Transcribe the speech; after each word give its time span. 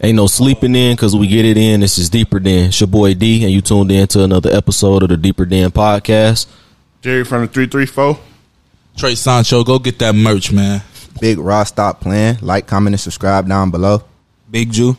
Ain't 0.00 0.14
no 0.14 0.28
sleeping 0.28 0.76
in 0.76 0.94
because 0.94 1.16
we 1.16 1.26
get 1.26 1.44
it 1.44 1.56
in. 1.56 1.80
This 1.80 1.98
is 1.98 2.08
Deeper 2.08 2.38
Than. 2.38 2.66
It's 2.66 2.80
your 2.80 2.86
boy 2.86 3.14
D, 3.14 3.42
and 3.42 3.52
you 3.52 3.60
tuned 3.60 3.90
in 3.90 4.06
to 4.08 4.22
another 4.22 4.50
episode 4.50 5.02
of 5.02 5.08
the 5.08 5.16
Deeper 5.16 5.44
Than 5.44 5.72
podcast. 5.72 6.46
Jerry 7.02 7.24
from 7.24 7.42
the 7.42 7.48
334. 7.48 8.16
Trey 8.96 9.16
Sancho, 9.16 9.64
go 9.64 9.80
get 9.80 9.98
that 9.98 10.14
merch, 10.14 10.52
man. 10.52 10.82
Big 11.20 11.38
Raw 11.38 11.64
Stop 11.64 12.00
playing. 12.00 12.38
Like, 12.42 12.68
comment, 12.68 12.94
and 12.94 13.00
subscribe 13.00 13.48
down 13.48 13.72
below. 13.72 14.04
Big 14.48 14.70
Jew. 14.70 14.96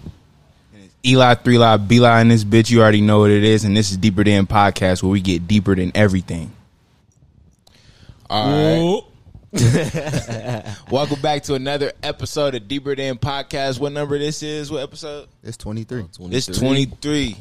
Eli 1.05 1.33
three 1.35 1.57
live 1.57 1.87
B 1.87 2.01
line 2.01 2.27
this 2.27 2.43
bitch. 2.43 2.69
You 2.69 2.81
already 2.81 2.99
know 2.99 3.19
what 3.19 3.31
it 3.31 3.45
is, 3.45 3.63
and 3.63 3.77
this 3.77 3.91
is 3.91 3.97
Deeper 3.97 4.25
Than 4.25 4.47
Podcast 4.47 5.01
where 5.01 5.11
we 5.11 5.21
get 5.21 5.47
deeper 5.47 5.75
than 5.75 5.93
everything. 5.95 6.51
All 8.29 9.08
Welcome 10.91 11.21
back 11.21 11.41
to 11.43 11.55
another 11.55 11.91
episode 12.03 12.53
of 12.53 12.67
Deeper 12.67 12.95
Than 12.95 13.17
Podcast. 13.17 13.79
What 13.79 13.93
number 13.93 14.19
this 14.19 14.43
is? 14.43 14.69
What 14.69 14.83
episode? 14.83 15.27
It's 15.41 15.57
23. 15.57 16.05
This 16.27 16.45
twenty 16.45 16.85
three. 16.85 17.35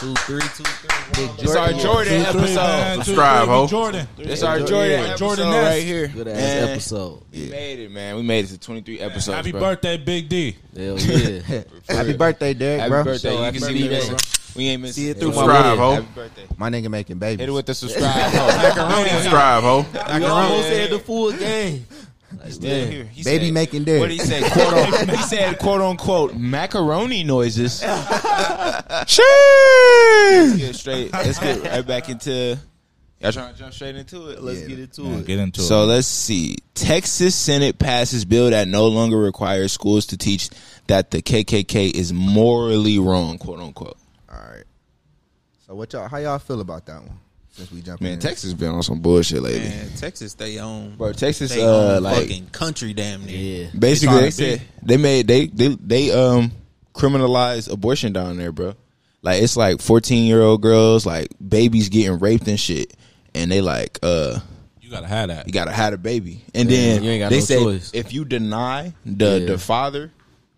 Two, 0.00 0.14
three, 0.14 0.40
two, 0.40 0.64
three. 0.64 1.24
It's 1.38 1.54
our 1.54 1.72
Jordan 1.74 2.22
episode. 2.22 3.04
Subscribe, 3.04 3.46
ho. 3.46 3.68
Jordan. 3.68 4.08
It's 4.18 4.42
our 4.42 4.58
Jordan 4.58 4.90
Yeah, 4.90 5.06
episode 5.10 5.18
Jordan 5.18 5.48
right 5.48 5.82
here. 5.84 6.08
Good 6.08 6.26
ass 6.26 6.34
Man, 6.36 6.68
episode. 6.70 7.22
We 7.32 7.46
made 7.50 7.78
it, 7.80 7.90
man. 7.92 8.16
We 8.16 8.22
made 8.22 8.44
it 8.44 8.48
to 8.48 8.58
twenty 8.58 8.80
three 8.80 8.98
episodes. 8.98 9.36
Happy 9.36 9.52
bro. 9.52 9.60
birthday, 9.60 9.96
Big 9.96 10.28
D. 10.28 10.56
Hell 10.76 10.98
yeah. 10.98 11.62
Happy 11.88 12.14
birthday, 12.16 12.52
Derek, 12.54 12.80
Happy 12.80 12.90
bro. 12.90 13.04
birthday. 13.04 13.28
So, 13.30 13.44
you 13.46 13.52
can 13.52 13.60
see 13.60 13.88
birthday. 13.88 14.10
me. 14.12 14.18
We 14.58 14.68
ain't 14.68 14.82
missing 14.82 15.04
See 15.04 15.10
it 15.10 15.18
through 15.18 15.28
my 15.28 15.34
Subscribe, 15.36 15.78
ho. 15.78 15.94
Happy 15.94 16.06
birthday. 16.14 16.46
My 16.56 16.68
nigga 16.68 16.90
making 16.90 17.18
babies. 17.18 17.38
Hit 17.40 17.48
it 17.48 17.52
with 17.52 17.66
the 17.66 17.74
subscribe. 17.74 18.10
ho. 18.32 19.06
Subscribe, 19.06 19.62
ho. 19.62 19.86
You 20.18 20.26
almost 20.26 20.68
had 20.68 20.90
the 20.90 20.98
full 20.98 21.32
game. 21.32 21.86
Still 22.50 22.86
here. 22.90 23.04
He 23.04 23.22
Baby 23.22 23.46
said- 23.46 23.54
making 23.54 23.84
dick. 23.84 24.00
What 24.00 24.08
did 24.08 24.20
he 24.20 24.26
say? 24.26 24.42
Quote 24.50 24.74
on, 24.74 25.08
he 25.16 25.22
said, 25.22 25.58
"quote 25.58 25.80
unquote," 25.80 26.34
macaroni 26.36 27.24
noises. 27.24 27.82
Let's 27.82 29.16
get 30.56 30.74
straight. 30.74 31.12
Let's 31.12 31.38
get 31.38 31.62
right 31.64 31.86
back 31.86 32.08
into. 32.08 32.58
Y'all 33.20 33.32
trying 33.32 33.52
to 33.52 33.58
jump 33.58 33.72
straight 33.74 33.96
into 33.96 34.28
it? 34.30 34.40
Let's 34.42 34.60
Yeah. 34.60 34.66
Get 34.68 34.78
into 34.78 35.02
Yeah, 35.02 35.16
it. 35.16 35.26
get 35.26 35.38
into 35.40 35.60
So 35.62 35.82
it. 35.82 35.86
let's 35.86 36.06
see. 36.06 36.56
Texas 36.74 37.34
Senate 37.34 37.76
passes 37.78 38.24
bill 38.24 38.50
that 38.50 38.68
no 38.68 38.86
longer 38.86 39.18
requires 39.18 39.72
schools 39.72 40.06
to 40.06 40.16
teach 40.16 40.50
that 40.86 41.10
the 41.10 41.20
KKK 41.20 41.90
is 41.92 42.12
morally 42.12 42.98
wrong, 43.00 43.38
quote 43.38 43.58
unquote. 43.58 43.96
All 45.68 45.76
right. 45.76 45.76
So, 45.76 45.76
what 45.76 45.92
y'all? 45.92 46.08
How 46.08 46.16
y'all 46.18 46.38
feel 46.38 46.60
about 46.60 46.86
that 46.86 47.02
one? 47.02 47.18
Since 47.50 47.72
we 47.72 47.80
jumped 47.82 48.02
Man, 48.02 48.12
in. 48.14 48.18
Texas 48.20 48.52
been 48.54 48.70
on 48.70 48.82
some 48.82 49.00
bullshit 49.00 49.42
lately. 49.42 49.68
Man, 49.68 49.90
Texas, 49.96 50.34
they 50.34 50.58
own. 50.58 50.96
Bro, 50.96 51.14
Texas, 51.14 51.52
they 51.54 51.62
uh, 51.62 51.66
own 51.96 52.02
like 52.02 52.22
fucking 52.28 52.46
country, 52.50 52.92
damn 52.92 53.24
near. 53.24 53.64
Yeah. 53.64 53.70
basically 53.76 54.14
trying 54.14 54.24
they 54.24 54.30
said 54.30 54.62
they 54.82 54.96
made 54.96 55.26
they 55.26 55.46
they 55.46 55.68
they 55.68 56.10
um 56.12 56.52
criminalized 56.94 57.70
abortion 57.72 58.12
down 58.12 58.36
there, 58.36 58.52
bro. 58.52 58.74
Like 59.22 59.42
it's 59.42 59.56
like 59.56 59.80
fourteen 59.80 60.26
year 60.26 60.42
old 60.42 60.62
girls, 60.62 61.04
like 61.04 61.28
babies 61.46 61.88
getting 61.88 62.18
raped 62.18 62.46
and 62.46 62.60
shit, 62.60 62.94
and 63.34 63.50
they 63.50 63.60
like 63.60 63.98
uh 64.02 64.38
you 64.80 64.90
gotta 64.90 65.08
have 65.08 65.28
that. 65.28 65.46
you 65.46 65.52
gotta 65.52 65.72
have 65.72 65.92
a 65.92 65.98
baby, 65.98 66.42
and 66.54 66.70
Yeah, 66.70 66.76
then 66.76 67.02
you 67.02 67.10
ain't 67.10 67.20
got 67.22 67.30
they 67.30 67.40
no 67.40 67.44
say 67.44 67.58
choice. 67.62 67.90
if 67.92 68.12
you 68.12 68.24
deny 68.24 68.94
the 69.04 69.40
Yeah. 69.40 69.46
the 69.46 69.58
father, 69.58 70.12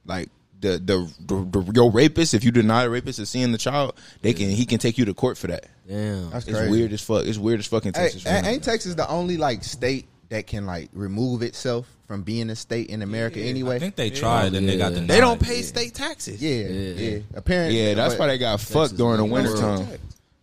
like. 0.05 0.28
The, 0.61 0.78
the, 0.78 1.11
the, 1.20 1.62
the 1.62 1.72
your 1.75 1.91
rapist, 1.91 2.34
if 2.34 2.44
you 2.44 2.50
deny 2.50 2.84
the 2.84 2.91
rapist 2.91 3.19
is 3.19 3.30
seeing 3.30 3.50
the 3.53 3.58
child, 3.58 3.94
they 4.20 4.34
can 4.34 4.50
he 4.50 4.67
can 4.67 4.78
take 4.78 4.98
you 4.98 5.06
to 5.06 5.14
court 5.14 5.39
for 5.39 5.47
that. 5.47 5.64
Damn. 5.89 6.30
That's 6.30 6.47
It's 6.47 6.70
weird 6.70 6.92
as 6.92 7.00
fuck. 7.00 7.25
It's 7.27 7.39
weird 7.39 7.61
as 7.61 7.67
fucking 7.67 7.92
Hey, 7.94 8.02
Texas. 8.02 8.27
a- 8.27 8.30
right 8.34 8.42
now. 8.44 8.48
ain't 8.50 8.62
Texas 8.64 8.94
the 8.94 9.08
only 9.08 9.36
like 9.39 9.64
state 9.64 10.06
that 10.28 10.47
can 10.47 10.67
like 10.67 10.91
remove 10.92 11.42
itself 11.42 11.86
from 12.06 12.22
being 12.22 12.50
a 12.50 12.56
state 12.56 12.89
in 12.91 13.00
America 13.02 13.41
anyway? 13.41 13.77
I 13.77 13.78
think 13.78 13.97
they 13.97 14.11
tried 14.11 14.55
and 14.55 14.69
they 14.69 14.77
got 14.77 14.92
Yeah. 14.92 15.00
the. 15.00 15.06
They 15.06 15.20
don't 15.20 15.41
pay 15.41 15.62
state 15.62 15.94
taxes. 15.94 16.42
yeah, 16.42 16.56
Yeah. 16.69 17.11
yeah, 17.17 17.19
Apparently, 17.34 17.80
yeah, 17.83 17.95
that's 17.95 18.19
why 18.19 18.27
they 18.27 18.36
got 18.39 18.61
fucked 18.61 18.97
during 18.97 19.17
the 19.17 19.24
winter 19.24 19.56
time. 19.56 19.86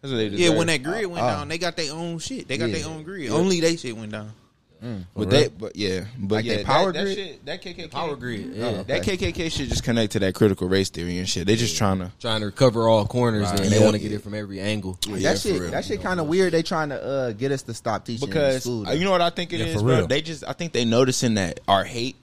That's 0.01 0.11
what 0.11 0.17
they 0.17 0.27
Yeah, 0.29 0.49
when 0.49 0.67
that 0.67 0.81
grid 0.83 1.05
went 1.05 1.23
Oh. 1.23 1.27
down, 1.27 1.47
they 1.47 1.57
got 1.57 1.75
their 1.77 1.93
own 1.93 2.19
shit. 2.19 2.47
They 2.47 2.57
got 2.57 2.69
Yeah. 2.69 2.79
their 2.79 2.87
own 2.87 3.03
grid. 3.03 3.29
Only 3.29 3.59
they 3.61 3.75
shit 3.77 3.95
went 3.95 4.11
down. 4.11 4.31
But 5.15 5.29
they, 5.29 5.47
but 5.47 5.75
yeah, 5.75 6.05
but 6.17 6.35
Like 6.35 6.45
yeah, 6.45 6.63
power 6.63 6.91
that, 6.91 7.03
grid? 7.03 7.17
That, 7.17 7.21
shit, 7.23 7.45
that 7.45 7.61
KKK 7.63 7.91
Power 7.91 8.15
grid. 8.15 8.53
Yeah. 8.55 8.65
Oh. 8.65 8.83
That 8.83 9.01
KKK 9.03 9.51
shit 9.51 9.69
just 9.69 9.83
connect 9.83 10.11
to 10.13 10.19
that 10.19 10.35
critical 10.35 10.67
race 10.69 10.89
theory 10.89 11.17
and 11.17 11.27
shit. 11.27 11.47
They 11.47 11.55
just 11.55 11.77
trying 11.77 11.99
to. 11.99 12.11
Trying 12.19 12.41
to 12.41 12.45
recover 12.47 12.87
all 12.87 13.05
corners 13.05 13.49
and 13.49 13.59
they 13.59 13.77
Yeah. 13.79 13.83
want 13.83 13.95
to 13.95 13.99
get 14.01 14.11
it 14.11 14.21
from 14.21 14.33
every 14.33 14.59
angle. 14.59 14.97
Yeah, 15.07 15.17
that 15.33 15.41
for 15.41 15.47
shit. 15.49 15.61
real. 15.61 15.71
That 15.71 15.85
shit 15.85 16.01
kind 16.01 16.19
of 16.19 16.27
weird. 16.27 16.53
They 16.53 16.63
trying 16.63 16.89
to 16.89 17.03
uh, 17.03 17.31
get 17.31 17.51
us 17.51 17.63
to 17.63 17.73
stop 17.73 18.05
teaching 18.05 18.27
in 18.27 18.29
because 18.29 18.63
school. 18.63 18.87
uh, 18.87 18.91
you 18.93 19.05
know 19.05 19.11
what 19.11 19.21
I 19.21 19.29
think 19.31 19.53
it 19.53 19.61
is, 19.61 19.67
Yeah, 19.67 19.73
for 19.79 19.83
bro. 19.83 20.05
They 20.07 20.21
just 20.21 20.43
I 20.47 20.53
think 20.53 20.73
they 20.73 20.85
noticing 20.85 21.33
that 21.35 21.59
our 21.67 21.83
hate 21.83 22.15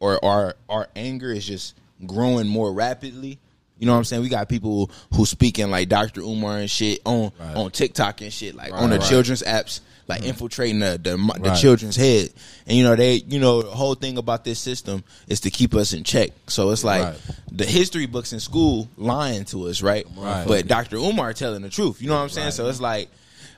or 0.00 0.24
our 0.24 0.54
our 0.68 0.88
anger 0.96 1.30
is 1.32 1.46
just 1.46 1.74
growing 2.06 2.46
more 2.48 2.72
rapidly. 2.72 3.38
You 3.78 3.86
know 3.86 3.92
what 3.92 3.98
I'm 3.98 4.04
saying? 4.04 4.22
We 4.22 4.28
got 4.28 4.48
people 4.48 4.90
who 5.14 5.24
speaking 5.24 5.70
like 5.70 5.88
Dr. 5.88 6.20
Umar 6.20 6.58
and 6.58 6.70
shit 6.70 7.00
on 7.06 7.32
Right. 7.38 7.56
on 7.56 7.70
TikTok 7.70 8.20
and 8.20 8.30
shit, 8.32 8.54
like 8.54 8.72
on 8.74 8.90
the 8.90 8.98
right. 8.98 9.08
children's 9.08 9.42
apps, 9.42 9.80
like 10.10 10.22
infiltrating 10.24 10.80
the 10.80 11.00
the, 11.02 11.16
the 11.16 11.48
Right. 11.50 11.58
children's 11.58 11.96
head. 11.96 12.28
And 12.66 12.76
you 12.76 12.84
know 12.84 12.94
they, 12.96 13.14
you 13.26 13.38
know, 13.40 13.62
the 13.62 13.70
whole 13.70 13.94
thing 13.94 14.18
about 14.18 14.44
this 14.44 14.58
system 14.58 15.02
is 15.28 15.40
to 15.40 15.50
keep 15.50 15.74
us 15.74 15.92
in 15.94 16.04
check. 16.04 16.30
So 16.48 16.70
it's 16.70 16.84
like 16.84 17.02
Right. 17.04 17.16
the 17.50 17.64
history 17.64 18.06
books 18.06 18.32
in 18.32 18.40
school 18.40 18.88
lying 18.98 19.44
to 19.46 19.68
us, 19.68 19.80
right? 19.82 20.06
Right. 20.16 20.46
But 20.46 20.66
Dr. 20.68 20.96
Umar 20.96 21.32
telling 21.32 21.62
the 21.62 21.70
truth. 21.70 22.02
You 22.02 22.08
know 22.08 22.16
what 22.16 22.22
I'm 22.22 22.28
saying? 22.28 22.50
So 22.52 22.68
it's 22.68 22.80
like, 22.80 23.08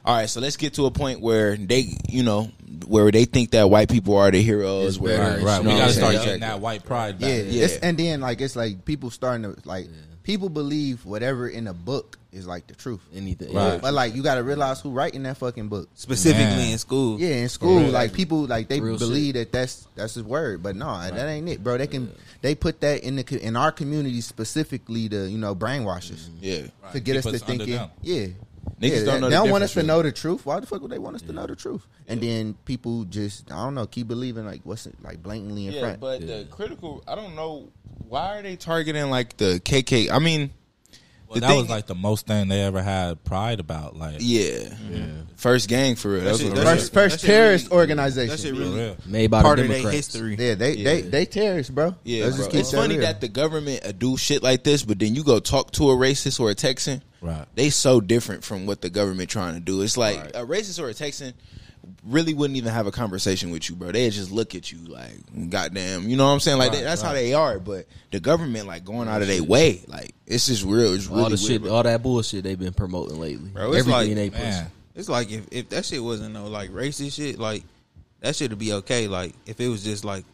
all 0.05 0.17
right, 0.17 0.29
so 0.29 0.41
let's 0.41 0.57
get 0.57 0.75
to 0.75 0.87
a 0.87 0.91
point 0.91 1.21
where 1.21 1.57
they, 1.57 1.97
you 2.09 2.23
know, 2.25 2.51
where 2.87 3.11
they 3.13 3.25
think 3.25 3.53
that 3.53 3.71
white 3.71 3.89
people 3.89 4.17
are 4.17 4.31
the 4.33 4.43
heroes. 4.43 4.95
It's 4.95 4.99
Where. 4.99 5.19
Right, 5.37 5.43
right. 5.43 5.63
you 5.63 5.69
We 5.71 5.77
gotta 5.77 5.93
start 5.93 6.15
getting 6.15 6.41
that 6.41 6.61
white 6.61 6.85
pride 6.85 7.19
back. 7.21 7.29
yeah, 7.29 7.37
Yeah. 7.43 7.65
It's, 7.65 7.77
and 7.77 7.97
then 7.97 8.21
like 8.21 8.41
it's 8.41 8.57
like 8.57 8.85
people 8.85 9.11
starting 9.11 9.45
to 9.45 9.57
like 9.65 9.87
people 10.23 10.49
believe 10.49 11.05
whatever 11.05 11.49
in 11.49 11.67
a 11.67 11.75
book 11.75 12.19
is 12.33 12.47
like 12.47 12.67
the 12.67 12.75
truth. 12.75 13.01
Anything. 13.15 13.53
Right. 13.55 13.81
But 13.81 13.93
like 13.95 14.15
you 14.15 14.23
got 14.23 14.37
to 14.37 14.43
realize 14.43 14.81
who 14.81 14.91
writing 14.91 15.23
that 15.25 15.37
fucking 15.37 15.69
book. 15.69 15.89
Specifically 15.95 16.45
Man. 16.57 16.73
in 16.73 16.79
school. 16.79 17.21
Yeah, 17.21 17.37
in 17.37 17.49
school, 17.49 17.79
real. 17.81 17.91
like 17.91 18.13
people 18.13 18.47
like 18.47 18.69
they 18.69 18.81
Real 18.81 18.99
believe 18.99 19.35
that 19.35 19.53
that's 19.53 19.87
that's 19.95 20.15
his 20.15 20.25
word, 20.25 20.63
but 20.63 20.77
no, 20.77 20.87
that 21.11 21.29
ain't 21.29 21.49
it, 21.49 21.63
bro. 21.63 21.77
They 21.79 21.87
can 21.87 22.13
they 22.41 22.55
put 22.55 22.81
that 22.81 23.03
in 23.03 23.17
the 23.17 23.39
in 23.41 23.57
our 23.57 23.73
community 23.73 24.21
specifically 24.21 25.09
to 25.09 25.29
you 25.29 25.39
know 25.39 25.55
brainwash 25.55 26.13
us 26.13 26.31
Yeah. 26.41 26.67
to 26.93 27.01
get 27.01 27.17
Keep 27.23 27.27
us 27.35 27.41
to 27.41 27.47
thinking, 27.47 27.71
them. 27.75 27.91
yeah. 28.01 28.27
Niggas 28.81 29.01
yeah, 29.01 29.05
don't 29.05 29.21
know 29.21 29.29
they 29.29 29.37
the 29.37 29.43
don't 29.43 29.51
want 29.51 29.65
us 29.65 29.71
difference, 29.71 29.87
to 29.87 29.93
know 29.93 30.03
the 30.03 30.13
truth. 30.13 30.47
Why 30.47 30.59
the 30.61 30.67
fuck 30.67 30.83
would 30.83 30.91
they 30.91 30.99
want 30.99 31.15
us 31.17 31.23
to 31.23 31.33
know 31.33 31.47
the 31.47 31.55
truth? 31.55 31.87
And 32.09 32.21
then 32.21 32.55
people 32.65 33.05
just 33.05 33.51
I 33.53 33.57
don't 33.65 33.75
know 33.75 33.87
keep 33.87 34.09
believing 34.09 34.45
like 34.47 34.61
what's 34.65 34.87
it 34.87 34.95
like 35.03 35.23
blatantly 35.23 35.67
in 35.67 35.73
Yeah, 35.75 35.81
front. 35.81 36.01
but 36.01 36.21
the 36.27 36.47
critical, 36.51 37.03
I 37.07 37.15
don't 37.15 37.37
know 37.37 37.69
why 38.13 38.37
are 38.39 38.43
they 38.43 38.57
targeting 38.57 39.09
like 39.11 39.37
the 39.39 39.61
KK. 39.65 40.11
I 40.11 40.19
mean, 40.19 40.51
Well, 41.29 41.41
that 41.41 41.49
thing- 41.49 41.57
was 41.61 41.69
like 41.71 41.87
the 41.87 41.95
most 41.95 42.27
thing 42.27 42.49
they 42.49 42.61
ever 42.61 42.83
had 42.83 43.25
pride 43.25 43.59
about. 43.59 43.97
Like, 43.97 44.17
yeah, 44.19 44.69
first 45.37 45.67
gang 45.69 45.97
for 45.97 46.11
real. 46.13 46.25
That's 46.25 46.39
shit- 46.41 46.49
what 46.49 46.57
that 46.57 46.67
I'm 46.67 46.77
shit- 46.77 46.81
first 46.91 46.93
first 46.93 47.21
that 47.23 47.27
terrorist 47.27 47.67
really- 47.71 47.77
organization. 47.81 48.29
That 48.29 48.41
shit 48.41 48.55
really 48.55 48.79
real. 48.79 48.97
Made 49.07 49.31
by 49.31 49.41
part 49.41 49.57
the 49.57 49.63
of 49.65 49.69
their 49.71 49.91
history. 49.91 50.37
yeah, 50.39 50.55
they 50.55 50.77
they 50.77 51.01
Yeah. 51.03 51.09
they 51.11 51.25
terrorists, 51.25 51.71
bro. 51.73 51.95
Yeah, 52.05 52.29
bro. 52.29 52.37
just 52.37 52.55
it's 52.55 52.71
funny 52.73 52.97
real. 52.99 53.07
that 53.07 53.23
the 53.23 53.29
government 53.29 53.85
uh, 53.87 53.93
do 53.93 54.19
shit 54.19 54.43
like 54.43 54.63
this, 54.63 54.83
but 54.83 54.99
then 54.99 55.15
you 55.15 55.25
go 55.25 55.41
talk 55.41 55.71
to 55.73 55.91
a 55.91 55.97
racist 55.97 56.39
or 56.39 56.51
a 56.51 56.55
Texan, 56.55 57.03
Right. 57.23 57.47
They 57.55 57.71
so 57.71 58.01
different 58.01 58.43
from 58.45 58.67
what 58.67 58.81
the 58.83 58.91
government 58.91 59.31
trying 59.31 59.55
to 59.55 59.61
do. 59.61 59.81
It's 59.83 59.97
like 59.97 60.19
a 60.35 60.45
racist 60.45 60.83
or 60.83 60.89
a 60.89 60.95
Texan 60.95 61.33
really 62.05 62.35
wouldn't 62.35 62.57
even 62.57 62.73
have 62.73 62.87
a 62.87 62.93
conversation 62.93 63.51
with 63.51 63.69
you, 63.69 63.77
bro. 63.77 63.93
They 63.93 64.09
just 64.11 64.31
look 64.31 64.55
at 64.55 64.71
you 64.73 64.79
like, 64.79 65.51
goddamn, 65.51 66.09
you 66.09 66.17
know 66.17 66.27
what 66.27 66.33
I'm 66.33 66.41
saying? 66.41 66.59
Like 66.59 66.73
they, 66.73 66.83
that's 66.83 67.03
how 67.03 67.13
they 67.13 67.35
are. 67.35 67.59
But 67.59 67.87
the 68.11 68.21
government 68.21 68.67
like 68.67 68.85
going 68.85 69.09
out 69.09 69.23
of 69.23 69.29
their 69.29 69.43
way, 69.43 69.83
like 69.87 70.15
it's 70.27 70.47
just 70.47 70.65
real. 70.65 70.95
It's 70.95 71.07
really 71.07 71.23
all 71.23 71.31
the 71.31 71.37
shit, 71.37 71.63
bro. 71.63 71.73
all 71.73 71.83
that 71.83 72.03
bullshit 72.03 72.45
they've 72.45 72.59
been 72.59 72.75
promoting 72.75 73.21
lately. 73.21 73.51
Bro, 73.51 73.73
it's 73.73 73.89
Everything 73.89 74.17
like-. 74.17 74.33
Man. 74.33 74.71
It's 74.95 75.09
like 75.09 75.31
if, 75.31 75.47
if 75.51 75.69
that 75.71 75.85
shit 75.85 76.03
wasn't 76.03 76.35
no 76.35 76.47
like 76.47 76.71
racist 76.71 77.17
shit, 77.17 77.39
like 77.39 77.63
that 78.21 78.37
shit 78.37 78.51
would 78.51 78.59
be 78.59 78.73
okay. 78.75 79.09
Like 79.09 79.35
if 79.47 79.61
it 79.61 79.69
was 79.69 79.83
just 79.85 80.05
like 80.05 80.25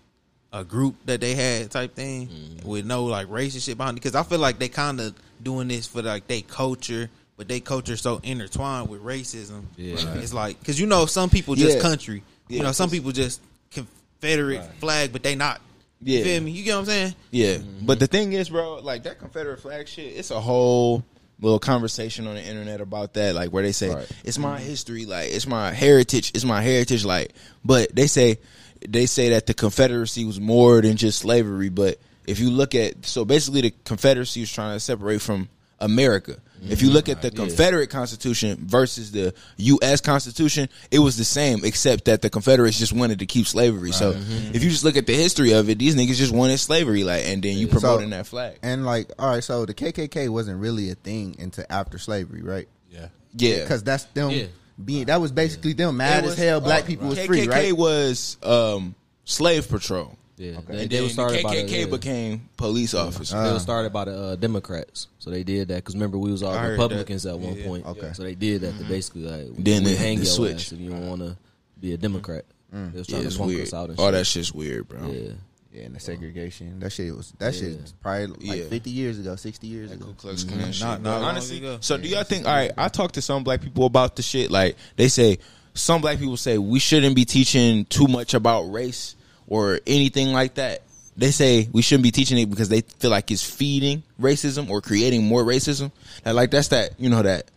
a 0.53 0.65
group 0.65 0.97
that 1.05 1.21
they 1.21 1.35
had 1.35 1.71
type 1.71 1.95
thing 1.95 2.29
mm-hmm. 2.29 2.69
with 2.69 2.87
no 2.87 3.05
like 3.05 3.29
racist 3.29 3.67
shit 3.67 3.77
behind 3.77 3.97
it. 3.97 4.03
Because 4.03 4.15
I 4.15 4.23
feel 4.23 4.39
like 4.39 4.59
they 4.59 4.69
kind 4.69 5.01
of 5.01 5.15
doing 5.43 5.69
this 5.69 5.87
for 5.87 6.03
like 6.03 6.27
they 6.27 6.43
culture, 6.43 7.11
but 7.39 7.49
they 7.49 7.61
culture 7.61 7.97
so 7.97 8.21
intertwined 8.23 8.91
with 8.91 9.03
racism. 9.03 9.63
Yeah. 9.77 9.95
It's 10.17 10.35
like 10.35 10.59
because 10.59 10.79
you 10.79 10.87
know 10.87 11.07
some 11.07 11.31
people 11.31 11.55
just 11.55 11.77
Yeah. 11.77 11.83
country. 11.83 12.23
You 12.49 12.63
know 12.63 12.73
some 12.73 12.91
people 12.91 13.13
just 13.13 13.41
Confederate 13.71 14.63
flag, 14.81 15.13
but 15.13 15.23
they 15.23 15.37
not. 15.37 15.63
Yeah. 16.03 16.19
You 16.19 16.25
feel 16.25 16.43
me? 16.43 16.51
You 16.51 16.65
get 16.65 16.75
what 16.75 16.81
I'm 16.81 16.87
saying? 16.87 17.15
Yeah, 17.31 17.55
mm-hmm. 17.55 17.87
but 17.87 17.99
the 17.99 18.07
thing 18.07 18.33
is, 18.33 18.51
bro, 18.51 18.81
like 18.83 19.05
that 19.05 19.19
Confederate 19.19 19.61
flag 19.61 19.89
shit, 19.89 20.17
it's 20.17 20.31
a 20.31 20.41
whole 20.41 21.05
little 21.41 21.59
conversation 21.59 22.27
on 22.27 22.35
the 22.35 22.43
internet 22.43 22.81
about 22.81 23.15
that, 23.15 23.35
like 23.35 23.51
where 23.51 23.63
they 23.63 23.73
say 23.73 23.91
Right. 23.91 24.09
it's 24.25 24.39
my 24.39 24.59
mm-hmm. 24.59 24.67
history, 24.67 25.07
like 25.07 25.31
it's 25.31 25.47
my 25.47 25.73
heritage, 25.73 26.33
it's 26.35 26.45
my 26.45 26.61
heritage, 26.61 27.05
like. 27.05 27.33
But 27.65 27.95
they 27.95 28.09
say 28.09 28.39
they 28.87 29.07
say 29.07 29.31
that 29.31 29.47
the 29.47 29.55
Confederacy 29.55 30.25
was 30.25 30.41
more 30.41 30.81
than 30.81 30.97
just 30.97 31.21
slavery. 31.21 31.69
But 31.69 31.99
if 32.27 32.41
you 32.41 32.51
look 32.51 32.75
at, 32.75 33.07
so 33.07 33.25
basically, 33.25 33.63
the 33.63 33.75
Confederacy 33.85 34.41
was 34.41 34.53
trying 34.53 34.75
to 34.77 34.81
separate 34.81 35.21
from 35.21 35.49
America. 35.81 36.37
If 36.69 36.83
you 36.83 36.91
look 36.91 37.09
at 37.09 37.23
the 37.23 37.31
Confederate 37.31 37.89
Constitution 37.91 38.59
versus 38.67 39.13
the 39.13 39.35
U.S. 39.57 40.01
Constitution, 40.01 40.69
it 40.91 40.99
was 40.99 41.17
the 41.17 41.25
same, 41.25 41.65
except 41.65 42.07
that 42.07 42.23
the 42.23 42.31
Confederates 42.31 42.79
just 42.79 42.93
wanted 42.93 43.21
to 43.21 43.27
keep 43.27 43.47
slavery. 43.47 43.93
So 43.93 44.11
if 44.17 44.63
you 44.63 44.71
just 44.71 44.85
look 44.85 44.97
at 44.97 45.07
the 45.07 45.15
history 45.15 45.53
of 45.53 45.69
it, 45.69 45.79
these 45.79 45.95
niggas 45.97 46.17
just 46.17 46.33
wanted 46.35 46.59
slavery, 46.59 47.05
like, 47.05 47.25
and 47.27 47.43
then 47.43 47.57
you 47.57 47.69
promoting 47.69 48.11
that 48.11 48.27
flag. 48.27 48.59
And 48.63 48.85
like, 48.85 49.11
all 49.19 49.31
right, 49.31 49.45
so 49.45 49.67
the 49.67 49.75
KKK 49.75 50.29
wasn't 50.29 50.61
really 50.61 50.91
a 50.91 50.95
thing 50.95 51.37
until 51.39 51.65
after 51.71 51.99
slavery, 51.99 52.43
right? 52.43 52.69
Yeah. 52.91 53.09
Yeah, 53.35 53.63
Because 53.63 53.83
that's 53.83 54.05
them 54.05 54.31
Yeah. 54.31 54.47
being 54.83 55.07
that 55.07 55.21
was 55.21 55.31
basically 55.33 55.75
them 55.75 55.99
mad 55.99 56.25
It 56.25 56.27
as 56.27 56.31
was- 56.31 56.39
hell. 56.39 56.61
Black 56.61 56.85
uh, 56.85 56.87
people 56.87 57.09
was 57.09 57.19
KKK 57.19 57.27
free, 57.27 57.47
right? 57.49 57.77
was 57.77 58.37
um, 58.43 58.95
slave 59.25 59.69
patrol. 59.69 60.17
Yeah, 60.39 60.59
And 60.59 60.67
they, 60.69 60.77
then 60.77 60.89
they 60.89 61.01
were 61.01 61.07
the 61.09 61.13
started 61.13 61.43
by 61.43 61.57
the, 61.57 61.63
KKK 61.65 61.81
yeah. 61.81 61.87
became 61.87 62.49
police 62.57 62.95
officers. 62.95 63.31
they 63.31 63.37
were 63.39 63.57
ah. 63.57 63.59
started 63.59 63.93
by 63.93 64.05
the 64.05 64.17
uh, 64.17 64.37
Democrats, 64.37 65.09
so 65.19 65.31
they 65.31 65.43
did 65.43 65.69
that 65.69 65.77
because 65.77 65.95
remember 65.95 66.17
we 66.17 66.31
was 66.31 66.43
all 66.45 66.53
I 66.55 66.67
Republicans 66.67 67.27
at 67.27 67.39
one 67.39 67.57
Yeah. 67.57 67.67
point. 67.67 67.87
Okay. 67.87 68.13
so 68.13 68.23
they 68.23 68.35
did 68.37 68.61
that 68.61 68.73
to 68.73 68.79
mm-hmm. 68.79 68.89
basically 68.89 69.23
like 69.23 69.65
Then 69.65 69.83
they- 69.83 69.97
hang 69.97 70.19
they 70.19 70.25
your 70.25 70.33
switched. 70.33 70.67
ass 70.67 70.73
if 70.73 70.81
you 70.81 70.93
want 70.93 71.23
to 71.23 71.37
be 71.81 71.93
a 71.93 71.97
Democrat. 71.97 72.45
Mm. 72.75 72.93
They 72.93 72.99
was 72.99 73.09
yeah, 73.09 73.17
trying 73.17 73.27
it's 73.27 73.35
to 73.35 73.39
punk 73.41 73.51
weird. 73.51 73.63
us 73.63 73.75
out 73.75 73.91
and 73.91 73.99
All 73.99 74.07
shit. 74.07 74.15
that 74.15 74.25
shit's 74.27 74.53
weird, 74.53 74.89
bro. 74.89 75.11
Yeah, 75.11 75.31
Yeah, 75.73 75.83
and 75.85 75.97
the 75.97 76.01
segregation. 76.01 76.79
That 76.81 76.91
shit 76.91 77.17
was 77.17 77.33
that 77.39 77.55
shit 77.55 77.81
was 77.81 77.93
probably 78.01 78.27
like 78.27 78.59
Yeah. 78.59 78.65
fifty 78.67 78.91
years 78.91 79.19
ago, 79.19 79.35
sixty 79.37 79.67
years 79.67 79.91
ago. 79.91 80.07
Ku 80.07 80.15
Klux 80.15 80.45
mm-hmm. 80.45 80.57
Klan 80.59 80.73
shit. 80.73 80.87
Not- 80.87 81.03
not 81.03 81.23
honestly, 81.23 81.59
ago. 81.59 81.79
so 81.81 81.97
do 81.97 82.09
y'all 82.09 82.25
think? 82.25 82.47
All 82.47 82.55
right, 82.55 82.71
I 82.77 82.89
talked 82.89 83.15
to 83.15 83.23
some 83.23 83.43
black 83.43 83.61
people 83.61 83.87
about 83.87 84.17
the 84.17 84.23
shit. 84.23 84.51
Like 84.51 84.77
they 84.97 85.09
say, 85.09 85.39
some 85.75 86.01
black 86.01 86.19
people 86.19 86.37
say 86.37 86.59
we 86.59 86.79
shouldn't 86.79 87.17
be 87.17 87.25
teaching 87.25 87.87
too 87.87 88.07
much 88.07 88.35
about 88.35 88.63
race 88.71 89.17
or 89.49 89.81
anything 89.87 90.33
like 90.33 90.55
that. 90.55 90.83
They 91.17 91.33
say 91.33 91.69
we 91.73 91.83
shouldn't 91.83 92.05
be 92.05 92.13
teaching 92.13 92.39
it 92.39 92.49
because 92.49 92.69
they 92.69 92.83
feel 92.83 93.11
like 93.11 93.31
it's 93.33 93.43
feeding 93.43 94.05
racism 94.21 94.71
or 94.71 94.81
creating 94.81 95.25
more 95.25 95.43
racism. 95.43 95.91
And 96.25 96.37
like 96.37 96.51
that's 96.53 96.69
that 96.69 96.93
you 96.99 97.11
know 97.11 97.23
that 97.23 97.51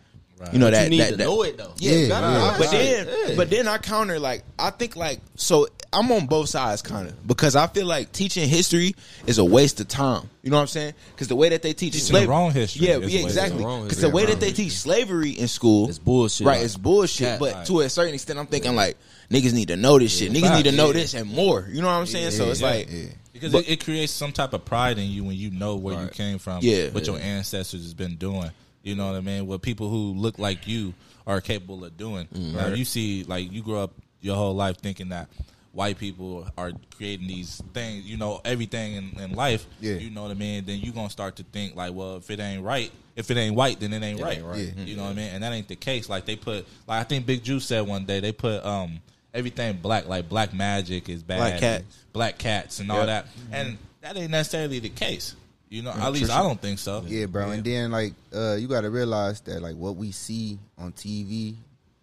you 0.52 0.58
know 0.58 0.70
that 0.70 0.84
you 0.84 0.90
need 0.90 1.00
that, 1.00 1.10
to 1.10 1.16
that- 1.16 1.24
know 1.24 1.42
it 1.42 1.56
though. 1.56 1.72
Yeah, 1.76 1.92
Yeah, 1.92 2.06
yeah. 2.08 2.56
but 2.58 2.70
then, 2.70 3.36
but 3.36 3.50
then 3.50 3.68
I 3.68 3.78
counter 3.78 4.18
like 4.18 4.42
I 4.58 4.70
think 4.70 4.96
like 4.96 5.20
so 5.36 5.68
I'm 5.92 6.10
on 6.10 6.26
both 6.26 6.48
sides 6.48 6.82
kind 6.82 7.06
of 7.06 7.26
because 7.26 7.54
I 7.54 7.66
feel 7.66 7.86
like 7.86 8.12
teaching 8.12 8.48
history 8.48 8.94
is 9.26 9.38
a 9.38 9.44
waste 9.44 9.78
of 9.80 9.88
time. 9.88 10.28
You 10.42 10.50
know 10.50 10.56
what 10.56 10.62
I'm 10.62 10.66
saying? 10.68 10.94
Because 11.14 11.28
the 11.28 11.36
way 11.36 11.50
that 11.50 11.62
they 11.62 11.74
teach 11.74 11.92
Teaching 11.92 12.06
slavery, 12.08 12.26
the 12.26 12.30
wrong 12.30 12.50
history 12.50 12.86
yeah, 12.86 12.96
is 12.96 13.14
yeah, 13.14 13.20
exactly. 13.20 13.58
Because 13.58 14.00
the 14.00 14.08
way 14.10 14.24
that 14.24 14.32
wrong 14.32 14.40
they 14.40 14.52
teach 14.52 14.72
slavery 14.72 15.30
in 15.30 15.46
school, 15.48 15.88
It's 15.88 15.98
bullshit. 15.98 16.46
right? 16.46 16.62
It's 16.64 16.76
bullshit. 16.76 17.26
Cat, 17.26 17.38
but 17.40 17.54
right. 17.54 17.66
to 17.66 17.80
a 17.80 17.88
certain 17.90 18.14
extent, 18.14 18.38
I'm 18.38 18.46
thinking 18.46 18.74
like 18.74 18.96
niggas 19.32 19.52
need 19.54 19.68
to 19.68 19.76
know 19.76 19.98
this 19.98 20.16
shit. 20.16 20.30
Niggas 20.30 20.54
need 20.56 20.64
to 20.64 20.70
facts. 20.70 20.76
know 20.76 20.86
Yeah. 20.88 20.92
this 20.92 21.14
and 21.14 21.30
more. 21.30 21.68
You 21.70 21.80
know 21.80 21.88
what 21.88 21.94
I'm 21.94 22.06
saying? 22.06 22.30
so 22.32 22.50
it's 22.50 22.60
Yeah. 22.60 22.66
like, 22.68 22.88
Yeah. 22.90 23.04
Because 23.32 23.52
But- 23.52 23.64
it, 23.64 23.70
it 23.72 23.84
creates 23.84 24.12
some 24.12 24.30
type 24.30 24.52
of 24.52 24.64
pride 24.64 24.98
in 24.98 25.10
you 25.10 25.24
when 25.24 25.36
you 25.36 25.50
know 25.50 25.76
where 25.76 26.00
you 26.00 26.08
came 26.10 26.38
from, 26.38 26.58
Yeah. 26.62 26.90
what 26.90 27.06
your 27.06 27.18
ancestors 27.18 27.82
has 27.82 27.94
been 27.94 28.16
doing. 28.16 28.50
You 28.82 28.94
know 28.94 29.06
what 29.06 29.16
I 29.16 29.20
mean? 29.20 29.46
What 29.46 29.62
people 29.62 29.88
who 29.88 30.12
look 30.14 30.38
like 30.38 30.68
you 30.68 30.94
are 31.26 31.40
capable 31.40 31.84
of 31.84 31.96
doing. 31.96 32.26
Mm-hmm. 32.34 32.56
Now 32.56 32.66
you 32.68 32.84
see, 32.84 33.24
like 33.24 33.50
you 33.50 33.62
grew 33.62 33.78
up 33.78 33.92
your 34.20 34.36
whole 34.36 34.54
life 34.54 34.76
thinking 34.78 35.08
that 35.08 35.28
white 35.72 35.98
people 35.98 36.46
are 36.58 36.72
creating 36.96 37.26
these 37.26 37.62
things. 37.72 38.04
You 38.04 38.16
know 38.18 38.40
everything 38.44 38.94
in, 38.94 39.20
in 39.20 39.32
life. 39.32 39.66
Yeah. 39.80 39.94
You 39.94 40.10
know 40.10 40.22
what 40.22 40.30
I 40.30 40.34
mean? 40.34 40.64
Then 40.66 40.80
you 40.80 40.92
gonna 40.92 41.10
start 41.10 41.36
to 41.36 41.42
think 41.44 41.74
like, 41.74 41.94
well, 41.94 42.16
if 42.16 42.30
it 42.30 42.38
ain't 42.38 42.62
right, 42.62 42.90
if 43.16 43.30
it 43.30 43.36
ain't 43.36 43.54
white, 43.56 43.80
then 43.80 43.92
it 43.92 44.02
ain't 44.02 44.20
right. 44.20 44.38
ain't 44.38 44.46
right. 44.46 44.72
Yeah. 44.76 44.84
You 44.84 44.96
know 44.96 45.04
what 45.04 45.10
I 45.10 45.14
mean? 45.14 45.30
And 45.32 45.42
that 45.42 45.52
ain't 45.52 45.68
the 45.68 45.76
case. 45.76 46.08
Like 46.08 46.26
they 46.26 46.36
put, 46.36 46.66
like 46.86 47.00
I 47.00 47.04
think 47.04 47.24
Big 47.26 47.42
Juice 47.42 47.64
said 47.64 47.86
one 47.86 48.04
day, 48.04 48.20
they 48.20 48.32
put 48.32 48.64
um 48.64 49.00
everything 49.34 49.78
black, 49.78 50.06
like 50.08 50.28
black 50.28 50.52
magic 50.54 51.08
is 51.08 51.22
bad, 51.22 51.38
Black 51.38 51.52
and 51.52 51.60
cats. 51.60 52.04
black 52.12 52.38
cats, 52.38 52.80
and 52.80 52.90
all 52.90 52.98
Yep. 52.98 53.06
that. 53.06 53.26
And 53.52 53.78
that 54.00 54.16
ain't 54.16 54.30
necessarily 54.30 54.78
the 54.78 54.88
case. 54.90 55.34
You 55.68 55.82
know, 55.82 55.90
at 55.92 56.12
least 56.12 56.30
I 56.30 56.42
don't 56.42 56.60
think 56.60 56.78
so. 56.78 57.02
Yeah, 57.06 57.26
bro. 57.26 57.50
And 57.50 57.64
then 57.64 57.90
like 57.92 58.12
uh 58.34 58.54
you 58.56 58.68
gotta 58.68 58.90
realize 58.90 59.40
that 59.42 59.62
like 59.62 59.74
what 59.76 59.96
we 59.96 60.12
see 60.12 60.58
on 60.76 60.92
TV, 60.92 61.54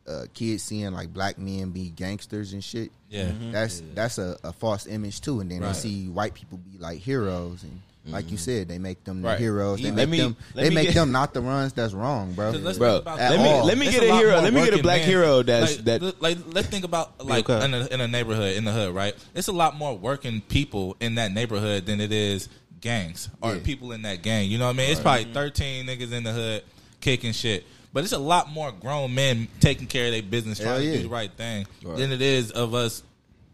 uh 0.07 0.25
kids 0.33 0.63
seeing 0.63 0.91
like 0.91 1.13
black 1.13 1.37
men 1.37 1.69
be 1.69 1.89
gangsters 1.89 2.53
and 2.53 2.63
shit. 2.63 2.91
Yeah. 3.09 3.31
That's 3.51 3.83
that's 3.93 4.17
a, 4.17 4.37
a 4.43 4.53
false 4.53 4.87
image 4.87 5.21
too. 5.21 5.39
And 5.41 5.51
then 5.51 5.61
Right. 5.61 5.73
they 5.73 5.79
see 5.79 6.07
white 6.07 6.33
people 6.33 6.57
be 6.57 6.79
like 6.79 6.97
heroes 6.99 7.61
and 7.61 7.79
like 8.11 8.25
you 8.31 8.37
mm-hmm. 8.37 8.43
said, 8.43 8.67
they 8.67 8.77
make 8.79 9.03
them 9.03 9.21
the 9.21 9.27
Right. 9.29 9.39
heroes. 9.39 9.79
They 9.81 9.85
Let 9.91 9.95
make 9.95 10.09
me- 10.09 10.17
them 10.19 10.35
let 10.53 10.63
they 10.63 10.69
me 10.69 10.75
make 10.75 10.85
get- 10.87 10.95
them 10.95 11.11
not 11.11 11.33
the 11.33 11.41
runs 11.41 11.73
that's 11.73 11.93
wrong, 11.93 12.33
bro. 12.33 12.51
let's 12.51 12.77
Bro, 12.77 12.91
think 12.93 13.01
about 13.03 13.17
let 13.19 13.39
me- 13.39 13.61
let 13.67 13.77
me 13.77 13.87
It's 13.87 13.95
get 13.99 14.03
a 14.09 14.11
lot 14.13 14.19
hero. 14.19 14.41
Let 14.41 14.53
me 14.53 14.63
get 14.65 14.79
a 14.79 14.83
black 14.83 15.01
men. 15.01 15.09
hero 15.09 15.43
that's- 15.43 15.75
like, 15.77 15.85
that- 15.85 16.21
like 16.21 16.37
let's 16.51 16.67
think 16.67 16.85
about 16.85 17.25
like 17.25 17.49
Okay. 17.49 17.63
in 17.65 17.73
a, 17.73 17.85
in 17.87 18.01
a 18.01 18.07
neighborhood 18.07 18.55
in 18.55 18.65
the 18.65 18.71
hood, 18.71 18.93
right? 18.93 19.15
It's 19.35 19.47
a 19.47 19.51
lot 19.53 19.75
more 19.75 19.97
working 19.97 20.41
people 20.41 20.95
in 20.99 21.15
that 21.15 21.33
neighborhood 21.33 21.85
than 21.85 21.99
it 22.01 22.11
is 22.11 22.49
gangs 22.81 23.29
or 23.41 23.55
Yeah. 23.55 23.61
people 23.63 23.91
in 23.91 24.03
that 24.03 24.21
gang. 24.21 24.49
You 24.49 24.57
know 24.57 24.65
what 24.65 24.75
I 24.75 24.77
mean? 24.77 24.91
It's 24.91 25.01
probably 25.01 25.25
mm-hmm. 25.25 25.33
thirteen 25.33 25.85
niggas 25.87 26.11
in 26.11 26.23
the 26.23 26.31
hood 26.31 26.63
kicking 27.01 27.33
shit. 27.33 27.65
But 27.91 28.03
it's 28.03 28.13
a 28.13 28.19
lot 28.19 28.49
more 28.51 28.71
grown 28.71 29.15
men 29.15 29.47
taking 29.59 29.87
care 29.87 30.05
of 30.05 30.11
their 30.11 30.21
business, 30.21 30.59
trying 30.59 30.83
yeah. 30.83 30.91
to 30.91 30.97
do 30.97 31.03
the 31.03 31.09
right 31.09 31.31
thing, 31.35 31.65
than 31.83 32.11
it 32.11 32.21
is 32.21 32.51
of 32.51 32.73
us 32.75 33.01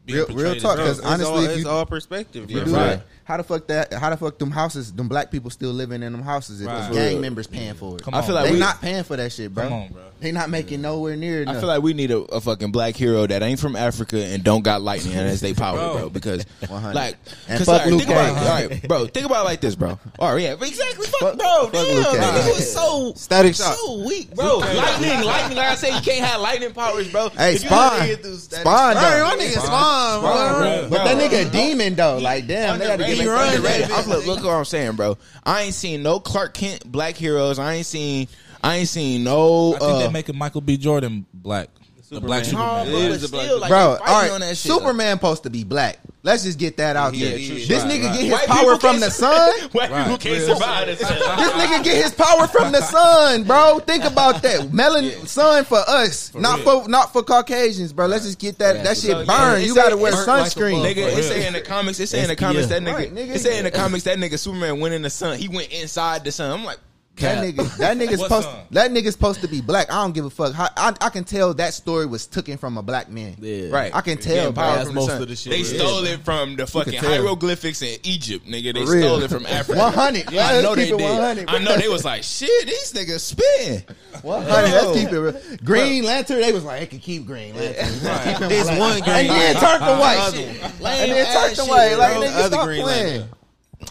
being 0.05 0.19
Real- 0.19 0.27
real 0.37 0.51
as 0.51 0.61
talk, 0.61 0.75
gangs. 0.77 0.89
'cause 0.89 0.97
It's 0.99 1.07
honestly, 1.07 1.33
all, 1.33 1.43
if 1.45 1.49
it's 1.51 1.59
you- 1.61 1.69
all 1.69 1.85
perspective, 1.85 2.51
You 2.51 2.65
do 2.65 2.71
Right. 2.75 2.85
that. 2.97 3.05
How 3.25 3.37
the 3.37 3.43
fuck 3.43 3.65
that? 3.67 3.91
How 3.91 4.11
the 4.11 4.17
fuck 4.17 4.37
them 4.37 4.51
houses? 4.51 4.93
Them 4.93 5.07
black 5.07 5.31
people 5.31 5.49
still 5.49 5.71
living 5.71 6.03
in 6.03 6.11
them 6.11 6.21
houses? 6.21 6.61
If 6.61 6.67
Right. 6.67 6.93
gang 6.93 7.21
members 7.21 7.47
paying 7.47 7.73
for 7.73 7.95
it? 7.97 8.03
Come 8.03 8.13
I 8.13 8.19
on, 8.19 8.23
feel 8.23 8.35
like 8.35 8.45
they 8.45 8.51
we- 8.53 8.59
not 8.59 8.81
paying 8.81 9.03
for 9.03 9.15
that 9.17 9.31
shit, 9.31 9.51
bro. 9.53 9.63
Come 9.63 9.73
on, 9.73 9.87
bro. 9.89 10.01
They 10.21 10.31
not 10.31 10.49
making 10.49 10.81
nowhere 10.81 11.15
near 11.15 11.41
enough. 11.41 11.57
I 11.57 11.59
feel 11.59 11.67
like 11.67 11.81
we 11.81 11.93
need 11.93 12.09
a, 12.11 12.19
a 12.19 12.39
fucking 12.39 12.71
black 12.71 12.95
hero 12.95 13.27
that 13.27 13.43
ain't 13.43 13.59
from 13.59 13.75
Africa 13.75 14.23
and 14.23 14.43
don't 14.43 14.61
got 14.63 14.81
lightning 14.81 15.13
as 15.15 15.41
they 15.41 15.53
power, 15.53 15.75
bro. 15.77 15.97
Bro. 15.97 16.09
Because 16.11 16.45
100. 16.67 16.93
like, 16.95 17.17
And 17.49 17.57
'cause, 17.57 17.65
fuck 17.65 17.73
all 17.73 17.79
right, 17.81 17.89
Luke 17.89 17.99
think 18.01 18.11
about 18.11 18.37
all 18.37 18.45
right, 18.45 18.87
bro. 18.87 19.05
Think 19.07 19.25
about 19.25 19.41
it 19.41 19.45
like 19.45 19.61
this, 19.61 19.75
bro. 19.75 19.99
All 20.19 20.33
right, 20.33 20.41
yeah, 20.43 20.53
exactly. 20.53 21.07
Fuck, 21.07 21.19
Fuck- 21.19 21.37
bro. 21.37 21.63
fuck 21.65 21.71
damn, 21.73 21.95
Luke 21.95 22.13
man, 22.19 22.43
he 22.43 22.49
was 22.51 22.73
so 22.73 23.13
Static 23.15 23.55
shock. 23.55 23.75
so 23.75 24.05
weak, 24.05 24.33
bro. 24.35 24.57
Lightning, 24.59 25.23
lightning. 25.23 25.57
Like 25.57 25.67
I 25.71 25.75
said, 25.75 25.95
you 25.95 26.01
can't 26.01 26.23
have 26.25 26.41
lightning 26.41 26.73
powers, 26.73 27.07
bro. 27.11 27.29
Hey, 27.29 27.55
If 27.55 27.61
Spawn. 27.61 27.99
let 27.99 28.09
nigga 28.19 28.23
do 28.23 28.35
static 28.35 28.61
Spawn, 28.67 28.93
shock- 28.93 29.03
though. 29.03 29.09
Hey, 29.09 29.37
my 29.37 29.43
nigga 29.43 29.65
Spawn, 29.65 30.21
bro. 30.21 30.87
but 30.89 31.03
that 31.03 31.17
nigga 31.17 31.51
demon 31.51 31.95
though. 31.95 32.17
Like 32.19 32.47
damn, 32.47 32.79
they 32.79 32.87
got 32.87 32.99
to 32.99 33.05
Underrated, 33.19 33.61
give 33.61 33.65
him 33.65 33.71
run, 33.71 33.77
underrated. 33.77 33.91
I'm, 33.91 34.09
look, 34.09 34.25
look 34.25 34.43
what 34.43 34.53
I'm 34.53 34.65
saying, 34.65 34.95
bro. 34.95 35.17
I 35.43 35.63
ain't 35.63 35.73
seen 35.73 36.03
no 36.03 36.19
Clark 36.19 36.53
Kent 36.53 36.89
black 36.91 37.15
heroes. 37.15 37.59
I 37.59 37.73
ain't 37.75 37.85
seen. 37.85 38.27
I 38.63 38.77
ain't 38.77 38.89
seen 38.89 39.23
no. 39.23 39.75
I 39.75 39.79
think 39.79 39.91
uh, 39.91 39.99
they're 39.99 40.11
making 40.11 40.37
Michael 40.37 40.61
B. 40.61 40.77
Jordan 40.77 41.25
black, 41.33 41.69
the 42.09 42.21
black 42.21 42.45
Superman. 42.45 42.85
no, 42.87 42.91
bro, 42.91 42.99
It 42.99 43.07
but 43.09 43.11
is 43.11 43.23
a 43.23 43.29
black 43.29 43.45
still, 43.45 43.59
like, 43.59 43.69
bro. 43.69 43.77
they 43.79 43.85
All 43.85 43.97
fighting 43.97 44.15
right, 44.15 44.31
on 44.31 44.39
that 44.41 44.57
shit. 44.57 44.71
Superman 44.71 45.15
supposed 45.17 45.43
to 45.43 45.49
be 45.49 45.63
black. 45.63 45.99
Let's 46.23 46.43
just 46.43 46.57
get 46.57 46.77
that 46.77 46.95
out 46.95 47.13
Yeah, 47.13 47.29
there. 47.29 47.37
yeah, 47.37 47.67
this 47.67 47.83
right, 47.83 47.91
nigga 47.91 48.03
right. 48.05 48.13
get 48.13 48.21
his 48.23 48.31
White 48.31 48.47
power 48.47 48.79
from 48.79 48.99
the 48.99 49.11
sun. 49.11 49.53
White 49.73 49.89
people 49.91 50.17
can't 50.17 50.41
survive 50.41 50.87
this. 50.87 50.99
This 50.99 51.09
nigga 51.11 51.83
get 51.83 52.03
his 52.03 52.13
power 52.15 52.47
from 52.47 52.71
the 52.71 52.81
sun, 52.81 53.43
bro. 53.43 53.77
Think 53.79 54.05
about 54.05 54.41
that. 54.41 54.61
Melanin 54.71 55.27
sun 55.27 55.65
for 55.65 55.77
us, 55.87 56.33
not 56.33 56.65
real. 56.65 56.81
for 56.81 56.89
not 56.89 57.13
for 57.13 57.21
Caucasians, 57.21 57.93
bro. 57.93 58.07
Let's 58.07 58.25
just 58.25 58.39
get 58.39 58.57
that 58.57 58.77
Yeah, 58.77 58.83
that 58.83 58.97
shit 58.97 59.17
yeah, 59.17 59.23
burn. 59.25 59.61
You 59.63 59.75
got 59.75 59.89
to 59.89 59.97
wear 59.97 60.13
burnt 60.13 60.27
like 60.27 60.47
a 60.47 60.49
sunscreen. 60.49 60.81
Nigga, 60.83 61.15
it 61.17 61.23
say 61.23 61.45
in 61.45 61.53
the 61.53 61.61
comics, 61.61 61.99
it 61.99 62.07
say 62.07 62.23
in 62.23 62.27
the 62.29 62.35
comics 62.35 62.67
that 62.67 62.81
nigga, 62.81 62.93
Right, 62.95 63.13
nigga. 63.13 63.35
it 63.35 63.39
say 63.41 63.59
in 63.59 63.63
the 63.65 63.71
comics 63.71 64.05
that 64.05 64.17
nigga 64.17 64.39
Superman 64.39 64.79
went 64.79 64.95
in 64.95 65.03
the 65.03 65.09
sun. 65.11 65.37
He 65.37 65.47
went 65.47 65.71
inside 65.71 66.23
the 66.23 66.31
sun. 66.31 66.51
I'm 66.51 66.65
like, 66.65 66.79
That 67.17 67.35
Cap. 67.37 67.45
nigga, 67.45 67.77
that 67.77 67.97
nigga's 67.97 68.17
What 68.19 68.27
supposed, 68.27 68.47
song? 68.47 68.67
that 68.71 68.91
nigga's 68.91 69.13
supposed 69.13 69.39
to 69.41 69.47
be 69.47 69.61
black. 69.61 69.89
I 69.89 70.01
don't 70.03 70.11
give 70.13 70.25
a 70.25 70.29
fuck. 70.29 70.53
How, 70.53 70.67
I, 70.75 70.93
I 70.99 71.09
can 71.09 71.23
tell 71.23 71.53
that 71.53 71.73
story 71.73 72.05
was 72.05 72.27
taken 72.27 72.57
from 72.57 72.77
a 72.77 72.83
black 72.83 73.09
man. 73.09 73.37
Yeah. 73.39 73.69
right? 73.69 73.95
I 73.95 74.01
can 74.01 74.17
tell, 74.17 74.35
Getting 74.35 74.53
bro. 74.53 74.63
power 74.63 74.75
That's 74.75 74.87
from 74.87 74.95
the 74.95 74.99
most 75.01 75.09
sun. 75.11 75.21
of 75.21 75.27
the 75.29 75.35
shit, 75.37 75.51
They 75.51 75.59
yeah. 75.59 75.79
stole 75.79 76.03
it 76.05 76.25
from 76.25 76.55
the 76.57 76.67
fucking 76.67 76.99
tell. 76.99 77.09
hieroglyphics 77.09 77.81
in 77.81 77.99
Egypt, 78.03 78.45
nigga. 78.45 78.73
They 78.73 78.81
real. 78.83 78.87
stole 79.07 79.23
it 79.23 79.29
from 79.29 79.45
Africa. 79.45 79.79
100. 79.95 80.31
Yeah, 80.31 80.45
I 80.45 80.51
Let's 80.53 80.63
know 80.65 80.75
they 80.75 80.85
keep 80.87 80.93
it 80.95 80.97
did. 80.97 81.09
100. 81.19 81.49
I 81.49 81.57
know 81.59 81.77
they 81.77 81.87
was 81.87 82.03
like, 82.03 82.23
shit, 82.23 82.67
these 82.67 82.91
niggas 82.91 83.19
spin. 83.21 83.83
Well, 84.21 84.41
honey, 84.41 84.71
let's 84.73 84.99
keep 84.99 85.09
it 85.13 85.17
real. 85.19 85.57
Green 85.63 86.03
Lantern, 86.03 86.41
they 86.41 86.51
was 86.51 86.65
like, 86.65 86.81
it 86.81 86.89
can 86.89 86.99
keep 86.99 87.25
Green 87.25 87.55
Lantern. 87.55 87.85
Keep 88.33 88.41
him 88.41 88.49
This 88.49 88.63
black. 88.65 88.79
one 88.79 88.99
Green 88.99 89.09
And 89.15 89.29
then 89.29 89.55
Lantern. 89.55 89.61
turn 89.61 89.79
the 89.79 89.95
white. 90.01 90.31
Shit. 90.33 90.61
one. 90.81 90.91
And 90.91 91.11
then 91.13 91.25
turn 91.27 91.35
ass 91.35 91.49
the 91.57 91.63
shit, 91.63 91.69
white. 91.69 91.95
Like, 91.95 92.13
bro. 92.13 92.21
nigga, 92.23 92.35
Other 92.35 92.47
stop 92.49 92.65
Green 92.65 92.81
playing. 92.83 93.07
Lantern. 93.21 93.29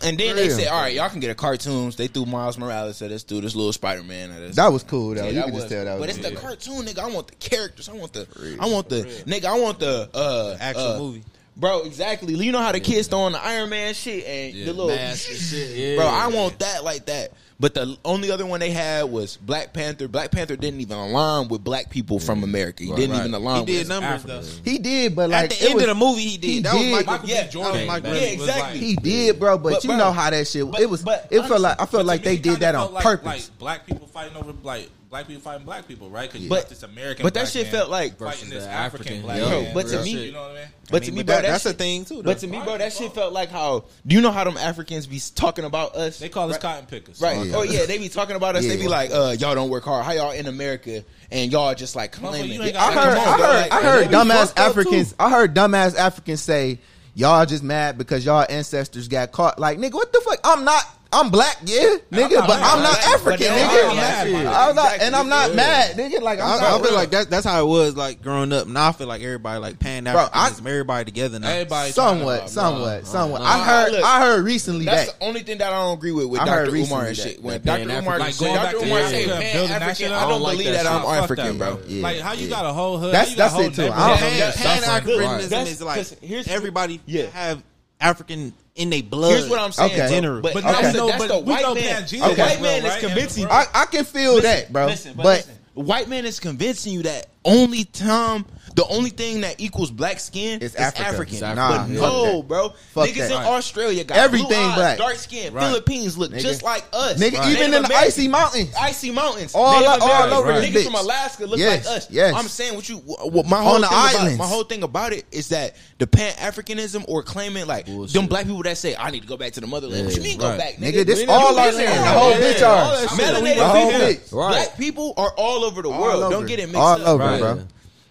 And 0.03 0.19
then 0.19 0.31
For 0.31 0.35
they 0.37 0.49
real. 0.49 0.57
said, 0.59 0.69
all 0.69 0.81
right, 0.83 0.95
y'all 0.95 1.09
can 1.09 1.21
get 1.21 1.31
a 1.31 1.35
cartoons. 1.35 1.97
They 1.97 2.07
threw 2.09 2.27
Miles 2.27 2.59
Morales 2.59 3.01
at 3.03 3.11
us, 3.11 3.23
threw 3.23 3.41
this 3.41 3.55
little 3.55 3.73
Spider 3.73 4.03
Man 4.03 4.31
at 4.31 4.43
us. 4.43 4.57
That 4.57 4.73
was 4.73 4.83
cool, 4.83 5.15
though. 5.15 5.23
Yeah, 5.23 5.29
you 5.29 5.35
that 5.37 5.45
can 5.47 5.55
was- 5.55 5.63
just 5.65 5.73
tell 5.75 5.85
that 5.85 5.99
but 5.99 6.09
was 6.09 6.17
it's 6.19 6.29
the 6.29 6.35
cartoon, 6.37 6.85
nigga. 6.87 6.99
I 6.99 7.11
want 7.15 7.29
the 7.29 7.35
characters. 7.37 7.89
I 7.89 7.93
want 7.93 8.13
the. 8.13 8.57
I 8.61 8.67
want 8.67 8.89
the 8.89 9.03
nigga. 9.27 9.45
I 9.47 9.59
want 9.59 9.79
the 9.79 10.09
uh, 10.13 10.57
Actual 10.61 10.83
uh, 10.83 10.99
movie. 10.99 11.23
bro. 11.57 11.83
Exactly. 11.83 12.35
You 12.35 12.53
know 12.53 12.59
how 12.61 12.73
the 12.73 12.81
kids 12.81 13.09
throwing 13.09 13.33
the 13.33 13.43
Iron 13.45 13.71
Man 13.71 13.95
shit 13.95 14.25
and 14.27 14.67
the 14.69 14.73
little 14.73 15.15
shit. 15.15 15.77
Yeah. 15.77 15.97
Bro, 15.97 16.07
I 16.07 16.27
want 16.29 16.59
that 16.61 16.85
like 16.85 17.07
that. 17.07 17.33
But 17.61 17.75
the 17.75 17.97
only 18.05 18.31
other 18.33 18.45
one 18.45 18.59
they 18.59 18.71
had 18.71 19.05
was 19.05 19.37
Black 19.37 19.73
Panther. 19.73 20.09
Black 20.09 20.33
Panther 20.33 20.57
didn't 20.57 20.81
even 20.81 20.97
align 20.97 21.47
with 21.49 21.63
black 21.63 21.89
people 21.89 22.19
from 22.19 22.43
America. 22.43 22.83
He 22.83 22.93
didn't 22.93 23.13
right. 23.13 23.21
even 23.21 23.35
align. 23.35 23.61
He 23.61 23.67
did 23.67 23.79
with 23.79 23.89
numbers 23.89 24.11
Africa. 24.25 24.41
though. 24.43 24.71
He 24.71 24.79
did, 24.79 25.15
but 25.15 25.31
like 25.31 25.45
At 25.45 25.51
the 25.51 25.65
end 25.67 25.75
was, 25.75 25.83
of 25.85 25.89
the 25.91 25.95
movie, 25.95 26.23
he 26.23 26.37
did. 26.37 26.49
he 26.51 26.61
that 26.61 26.75
was 26.75 26.83
did. 26.83 26.93
Michael, 26.93 27.13
Michael 27.13 27.29
Yeah, 27.29 27.47
Jordan. 27.47 27.81
Yeah, 27.87 28.01
back 28.01 28.05
yeah, 28.05 28.13
exactly. 28.29 28.63
like- 28.63 28.75
He 28.81 28.97
did, 28.97 29.39
bro. 29.39 29.57
But, 29.59 29.73
But, 29.75 29.85
you 29.85 29.89
bro, 29.91 29.97
know 29.99 30.13
how 30.13 30.31
that 30.31 30.49
shit. 30.49 30.69
but- 30.69 30.81
it 30.81 30.91
was. 30.91 31.03
but 31.03 31.29
it 31.31 31.43
felt 31.43 31.61
like 31.61 31.81
I 31.81 31.87
felt 31.87 32.07
like 32.07 32.23
they 32.25 32.37
did 32.39 32.59
that 32.61 32.75
on 32.75 32.93
like, 32.93 33.05
purpose. 33.05 33.27
Like 33.51 33.59
black 33.59 33.87
people 33.87 34.09
fighting 34.09 34.37
over 34.37 34.53
like 34.65 34.91
black 35.15 35.29
people 35.29 35.43
fighting 35.43 35.65
black 35.65 35.87
people, 35.87 36.11
right? 36.11 36.29
Because 36.29 36.43
you 36.43 36.49
But- 36.49 36.63
got 36.63 36.69
this 36.71 36.83
American, 36.83 37.23
but 37.23 37.35
that 37.35 37.47
shit 37.49 37.69
felt 37.69 37.89
like- 37.89 38.19
fighting 38.19 38.49
versus 38.49 38.51
this 38.51 38.65
African, 38.65 39.07
African. 39.07 39.23
black 39.23 39.39
Yo, 39.39 39.49
man. 39.63 39.75
but 39.75 39.87
to 39.87 40.03
me- 40.03 40.13
shit, 40.13 40.21
you 40.27 40.33
know 40.33 40.41
what 40.43 40.51
I 40.51 40.55
mean? 40.55 40.65
But 40.91 41.03
I 41.03 41.07
to 41.07 41.13
me, 41.13 41.17
but 41.19 41.27
bro, 41.27 41.35
that- 41.37 41.43
that 41.43 41.49
that's 41.53 41.63
shit, 41.63 41.73
a 41.73 41.79
thing 41.79 42.05
too. 42.05 42.23
But 42.25 42.39
to 42.41 42.47
me, 42.49 42.61
bro, 42.65 42.79
that 42.79 42.93
shit 42.93 43.15
felt 43.15 43.33
like 43.33 43.49
how. 43.53 43.85
Do 44.05 44.17
you 44.17 44.21
know 44.21 44.33
how 44.33 44.43
them 44.43 44.57
Africans 44.57 45.07
be 45.07 45.23
talking 45.37 45.65
about 45.65 45.95
us? 45.95 46.19
They 46.19 46.29
call 46.29 46.49
us 46.49 46.55
right? 46.55 46.61
cotton 46.63 46.87
pickers, 46.87 47.21
Right. 47.21 47.47
Yeah. 47.47 47.55
Oh 47.57 47.63
yeah, 47.63 47.87
they 47.87 47.99
be 47.99 48.09
talking 48.09 48.35
about 48.35 48.57
us. 48.57 48.67
They 48.67 48.75
be 48.77 48.83
Yeah. 48.83 48.89
like, 48.89 49.11
uh, 49.13 49.37
y'all 49.39 49.55
don't 49.55 49.69
work 49.71 49.85
hard. 49.85 50.05
How 50.05 50.11
y'all 50.11 50.33
in 50.33 50.49
America 50.49 51.05
and 51.31 51.53
y'all 51.53 51.73
just 51.77 51.95
like 51.95 52.11
claiming. 52.11 52.51
you 52.51 52.61
I 52.61 52.67
heard, 52.67 52.75
Come 52.75 52.99
on, 52.99 53.17
I 53.17 53.31
heard, 53.47 53.55
like, 53.61 53.73
I 53.73 53.83
heard 53.83 54.05
they 54.05 54.09
be 54.09 54.15
dumbass 54.17 54.53
Africans. 54.57 55.15
I 55.21 55.31
heard 55.31 55.55
dumbass 55.55 55.95
Africans 55.97 56.43
say 56.43 56.81
y'all 57.15 57.47
just 57.47 57.63
mad 57.63 57.97
because 57.99 58.25
y'all 58.27 58.45
ancestors 58.49 59.07
got 59.07 59.31
caught. 59.31 59.61
Like 59.61 59.79
nigga, 59.79 59.93
what 59.95 60.13
the 60.13 60.21
fuck? 60.23 60.41
I'm 60.43 60.65
not. 60.65 60.83
I'm 61.15 61.31
black, 61.31 61.57
yeah, 61.65 61.97
nigga, 62.11 62.33
not 62.33 62.47
but. 62.49 62.61
I'm 62.63 62.83
not 62.83 62.93
But 62.97 63.07
African, 63.07 63.39
they 63.55 63.63
nigga. 63.63 63.91
are 63.91 63.95
mad. 63.95 64.27
I'm 64.47 64.75
not, 64.75 65.01
and 65.01 65.15
I'm 65.17 65.29
not 65.29 65.51
Exactly. 65.51 66.05
mad, 66.05 66.13
nigga. 66.13 66.21
Like 66.23 66.41
I'm 66.41 66.47
I, 66.47 66.57
I 66.67 66.71
not, 66.73 66.83
feel 66.85 66.95
like 66.95 67.11
that, 67.13 67.31
that's 67.31 67.47
how 67.47 67.63
it 67.65 67.69
was 67.69 67.97
like 67.97 68.21
growing 68.23 68.53
up. 68.53 68.67
Now 68.67 68.89
I 68.89 68.93
feel 68.93 69.07
like 69.07 69.23
everybody 69.23 69.61
like 69.61 69.79
pan 69.79 70.05
Bro, 70.05 70.29
I- 70.33 70.51
Africanism, 70.51 70.67
everybody 70.67 71.05
together 71.05 71.39
now. 71.39 71.49
Everybody 71.51 71.93
somewhat, 71.93 72.47
to- 72.47 72.53
somewhat, 72.53 73.07
somewhat. 73.07 73.39
no. 73.41 73.45
I 73.47 73.65
heard, 73.65 73.93
Look, 73.93 74.05
I 74.05 74.21
heard 74.21 74.45
recently 74.45 74.85
That's 74.87 75.11
that. 75.13 75.19
the 75.21 75.25
only 75.27 75.43
thing 75.43 75.59
that 75.59 75.73
I 75.73 75.77
don't 75.81 75.97
agree 75.97 76.13
with 76.13 76.27
with 76.27 76.41
I 76.41 76.49
heard 76.49 76.65
Dr. 76.67 76.77
Umar 76.77 77.05
recently 77.05 77.09
and 77.09 77.17
that- 77.17 77.23
shit. 77.23 77.43
When 77.43 77.61
Dr. 77.63 77.79
Pan-African- 77.79 78.03
Umar, 78.05 78.19
Like 78.19 78.39
going 78.39 78.55
back 78.55 78.65
Dr. 78.73 78.79
to 78.81 78.87
Umar 78.87 78.99
Africa 78.99 79.15
say 79.15 79.23
and 79.23 79.29
building 79.53 79.69
that 79.71 79.81
Pan-African, 79.81 80.13
I 80.13 80.21
don't 80.21 80.25
I 80.25 80.29
don't 80.31 80.43
like 80.43 80.53
believe 80.59 80.73
that 80.75 80.83
that 80.85 80.93
I'm 80.93 81.23
African, 81.23 81.59
bro. 81.59 81.81
Like 81.89 82.21
how 82.21 82.33
you 82.33 82.49
got 82.49 82.65
a 82.67 82.73
whole 82.73 82.99
hood. 82.99 83.15
That's- 83.15 83.39
how 83.39 83.57
that's 83.61 83.79
it, 83.79 83.83
too. 83.87 83.93
I 83.93 84.09
don't- 84.19 84.39
that's 84.39 84.57
Pan 84.57 84.83
suffering. 84.83 85.19
Africanism 85.21 85.49
That's- 85.49 85.71
is 85.71 85.83
like 85.83 85.97
'cause 85.97 86.17
here's- 86.21 86.49
everybody 86.49 87.01
yeah. 87.07 87.27
have 87.33 87.63
African 88.01 88.53
in 88.75 88.91
their 88.91 89.03
blood. 89.03 89.31
Here's 89.33 89.49
what 89.49 89.61
I'm 89.61 89.73
saying, 89.73 89.93
Okay. 89.93 90.09
General. 90.09 90.41
But, 90.43 90.55
But 90.55 90.63
that's, 90.65 90.83
now 90.83 90.87
we 90.89 90.93
the, 90.93 90.99
know- 90.99 91.07
that's 91.09 91.19
but 91.19 91.29
the 91.29 91.39
white 91.39 91.75
man. 91.75 92.03
Pangea 92.03 92.11
The 92.11 92.17
as 92.17 92.39
white 92.39 92.61
well, 92.61 92.61
man 92.61 92.79
is 92.85 92.91
right? 92.93 93.01
convincing. 93.01 93.47
I, 93.47 93.65
I 93.75 93.85
can 93.87 94.05
feel 94.05 94.41
that, 94.41 94.73
bro. 94.73 94.87
Listen, 94.87 95.15
but, 95.17 95.23
but 95.23 95.37
listen, 95.39 95.55
white 95.75 96.09
man 96.09 96.25
is 96.27 96.41
convincing 96.41 96.93
you 96.93 97.03
that 97.05 97.29
only 97.45 97.85
time, 97.85 98.45
the 98.75 98.85
only 98.89 99.11
thing 99.11 99.43
that 99.43 99.61
equals 99.61 99.91
black 99.91 100.19
skin 100.19 100.59
It's 100.61 100.75
is 100.75 100.81
Africa. 100.81 101.07
African. 101.09 101.35
It's 101.35 101.41
but 101.41 101.59
Africa. 101.59 101.93
Nah, 101.93 102.01
no, 102.01 102.37
that. 102.39 102.49
bro. 102.49 102.69
Fuck 102.93 103.09
Niggas 103.09 103.15
that. 103.17 103.31
in 103.31 103.37
Right. 103.39 103.47
Australia 103.47 104.05
got 104.05 104.19
Everything 104.19 104.49
blue 104.49 104.57
eyes, 104.57 104.75
black. 104.75 104.99
dark 104.99 105.15
skin. 105.17 105.55
Right. 105.55 105.67
Philippines 105.67 106.19
look 106.19 106.33
Nigga. 106.33 106.41
just 106.41 106.63
like 106.65 106.85
us. 106.93 107.15
nigga, 107.19 107.33
Native 107.35 107.47
even 107.51 107.65
in 107.67 107.71
the 107.71 107.77
Americans- 107.79 108.03
icy 108.19 108.29
mountains, 108.29 108.75
Icy 108.81 109.11
mountains, 109.13 109.53
All 109.55 109.73
Native 109.75 109.87
up- 109.89 110.03
all 110.03 110.09
Americans, 110.11 110.33
over 110.41 110.53
niggas 110.55 110.73
this 110.73 110.85
from. 110.87 110.95
Alaska 110.97 111.47
look 111.47 111.59
Yes, 111.59 111.87
like 111.87 111.97
us. 111.99 112.07
yes. 112.11 112.35
I'm 112.37 112.49
saying 112.49 112.75
what 112.75 112.89
you, 112.89 112.97
what 112.97 113.47
my 113.47 113.63
whole 113.63 113.75
On 113.77 113.81
the 113.81 113.87
thing 113.87 113.97
about, 113.97 114.15
islands. 114.17 114.39
my 114.39 114.47
whole 114.47 114.65
thing 114.65 114.83
about 114.83 115.13
it 115.13 115.25
is 115.31 115.49
that 115.51 115.77
the 115.99 116.07
Pan 116.09 116.33
Africanism 116.35 117.05
or 117.07 117.23
claiming 117.23 117.67
like 117.67 117.87
them 117.87 118.27
black 118.27 118.47
people 118.47 118.63
that 118.65 118.77
say 118.77 118.97
I 118.97 119.11
need 119.11 119.21
to 119.23 119.29
go 119.29 119.37
back 119.37 119.53
to 119.53 119.61
the 119.61 119.67
motherland. 119.69 120.07
What 120.07 120.17
you 120.17 120.23
mean 120.23 120.39
go 120.39 120.57
back, 120.59 120.79
nigga, 120.79 121.07
this 121.07 121.21
You 121.21 121.29
all 121.29 121.57
our 121.59 121.71
land, 121.73 121.79
the 122.05 122.09
whole 122.09 122.33
bitch 122.33 122.63
All 122.67 122.91
that 122.91 123.09
shit. 123.11 123.19
Melanated 123.21 124.19
people. 124.21 124.39
Right. 124.41 124.49
Black 124.51 124.77
people 124.77 125.15
are 125.17 125.33
all 125.37 125.65
over 125.65 125.81
the 125.83 125.91
world. 125.91 126.31
Don't 126.33 126.47
get 126.47 126.59
it 126.59 126.67
mixed 126.67 126.77
all 126.77 127.01
up. 127.01 127.07
over, 127.07 127.39
bro. 127.39 127.61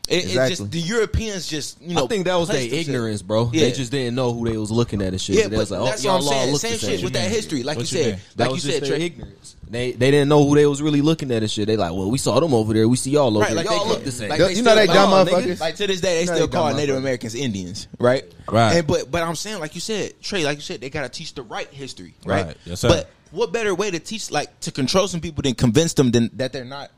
It, 0.09 0.15
it 0.17 0.23
Exactly. 0.25 0.49
just 0.57 0.71
the 0.71 0.79
Europeans 0.79 1.47
just 1.47 1.81
you 1.81 1.95
know. 1.95 2.03
I 2.03 2.07
think 2.07 2.25
that 2.25 2.35
was 2.35 2.49
their 2.49 2.57
placed 2.57 2.71
themselves- 2.71 2.89
ignorance, 2.89 3.21
bro. 3.21 3.49
Yeah. 3.53 3.65
They 3.65 3.71
just 3.71 3.89
didn't 3.91 4.15
know 4.15 4.33
who 4.33 4.45
they 4.49 4.57
was 4.57 4.69
looking 4.69 5.01
at 5.01 5.09
and 5.13 5.21
shit. 5.21 5.37
Yeah, 5.37 5.47
they 5.47 5.55
was 5.57 5.69
but 5.69 5.79
like, 5.79 5.87
oh, 5.87 5.91
that's 5.91 6.05
oh, 6.05 6.09
what 6.09 6.15
I'm 6.17 6.21
y'all 6.23 6.31
saying. 6.31 6.51
look 6.51 6.61
Same 6.61 6.77
shit 6.77 7.03
with 7.03 7.13
that 7.13 7.31
history, 7.31 7.63
like 7.63 7.77
What 7.77 7.89
you 7.91 7.97
you 7.99 8.03
said, 8.03 8.13
mean? 8.15 8.21
That 8.35 8.45
like 8.51 8.53
you 8.55 8.59
said, 8.71 8.81
their 8.83 8.89
Trey. 8.97 9.05
ignorance. 9.05 9.55
They 9.69 9.91
they 9.93 10.11
didn't 10.11 10.27
know 10.27 10.45
who 10.45 10.55
they 10.55 10.65
was 10.65 10.81
really 10.81 11.01
looking 11.01 11.31
at 11.31 11.41
and 11.41 11.49
shit. 11.49 11.67
They 11.67 11.77
like, 11.77 11.93
well, 11.93 12.11
we 12.11 12.17
saw 12.17 12.37
them 12.41 12.53
over 12.53 12.73
there. 12.73 12.87
We 12.89 12.97
see 12.97 13.11
y'all 13.11 13.27
over 13.29 13.39
Right, 13.39 13.47
there. 13.47 13.55
like 13.55 13.65
y'all 13.65 13.83
they 13.85 13.89
look 13.89 13.97
could- 13.99 14.07
the 14.07 14.11
same. 14.11 14.29
like 14.29 14.39
You 14.55 14.61
know 14.61 14.75
that 14.75 14.87
dumb 14.87 15.09
motherfuckers. 15.09 15.59
Like 15.61 15.75
to 15.77 15.87
this 15.87 16.01
day, 16.01 16.25
they 16.25 16.33
still 16.33 16.47
call 16.49 16.73
Native. 16.73 16.97
Americans 16.97 17.33
Indians, 17.33 17.87
right? 17.97 18.25
Right. 18.51 18.75
And 18.75 18.87
but 18.87 19.09
but 19.09 19.23
I'm 19.23 19.35
saying, 19.35 19.61
like 19.61 19.73
you 19.73 19.81
said, 19.81 20.21
Trey, 20.21 20.43
like 20.43 20.57
you 20.57 20.61
said, 20.63 20.81
they 20.81 20.89
gotta 20.89 21.07
teach 21.09 21.33
the 21.33 21.43
right 21.43 21.67
history, 21.69 22.13
right? 22.25 22.47
Right. 22.47 22.57
Yes, 22.65 22.81
sir. 22.81 22.89
But 22.89 23.09
what 23.31 23.51
better 23.53 23.73
way 23.73 23.89
to 23.89 23.99
teach, 23.99 24.29
like, 24.29 24.59
to 24.59 24.71
control 24.71 25.07
some 25.07 25.21
people 25.21 25.41
than 25.41 25.55
convince 25.55 25.93
them 25.93 26.11
than, 26.11 26.29
that 26.33 26.53
they're 26.53 26.65
not? 26.65 26.91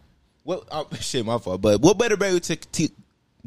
What 0.45 0.63
uh, 0.71 0.85
shit, 1.01 1.25
my 1.25 1.37
fault. 1.39 1.59
But 1.61 1.81
what 1.81 1.97
better 1.97 2.15
way 2.15 2.39
to 2.39 2.55
te- 2.55 2.91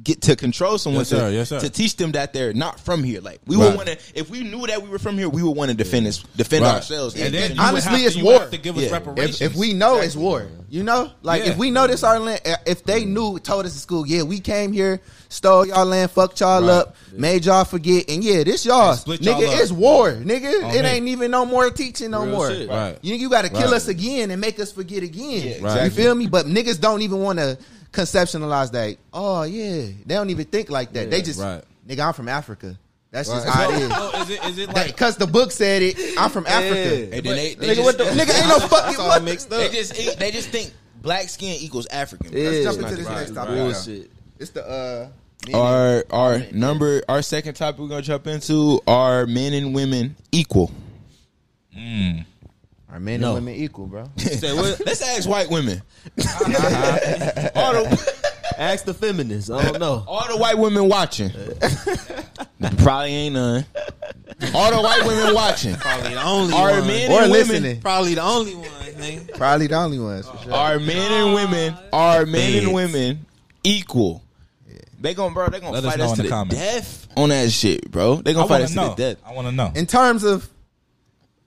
get 0.04 0.22
to 0.22 0.36
control 0.36 0.78
someone 0.78 1.00
Yes, 1.00 1.08
sir. 1.08 1.28
to, 1.28 1.32
Yes, 1.34 1.48
sir. 1.48 1.60
to 1.60 1.70
teach 1.70 1.96
them 1.96 2.12
that 2.12 2.32
they're 2.32 2.52
not 2.52 2.78
from 2.80 3.02
here? 3.02 3.20
Like 3.20 3.40
we 3.46 3.56
Right. 3.56 3.66
would 3.68 3.76
want 3.76 3.88
to, 3.88 3.98
if 4.14 4.30
we 4.30 4.40
knew 4.42 4.66
that 4.66 4.82
we 4.82 4.88
were 4.88 4.98
from 4.98 5.18
here, 5.18 5.28
we 5.28 5.42
would 5.42 5.56
want 5.56 5.70
to 5.70 5.76
defend 5.76 6.06
us, 6.06 6.22
defend 6.36 6.64
Right. 6.64 6.76
ourselves. 6.76 7.14
And 7.14 7.32
then 7.34 7.42
defend- 7.42 7.60
honestly, 7.60 7.90
have 7.92 8.00
to- 8.00 8.06
it's 8.06 8.16
you 8.16 8.24
war. 8.24 8.40
have 8.40 8.50
to 8.50 8.58
give 8.58 8.76
us 8.76 8.84
Yeah. 8.84 8.92
reparations. 8.92 9.40
If, 9.40 9.52
if 9.52 9.56
we 9.56 9.72
know 9.72 9.98
it's 9.98 10.14
war, 10.16 10.46
you 10.70 10.82
know, 10.82 11.10
like 11.22 11.44
Yeah. 11.44 11.50
if 11.52 11.56
we 11.58 11.70
know 11.70 11.86
this 11.86 12.02
our 12.02 12.20
land, 12.20 12.40
eh, 12.44 12.56
if 12.66 12.84
they 12.84 13.04
knew, 13.04 13.38
told 13.38 13.66
us 13.66 13.72
in 13.72 13.78
school, 13.80 14.06
yeah, 14.06 14.22
we 14.22 14.38
came 14.40 14.72
here, 14.72 15.00
stole 15.28 15.66
y'all 15.66 15.84
land, 15.86 16.10
fucked 16.10 16.40
y'all 16.40 16.62
Right. 16.62 16.70
up, 16.70 16.96
made 17.12 17.44
y'all 17.44 17.64
forget, 17.64 18.04
and 18.08 18.22
yeah, 18.22 18.44
this 18.44 18.64
y'all, 18.64 18.90
And 18.90 19.00
split 19.00 19.22
y'all 19.22 19.40
nigga, 19.40 19.60
it's 19.60 19.72
war, 19.72 20.12
nigga. 20.12 20.64
On 20.64 20.70
it 20.74 20.82
me. 20.82 20.88
ain't 20.88 21.08
even 21.08 21.30
no 21.30 21.44
more 21.44 21.70
teaching 21.70 22.10
no 22.12 22.22
Real 22.24 22.34
more. 22.34 22.50
shit. 22.50 22.68
Right. 22.68 22.98
You 23.02 23.14
you 23.16 23.28
got 23.28 23.42
to 23.42 23.48
kill 23.48 23.62
Right. 23.62 23.72
us 23.74 23.88
again 23.88 24.30
and 24.30 24.40
make 24.40 24.60
us 24.60 24.70
forget 24.72 25.02
again. 25.02 25.58
Yeah, 25.62 25.84
You 25.84 25.90
feel 25.90 26.14
me? 26.14 26.26
But 26.26 26.46
niggas 26.46 26.80
don't 26.80 27.02
even 27.02 27.20
want 27.20 27.38
to 27.38 27.58
conceptualize 27.92 28.72
that. 28.72 28.96
Oh 29.12 29.42
yeah, 29.44 29.86
they 30.06 30.14
don't 30.14 30.30
even 30.30 30.46
think 30.46 30.70
like 30.70 30.92
that. 30.92 31.10
they 31.10 31.22
just, 31.22 31.40
right. 31.40 31.62
nigga, 31.86 32.06
I'm 32.06 32.12
from 32.14 32.28
Africa. 32.28 32.78
That's 33.10 33.28
just 33.30 33.48
how 33.48 33.70
it 33.70 33.76
is. 33.82 33.88
So 33.90 34.10
is 34.20 34.30
it 34.30 34.44
is 34.44 34.58
it 34.58 34.74
like 34.74 34.86
Because 34.88 35.16
the 35.16 35.26
book 35.26 35.50
said 35.50 35.80
it. 35.82 35.96
I'm 36.18 36.28
from 36.30 36.46
Africa. 36.46 37.04
and 37.04 37.12
then 37.12 37.22
they, 37.24 37.54
they 37.54 37.68
Nigga, 37.68 37.74
just, 37.76 37.84
what 37.84 37.98
the 37.98 38.04
nigga 38.04 38.38
ain't 38.38 38.48
no 38.48 38.58
fucking 38.68 39.00
all 39.00 39.08
what? 39.08 39.22
mixed 39.24 39.48
they 39.48 39.66
up. 39.66 39.72
just 39.72 40.18
they 40.18 40.30
just 40.30 40.50
think 40.50 40.72
black 41.00 41.28
skin 41.30 41.56
equals 41.60 41.86
African. 41.86 42.30
bro. 42.30 42.40
Let's 42.40 42.56
Yeah. 42.58 42.62
jump 42.64 42.78
into 42.82 42.96
this 42.96 43.06
Right, 43.06 43.14
next 43.16 43.30
right, 43.30 43.34
topic. 43.46 43.54
Bullshit. 43.56 44.10
It's 44.38 44.50
the 44.50 44.68
uh. 44.68 45.08
Our 45.54 46.04
our 46.10 46.42
number 46.52 47.00
our 47.08 47.22
second 47.22 47.54
topic 47.54 47.80
we're 47.80 47.88
gonna 47.88 48.02
jump 48.02 48.26
into 48.26 48.80
are 48.86 49.24
men 49.26 49.54
and 49.54 49.74
women 49.74 50.14
equal. 50.30 50.70
Are 52.90 52.98
men 53.00 53.20
No. 53.20 53.36
and 53.36 53.46
women 53.46 53.54
equal, 53.60 53.86
bro? 53.86 54.04
Let's 54.16 55.02
ask 55.02 55.28
white 55.28 55.50
women. 55.50 55.82
all, 56.18 57.72
the, 57.72 58.14
Ask 58.58 58.84
the 58.86 58.94
feminists. 58.94 59.50
I 59.50 59.62
don't 59.62 59.78
know. 59.78 60.04
all 60.06 60.26
the 60.28 60.36
white 60.36 60.56
women 60.58 60.88
watching. 60.88 61.30
Probably 62.78 63.10
ain't 63.10 63.34
none. 63.34 63.66
All 64.54 64.70
the 64.70 64.80
white 64.82 65.04
women 65.06 65.34
watching. 65.34 65.74
Probably 65.76 66.14
the 66.14 66.22
only 66.22 66.54
Are 66.54 66.70
one. 66.78 66.86
men 66.86 67.10
Or 67.12 67.22
and 67.22 67.32
listening. 67.32 67.62
women 67.62 67.80
Probably 67.80 68.14
the 68.14 68.22
only 68.22 68.54
one, 68.54 68.68
nigga. 68.68 69.34
Probably 69.36 69.66
the 69.66 69.76
only 69.76 69.98
ones 69.98 70.26
for 70.28 70.38
sure. 70.38 70.52
are 70.54 70.78
men 70.78 71.12
and 71.12 71.34
women 71.34 71.74
are 71.92 72.24
men 72.26 72.64
and 72.64 72.72
women 72.74 73.26
equal. 73.62 74.22
They 75.00 75.14
gonna 75.14 75.32
bro, 75.32 75.48
they 75.48 75.60
gonna 75.60 75.72
Let 75.72 75.84
us 75.84 75.90
fight 75.92 75.98
know 75.98 76.04
us 76.06 76.10
in 76.12 76.16
to 76.16 76.22
the 76.22 76.28
the 76.28 76.34
comments. 76.34 76.56
death 76.56 77.08
on 77.16 77.28
that 77.28 77.50
shit, 77.52 77.88
bro. 77.90 78.16
They 78.16 78.32
I 78.32 78.34
gonna 78.34 78.48
fight 78.48 78.54
want 78.54 78.62
us 78.64 78.70
to 78.70 78.74
to 78.74 78.80
know. 78.80 78.94
the 78.94 79.02
death. 79.14 79.22
I 79.24 79.32
want 79.32 79.46
to 79.46 79.52
know. 79.52 79.70
In 79.76 79.86
terms 79.86 80.24
of, 80.24 80.48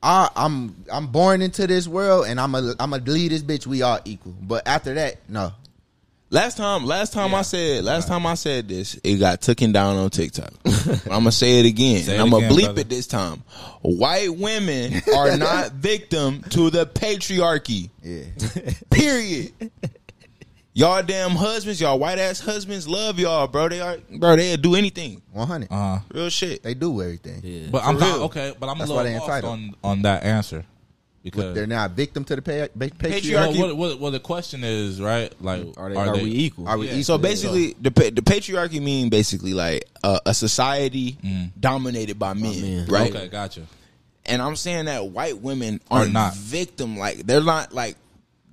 I, 0.03 0.29
I'm 0.36 0.84
I'm 0.91 1.08
born 1.08 1.41
into 1.41 1.67
this 1.67 1.88
world 1.88 2.25
and 2.27 2.39
I'm 2.39 2.55
a 2.55 2.74
I'm 2.79 2.93
a 2.93 2.98
lead 2.98 3.31
this 3.31 3.43
bitch. 3.43 3.67
We 3.67 3.81
all 3.84 4.00
equal. 4.05 4.34
But 4.41 4.67
after 4.67 4.93
that, 4.96 5.17
no. 5.29 5.53
Last 6.34 6.55
time, 6.55 6.86
last 6.86 7.12
time 7.12 7.31
Yeah. 7.31 7.39
I 7.39 7.41
said, 7.41 7.84
last 7.84 8.08
time 8.08 8.25
I 8.25 8.36
said 8.36 8.70
this, 8.70 8.98
it 9.03 9.15
got 9.17 9.41
taken 9.41 9.74
down 9.74 9.98
on 9.98 10.10
TikTok. 10.10 10.53
I'm 10.65 11.10
gonna 11.10 11.31
say 11.34 11.60
it 11.60 11.65
again. 11.65 12.03
Say 12.03 12.13
and 12.13 12.22
it 12.22 12.24
I'm 12.24 12.29
gonna 12.29 12.48
bleep 12.48 12.63
brother. 12.63 12.81
it 12.81 12.89
this 12.89 13.05
time. 13.05 13.43
White 13.81 14.34
women 14.34 14.93
are 15.15 15.36
not 15.36 15.74
victim 15.74 16.41
to 16.51 16.70
the 16.70 16.86
patriarchy. 16.86 17.89
Yeah. 18.01 18.24
Period. 18.89 19.51
Y'all 20.74 21.04
damn 21.04 21.32
husbands, 21.32 21.82
y'all 21.82 22.00
white 22.00 22.18
ass 22.18 22.40
husbands 22.40 22.88
love 22.88 23.20
y'all, 23.20 23.46
bro. 23.48 23.68
They 23.68 23.82
are, 23.82 23.98
bro. 24.10 24.38
They'll 24.38 24.56
do 24.56 24.75
anything. 24.75 25.22
100. 25.34 25.68
Uh, 25.70 26.00
Real 26.13 26.30
shit. 26.30 26.63
They 26.63 26.74
do 26.74 27.01
everything. 27.01 27.42
Yeah. 27.44 27.68
but 27.70 27.84
I'm 27.84 27.96
For 27.96 28.01
not 28.01 28.20
okay. 28.22 28.54
But 28.58 28.70
I'm 28.70 28.78
That's 28.78 28.90
a 28.90 28.94
why 28.94 29.04
little 29.04 29.12
they 29.13 29.20
lost 29.20 29.30
entitled. 29.30 29.51
on 29.54 29.75
on 29.84 30.01
that 30.04 30.24
answer 30.24 30.63
because 31.24 31.54
They're 31.54 31.68
not 31.68 31.92
victim 31.92 32.24
to 32.24 32.36
the 32.38 32.42
pay, 32.42 32.68
pa- 32.70 32.86
patriarchy. 32.86 32.98
Patriarchy. 33.22 33.60
well, 33.60 33.68
what, 33.68 33.78
what, 33.78 34.00
what 34.00 34.10
the 34.12 34.20
question 34.22 34.63
is 34.63 35.01
right? 35.01 35.32
Like, 35.42 35.68
Are 35.78 35.90
they? 35.90 35.96
Are, 35.96 36.13
we 36.13 36.32
equal? 36.32 36.68
Are 36.70 36.78
we 36.78 36.86
Yeah. 36.88 36.94
equal? 36.94 37.04
So 37.04 37.18
basically, 37.18 37.74
the 37.80 37.92
pa- 37.92 38.10
the 38.13 38.22
patriarchy 38.22 38.82
mean 38.82 39.10
basically 39.10 39.54
like 39.54 39.84
uh, 40.04 40.20
a 40.25 40.34
society 40.34 41.18
dominated 41.60 42.18
by 42.18 42.34
men, 42.34 42.62
men. 42.62 42.86
right? 42.88 43.13
Okay, 43.13 43.28
gotcha. 43.28 43.63
And 44.25 44.42
I'm 44.42 44.56
saying 44.56 44.86
that 44.86 45.08
white 45.08 45.40
women 45.42 45.82
Are 45.92 46.04
are 46.04 46.06
not. 46.06 46.12
not 46.13 46.36
victim, 46.38 46.96
like 46.98 47.18
they're 47.25 47.44
not 47.44 47.74
like 47.74 47.98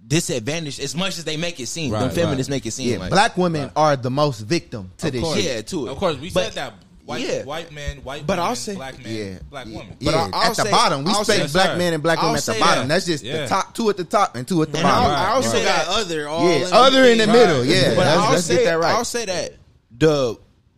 disadvantaged 0.08 0.80
as 0.80 0.96
much 0.96 1.18
as 1.18 1.24
they 1.24 1.36
make 1.36 1.60
it 1.60 1.66
seem. 1.66 1.92
Right, 1.92 2.00
Them 2.00 2.10
feminists 2.10 2.48
right. 2.50 2.56
make 2.56 2.66
it 2.66 2.70
seem 2.72 2.88
yeah, 2.90 2.98
like 2.98 3.10
black 3.10 3.36
women 3.36 3.70
are 3.76 3.94
the 3.96 4.10
most 4.10 4.40
victim 4.40 4.90
to 4.98 5.06
Of 5.08 5.12
this 5.12 5.22
course. 5.22 5.36
shit. 5.36 5.44
yeah, 5.44 5.60
to 5.62 5.86
it. 5.86 5.90
Of 5.90 5.98
course, 5.98 6.16
we 6.16 6.30
But- 6.30 6.44
said 6.46 6.52
that. 6.54 6.74
White, 7.04 7.26
yeah. 7.26 7.42
white 7.44 7.72
men, 7.72 7.98
white 8.04 8.26
But 8.26 8.34
women, 8.36 8.48
I'll 8.50 8.54
say- 8.56 8.74
black 8.74 9.02
men, 9.02 9.14
Yeah, 9.14 9.38
black 9.48 9.64
women. 9.64 9.96
Yeah, 9.98 10.12
But 10.12 10.14
I- 10.14 10.20
I'll 10.38 10.50
at 10.50 10.56
the 10.56 10.64
say- 10.64 10.70
bottom, 10.70 11.04
we 11.04 11.10
I'll 11.10 11.24
say 11.24 11.46
say- 11.46 11.52
black 11.54 11.68
Yes, 11.70 11.78
men 11.78 11.92
and 11.94 12.02
black 12.02 12.18
I'll 12.18 12.24
women 12.26 12.36
at 12.38 12.44
the 12.44 12.52
bottom. 12.60 12.88
that. 12.88 12.94
That's 12.94 13.06
just 13.06 13.24
Yeah. 13.24 13.42
the 13.44 13.48
top 13.48 13.74
two 13.74 13.88
at 13.88 13.96
the 13.96 14.04
top 14.04 14.36
and 14.36 14.46
two 14.46 14.60
at 14.62 14.72
the 14.72 14.76
And 14.78 14.82
bottom. 14.84 15.04
I'll, 15.04 15.08
Right, 15.40 15.46
I'll 15.46 15.52
right. 15.54 15.64
got 15.64 15.88
other 15.88 16.28
all 16.28 16.46
yeah, 16.50 16.66
in 16.66 16.72
other 16.74 17.04
in 17.06 17.16
the 17.18 17.26
between. 17.26 17.46
middle. 17.46 17.64
Yeah, 17.64 17.88
But 17.94 17.96
let's, 17.98 18.18
I'll 18.20 18.32
let's 18.32 18.44
say 18.44 18.56
get 18.56 18.64
that 18.66 18.78
right. 18.78 18.94
I'll 18.94 19.04
say 19.06 19.24
that 19.24 19.54
the 19.98 20.36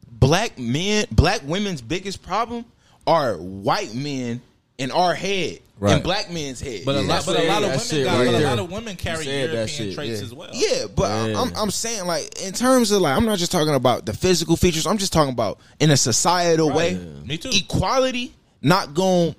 black 0.08 0.56
men, 0.56 1.06
black 1.10 1.40
women's 1.44 1.80
biggest 1.80 2.22
problem 2.22 2.64
are 3.08 3.34
white 3.34 3.92
men 3.92 4.40
in 4.80 4.90
our 4.90 5.14
head, 5.14 5.60
Right. 5.78 5.96
in 5.96 6.02
black 6.02 6.30
men's 6.30 6.60
head. 6.60 6.82
But 6.84 6.96
a 6.96 7.00
lot, 7.02 7.24
but 7.24 7.38
a 7.38 7.46
lot 7.48 7.62
of 7.62 7.68
women, 7.70 7.78
shit 7.80 8.04
got, 8.04 8.18
right 8.18 8.34
a 8.34 8.38
lot 8.40 8.58
of 8.58 8.70
women 8.70 8.96
carry 8.96 9.24
European 9.26 9.66
shit. 9.68 9.94
traits 9.94 10.18
Yeah. 10.20 10.26
as 10.26 10.34
well. 10.34 10.50
Yeah, 10.52 10.84
but 10.94 11.28
Yeah. 11.30 11.40
I'm 11.40 11.52
I'm 11.56 11.70
saying 11.70 12.06
like 12.06 12.40
in 12.42 12.52
terms 12.52 12.90
of 12.90 13.00
like 13.00 13.16
I'm 13.16 13.24
not 13.24 13.38
just 13.38 13.50
talking 13.52 13.74
about 13.74 14.04
the 14.06 14.12
physical 14.12 14.56
features. 14.56 14.86
I'm 14.86 14.98
just 14.98 15.12
talking 15.12 15.32
about 15.32 15.58
in 15.78 15.90
a 15.90 15.96
societal 15.96 16.70
way. 16.70 16.98
Me 17.24 17.38
too. 17.38 17.50
Equality 17.52 18.34
not 18.62 18.92
going 18.94 19.34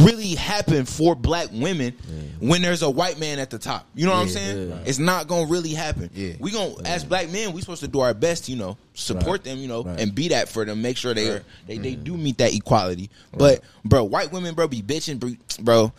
really 0.00 0.34
happen 0.34 0.84
for 0.84 1.14
black 1.14 1.48
women 1.52 1.92
when 2.40 2.60
there's 2.62 2.82
a 2.82 2.90
white 2.90 3.18
man 3.18 3.38
at 3.38 3.50
the 3.50 3.58
top. 3.58 3.86
You 3.94 4.06
know 4.06 4.12
what 4.12 4.20
I'm 4.20 4.28
saying? 4.28 4.68
yeah. 4.70 4.78
It's 4.84 4.98
not 4.98 5.28
gonna 5.28 5.46
really 5.46 5.70
happen. 5.72 6.10
Yeah. 6.14 6.34
We 6.38 6.50
gonna 6.50 6.74
as 6.84 7.04
black 7.04 7.30
men, 7.30 7.52
we 7.52 7.60
supposed 7.60 7.80
to 7.82 7.88
do 7.88 8.00
our 8.00 8.14
best, 8.14 8.48
you 8.48 8.56
know, 8.56 8.76
support 8.94 9.44
them, 9.44 9.58
you 9.58 9.68
know, 9.68 9.84
Right. 9.84 10.00
and 10.00 10.14
be 10.14 10.28
that 10.28 10.48
for 10.48 10.64
them, 10.64 10.82
make 10.82 10.96
sure 10.96 11.14
they 11.14 11.28
are 11.30 11.42
they, 11.66 11.78
they 11.78 11.94
do 11.94 12.16
meet 12.16 12.38
that 12.38 12.54
equality. 12.54 13.10
But 13.36 13.62
bro, 13.84 14.04
white 14.04 14.30
women, 14.32 14.54
bro, 14.54 14.68
be 14.68 14.82
bitching, 14.82 15.18
bro. 15.18 15.30
bro 15.62 15.92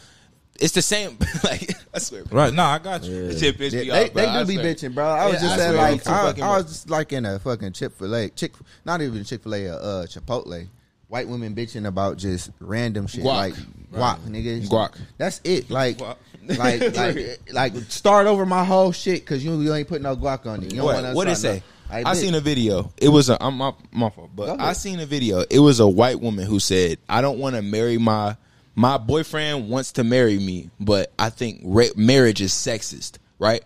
it's 0.61 0.73
the 0.73 0.81
same. 0.81 1.17
like 1.45 1.71
I 1.93 1.99
swear, 1.99 2.25
bro. 2.25 2.37
Right? 2.43 2.53
No, 2.53 2.63
I 2.63 2.79
got 2.79 3.03
you. 3.05 3.27
This 3.29 3.39
shit 3.39 3.57
pissed 3.57 3.73
Yeah, 3.73 3.81
me 3.81 3.87
they 3.89 4.05
off, 4.07 4.13
bro. 4.13 4.21
they 4.23 4.27
I 4.27 4.41
do 4.41 4.47
be 4.47 4.53
swear. 4.55 4.65
bitching, 4.75 4.93
bro. 4.93 5.05
I 5.05 5.25
was 5.27 5.33
Yeah, 5.35 5.39
just 5.39 5.53
I 5.53 5.57
saying, 5.57 5.77
like, 5.77 6.07
I, 6.07 6.47
I 6.47 6.57
was 6.57 6.65
just 6.65 6.89
like 6.89 7.13
in 7.13 7.25
a 7.25 7.39
fucking 7.39 7.71
Chick 7.71 7.93
Fil 7.93 8.13
A, 8.15 8.29
Chick, 8.29 8.53
not 8.83 9.01
even 9.01 9.23
Chick 9.23 9.41
Fil 9.43 9.55
A, 9.55 9.67
uh, 9.69 10.05
Chipotle. 10.05 10.67
White 11.09 11.27
women 11.27 11.55
bitching 11.55 11.85
about 11.87 12.17
just 12.17 12.51
random 12.59 13.07
shit, 13.07 13.23
Guac. 13.23 13.25
like 13.25 13.53
guac, 13.91 14.19
nigga. 14.27 14.67
Guac. 14.67 14.95
That's 15.17 15.41
it. 15.43 15.69
Like, 15.69 15.97
Guac. 15.97 16.15
like, 16.47 16.95
like, 17.51 17.73
like, 17.75 17.75
start 17.91 18.27
over 18.27 18.45
my 18.45 18.63
whole 18.63 18.91
shit 18.91 19.21
because 19.21 19.43
you, 19.43 19.59
you 19.59 19.73
ain't 19.73 19.87
put 19.87 20.01
no 20.03 20.15
guac 20.15 20.45
on 20.45 20.61
it. 20.63 20.71
You 20.71 20.77
don't 20.77 20.85
What, 20.85 20.95
wanna 21.03 21.13
what 21.15 21.27
it 21.27 21.35
say? 21.37 21.63
no- 21.89 21.95
Like, 21.95 22.05
I 22.05 22.13
seen 22.13 22.35
a 22.35 22.39
video. 22.39 22.93
It 23.01 23.09
was 23.09 23.29
a 23.31 23.43
I'm 23.43 23.57
my, 23.57 23.73
my 23.91 24.11
fault, 24.11 24.29
but. 24.35 24.59
I 24.59 24.73
seen 24.73 24.99
a 24.99 25.07
video. 25.07 25.43
It 25.49 25.57
was 25.59 25.79
a 25.79 25.87
white 25.87 26.19
woman 26.21 26.45
who 26.45 26.59
said, 26.59 26.99
"I 27.09 27.21
don't 27.21 27.39
want 27.39 27.55
to 27.55 27.63
marry 27.63 27.97
my 27.97 28.37
my 28.75 28.99
boyfriend 28.99 29.67
wants 29.67 29.93
to 29.93 30.03
marry 30.03 30.37
me, 30.37 30.69
but 30.79 31.11
I 31.17 31.31
think 31.31 31.61
ra- 31.63 31.85
marriage 31.95 32.39
is 32.41 32.51
sexist, 32.53 33.17
right?" 33.39 33.63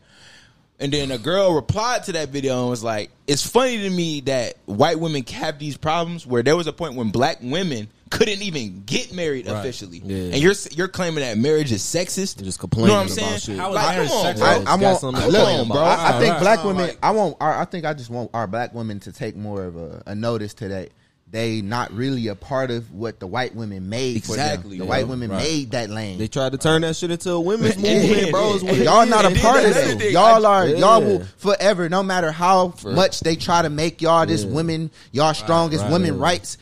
And 0.80 0.92
then 0.92 1.12
a 1.12 1.18
girl 1.18 1.53
replied 1.53 2.03
to 2.06 2.13
that 2.13 2.30
video 2.30 2.62
and 2.62 2.70
was 2.70 2.84
like, 2.84 3.10
"It's 3.27 3.46
funny 3.48 3.77
to 3.77 3.89
me 3.89 4.22
that 4.22 4.56
white 4.65 5.00
women 5.00 5.24
have 5.27 5.60
these 5.60 5.77
problems 5.77 6.25
where 6.27 6.44
there 6.44 6.56
was 6.58 6.68
a 6.68 6.74
point 6.74 6.96
when 6.96 7.10
black 7.10 7.38
women 7.42 7.88
couldn't 8.10 8.42
even 8.42 8.84
get 8.86 9.13
married 9.13 9.48
officially, 9.48 10.01
Yeah. 10.03 10.34
and 10.34 10.38
you're 10.38 10.53
you're 10.72 10.88
claiming 10.88 11.22
that 11.24 11.38
marriage 11.38 11.72
is 11.72 11.82
sexist. 11.82 12.44
Just 12.44 12.58
You 12.58 12.62
complaining 12.62 12.89
know 12.89 13.01
what 13.03 13.12
I'm 13.12 13.18
about 13.18 13.39
saying? 13.39 13.39
shit. 13.39 13.58
Like, 13.58 13.96
come 13.98 14.18
on, 14.18 14.36
bro. 14.36 14.46
I, 14.46 14.56
I 14.56 14.63
Got 14.63 14.80
want 14.82 15.00
something 15.00 15.22
to 15.24 15.27
look, 15.30 15.48
complain 15.48 15.68
bro. 15.70 15.77
I, 15.82 16.18
I 16.18 16.20
think 16.20 16.34
Right. 16.34 16.42
black 16.42 16.60
Sound 16.60 16.77
women. 16.77 16.96
I 17.01 17.12
want. 17.12 17.38
I 17.39 17.65
think 17.65 17.86
I 17.86 17.94
just 17.94 18.10
want 18.10 18.32
our 18.34 18.48
black 18.48 18.74
women 18.74 19.00
to 19.01 19.12
take 19.12 19.36
more 19.36 19.63
of 19.63 19.75
a, 19.77 20.03
a 20.08 20.15
notice 20.15 20.53
to 20.56 20.68
that. 20.70 20.89
They 21.34 21.62
not 21.63 21.92
really 21.92 22.28
a 22.28 22.36
part 22.36 22.70
of 22.70 22.92
what 22.94 23.20
the 23.20 23.25
white 23.25 23.56
women 23.56 23.90
made 23.90 24.24
for 24.24 24.36
them. 24.36 24.46
Exactly, 24.46 24.78
The 24.78 24.86
bro. 24.86 24.90
white 24.90 25.08
women 25.08 25.32
Right. 25.32 25.42
made 25.42 25.72
that 25.72 25.90
lane. 25.90 26.20
They 26.20 26.28
tried 26.28 26.52
to 26.52 26.60
turn 26.60 26.84
that 26.84 26.96
shit 26.96 27.10
into 27.10 27.32
a 27.32 27.40
women's 27.40 27.75
movement, 27.75 28.30
bro. 28.30 28.54
is 28.54 28.62
y'all 28.62 29.08
not 29.08 29.25
a 29.25 29.32
part 29.42 29.66
of 29.66 29.74
that. 29.74 29.98
that. 29.98 30.12
Y'all 30.12 30.46
are 30.46 30.68
Yeah. 30.68 30.78
y'all 30.78 31.02
will 31.02 31.24
forever, 31.38 31.90
no 31.90 32.04
matter 32.04 32.32
how 32.32 32.75
much 32.86 33.22
they 33.22 33.36
try 33.36 33.63
to 33.63 33.72
make 33.72 34.00
y'all 34.00 34.28
this 34.28 34.46
women, 34.46 34.92
y'all 35.12 35.34
strongest 35.34 35.82
right. 35.86 35.92
women 35.92 36.13
Yeah. 36.18 36.22
rights. 36.24 36.58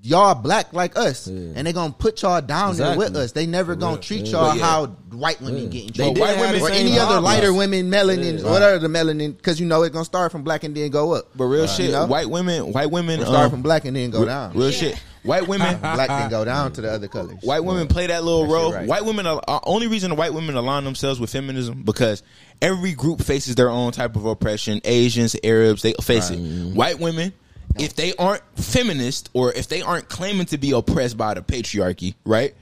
Y'all 0.00 0.34
black 0.36 0.72
like 0.72 0.96
us, 0.96 1.26
Yeah. 1.26 1.52
and 1.56 1.66
they 1.66 1.72
gonna 1.72 1.92
put 1.92 2.22
y'all 2.22 2.40
down 2.40 2.76
there 2.76 2.96
with 2.96 3.16
us. 3.16 3.32
They 3.32 3.46
never 3.46 3.74
gonna 3.74 3.94
real. 3.94 4.02
treat 4.02 4.26
Yeah. 4.26 4.32
y'all 4.32 4.56
yeah. 4.56 4.62
how 4.64 4.86
white 5.10 5.40
women 5.42 5.64
Yeah. 5.64 5.68
get 5.68 5.84
in 5.86 5.92
trouble. 5.92 6.20
white 6.20 6.38
women 6.38 6.60
or 6.62 6.70
any 6.70 6.92
other 6.92 7.06
problems. 7.14 7.24
lighter 7.24 7.52
women, 7.52 7.90
melanin, 7.90 8.38
Yeah. 8.42 8.48
whatever 8.50 8.78
the 8.78 8.86
melanin, 8.88 9.36
because 9.36 9.58
you 9.58 9.66
know 9.66 9.82
it's 9.82 9.92
gonna 9.92 10.04
start 10.04 10.30
from 10.30 10.44
black 10.44 10.62
and 10.62 10.74
then 10.74 10.90
go 10.90 11.14
up. 11.14 11.30
But 11.34 11.44
real 11.46 11.62
Right. 11.62 11.70
shit, 11.70 11.86
You 11.86 11.92
know? 11.92 12.06
white 12.06 12.30
women, 12.30 12.72
white 12.72 12.92
women, 12.92 13.20
Or 13.20 13.26
start 13.26 13.44
um, 13.46 13.50
from 13.50 13.62
black 13.62 13.84
and 13.86 13.96
then 13.96 14.10
go 14.10 14.24
down. 14.24 14.52
Real 14.54 14.70
shit. 14.70 14.94
White 15.24 15.48
women, 15.48 15.78
black 15.80 16.08
can 16.08 16.30
go 16.30 16.44
down 16.44 16.70
to 16.72 16.80
the 16.80 16.92
other 16.92 17.08
colors. 17.08 17.36
white 17.42 17.64
women 17.64 17.88
play 17.88 18.06
that 18.06 18.22
little 18.22 18.42
That 18.42 18.48
shit 18.48 18.54
role. 18.54 18.72
right. 18.72 18.86
White 18.86 19.04
women 19.04 19.26
are 19.26 19.42
uh, 19.48 19.58
only 19.64 19.88
reason 19.88 20.10
the 20.10 20.14
white 20.16 20.32
women 20.32 20.54
align 20.54 20.84
themselves 20.84 21.18
with 21.18 21.28
feminism 21.30 21.82
because 21.84 22.22
every 22.62 22.92
group 22.92 23.20
faces 23.20 23.56
their 23.56 23.68
own 23.68 23.90
type 23.90 24.14
of 24.14 24.24
oppression. 24.26 24.80
Asians, 24.84 25.34
Arabs, 25.42 25.82
they 25.82 25.92
face 26.00 26.30
it. 26.30 26.38
White 26.38 27.00
women, 27.00 27.32
if 27.78 27.94
they 27.94 28.14
aren't 28.16 28.42
feminist 28.56 29.30
or 29.32 29.52
if 29.52 29.68
they 29.68 29.82
aren't 29.82 30.08
claiming 30.08 30.46
to 30.46 30.58
be 30.58 30.72
oppressed 30.72 31.16
by 31.16 31.34
the 31.34 31.42
patriarchy, 31.42 32.14
right? 32.24 32.54